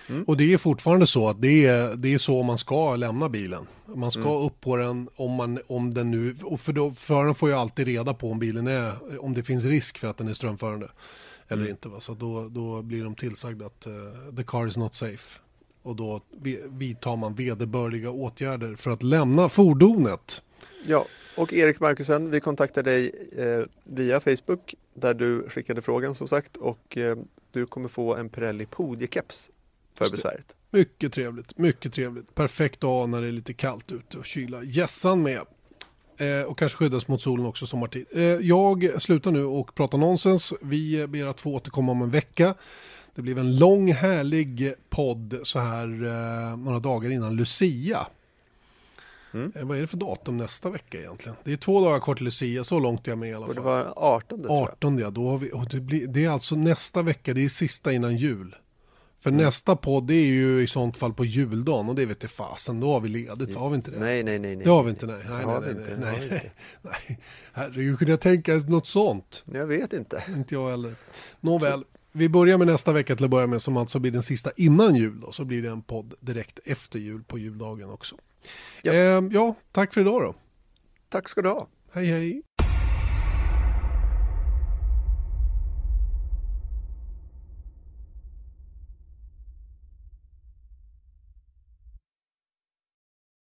Mm. 0.09 0.25
Och 0.25 0.37
det 0.37 0.53
är 0.53 0.59
fortfarande 0.59 1.07
så 1.07 1.29
att 1.29 1.43
det 1.43 1.67
är, 1.67 1.97
det 1.97 2.15
är 2.15 2.19
så 2.19 2.43
man 2.43 2.59
ska 2.59 2.97
lämna 2.97 3.29
bilen. 3.29 3.67
Man 3.87 4.11
ska 4.11 4.21
mm. 4.21 4.33
upp 4.33 4.61
på 4.61 4.77
den 4.77 5.09
om, 5.17 5.33
man, 5.33 5.59
om 5.67 5.95
den 5.95 6.11
nu, 6.11 6.37
och 6.43 6.61
för 6.61 6.73
då, 6.73 6.93
föraren 6.93 7.35
får 7.35 7.49
ju 7.49 7.55
alltid 7.55 7.87
reda 7.87 8.15
på 8.15 8.31
om 8.31 8.39
bilen 8.39 8.67
är, 8.67 9.21
om 9.21 9.35
det 9.35 9.43
finns 9.43 9.65
risk 9.65 9.99
för 9.99 10.09
att 10.09 10.17
den 10.17 10.29
är 10.29 10.33
strömförande 10.33 10.89
eller 11.49 11.63
mm. 11.63 11.71
inte. 11.71 11.89
Va? 11.89 12.01
Så 12.01 12.15
då, 12.15 12.49
då 12.49 12.83
blir 12.83 13.05
de 13.05 13.15
tillsagda 13.15 13.67
att 13.67 13.87
uh, 13.87 14.37
the 14.37 14.45
car 14.45 14.67
is 14.67 14.77
not 14.77 14.95
safe 14.95 15.41
och 15.87 15.97
då 15.97 16.21
vidtar 16.69 17.17
man 17.17 17.35
vederbörliga 17.35 18.11
åtgärder 18.11 18.75
för 18.75 18.91
att 18.91 19.03
lämna 19.03 19.49
fordonet. 19.49 20.43
Ja, 20.87 21.07
och 21.37 21.53
Erik 21.53 21.81
Markusen, 21.81 22.31
vi 22.31 22.41
kontaktade 22.41 22.91
dig 22.91 23.11
eh, 23.39 23.67
via 23.85 24.21
Facebook 24.21 24.75
där 24.95 25.15
du 25.15 25.49
skickade 25.49 25.83
frågan 25.83 26.15
som 26.15 26.29
sagt 26.29 26.57
och 26.57 26.97
eh, 26.97 27.17
du 27.51 27.67
kommer 27.67 27.89
få 27.89 28.17
en 28.17 28.29
Pirelli 28.29 28.67
podiekeps 28.67 29.51
för 29.95 30.11
besväret. 30.11 30.55
Mycket 30.71 31.13
trevligt, 31.13 31.59
mycket 31.59 31.93
trevligt. 31.93 32.35
Perfekt 32.35 32.81
dag 32.81 33.09
när 33.09 33.21
det 33.21 33.29
är 33.29 33.33
lite 33.33 33.55
kallt 33.55 33.93
ute 33.93 34.19
och 34.19 34.27
kyla 34.27 34.63
gässan 34.63 35.23
med. 35.23 35.41
Eh, 36.19 36.47
och 36.47 36.59
kanske 36.59 36.79
skyddas 36.79 37.09
mot 37.09 37.23
solen 37.23 37.47
också 37.47 37.67
sommartid. 37.67 38.07
Eh, 38.13 38.23
jag 38.23 39.03
slutar 39.03 39.31
nu 39.31 39.45
och 39.45 39.75
pratar 39.75 39.99
nonsens. 39.99 40.55
Vi 40.63 41.07
ber 41.07 41.27
att 41.27 41.41
få 41.41 41.55
återkomma 41.55 41.93
om 41.93 42.03
en 42.03 42.11
vecka. 42.11 42.55
Det 43.17 43.23
blev 43.23 43.39
en 43.39 43.57
lång 43.57 43.93
härlig 43.93 44.73
podd 44.89 45.41
så 45.43 45.59
här 45.59 45.85
eh, 46.05 46.57
några 46.57 46.79
dagar 46.79 47.11
innan 47.11 47.37
Lucia. 47.37 48.07
Mm. 49.35 49.53
Eh, 49.55 49.65
vad 49.65 49.77
är 49.77 49.81
det 49.81 49.87
för 49.87 49.97
datum 49.97 50.37
nästa 50.37 50.71
vecka 50.71 50.99
egentligen? 50.99 51.37
Det 51.45 51.53
är 51.53 51.57
två 51.57 51.81
dagar 51.85 52.01
kvar 52.01 52.15
till 52.15 52.25
Lucia, 52.25 52.65
så 52.65 52.81
långt 52.81 53.07
är 53.07 53.11
jag 53.11 53.19
med 53.19 53.31
i 53.31 53.35
alla 53.35 53.47
fall. 53.47 53.51
Och 53.51 53.55
det 53.55 53.61
var 53.61 53.93
18 53.97 54.47
18 54.49 54.99
ja, 54.99 55.11
då 55.11 55.31
har 55.31 55.39
vi, 55.39 55.51
det, 55.71 55.81
blir, 55.81 56.07
det 56.07 56.25
är 56.25 56.31
alltså 56.31 56.55
nästa 56.55 57.03
vecka, 57.03 57.35
det 57.35 57.45
är 57.45 57.49
sista 57.49 57.93
innan 57.93 58.17
jul. 58.17 58.57
För 59.21 59.31
mm. 59.31 59.45
nästa 59.45 59.77
podd 59.77 60.11
är 60.11 60.15
ju 60.15 60.63
i 60.63 60.67
sånt 60.67 60.97
fall 60.97 61.13
på 61.13 61.25
juldagen 61.25 61.89
och 61.89 61.95
det 61.95 62.07
vet 62.07 62.23
jag 62.23 62.31
fasen, 62.31 62.81
då 62.81 62.93
har 62.93 63.01
vi 63.01 63.09
ledigt, 63.09 63.55
har 63.55 63.71
vi 63.71 63.77
inte 63.77 63.91
det? 63.91 63.99
Nej, 63.99 64.23
nej, 64.23 64.39
nej. 64.39 64.57
nej. 64.57 64.65
Det 64.65 64.71
har 64.71 64.83
vi 64.83 64.91
inte, 64.91 65.07
nej. 65.07 65.23
Nej, 65.29 65.47
nej, 65.47 65.61
nej, 65.61 65.75
nej, 65.75 65.97
nej, 65.99 66.29
nej. 66.31 66.53
nej. 66.83 67.21
Herregud, 67.53 67.99
kunde 67.99 68.13
jag 68.13 68.21
tänka 68.21 68.57
något 68.69 68.87
sånt? 68.87 69.45
Jag 69.53 69.67
vet 69.67 69.93
inte. 69.93 70.25
Inte 70.37 70.55
jag 70.55 70.71
heller. 70.71 70.95
Nåväl, 71.41 71.85
vi 72.17 72.29
börjar 72.29 72.59
med 72.59 72.67
nästa 72.67 72.93
vecka 72.93 73.17
till 73.17 73.25
att 73.25 73.31
börja 73.31 73.47
med 73.47 73.63
som 73.63 73.77
alltså 73.77 73.99
blir 73.99 74.13
den 74.13 74.23
sista 74.23 74.51
innan 74.57 74.95
jul 74.95 75.21
då, 75.21 75.33
så 75.33 75.45
blir 75.45 75.63
det 75.63 75.69
en 75.69 75.83
podd 75.83 76.15
direkt 76.21 76.59
efter 76.65 76.99
jul 76.99 77.25
på 77.25 77.39
juldagen 77.39 77.91
också. 77.91 78.17
Ja, 78.83 78.93
eh, 78.93 79.23
ja 79.31 79.55
tack 79.73 79.95
för 79.95 80.01
idag 80.01 80.23
då. 80.23 80.35
Tack 81.09 81.29
ska 81.29 81.43
du 81.43 81.49
ha. 81.49 81.69
Hej 81.93 82.07
hej. 82.07 82.43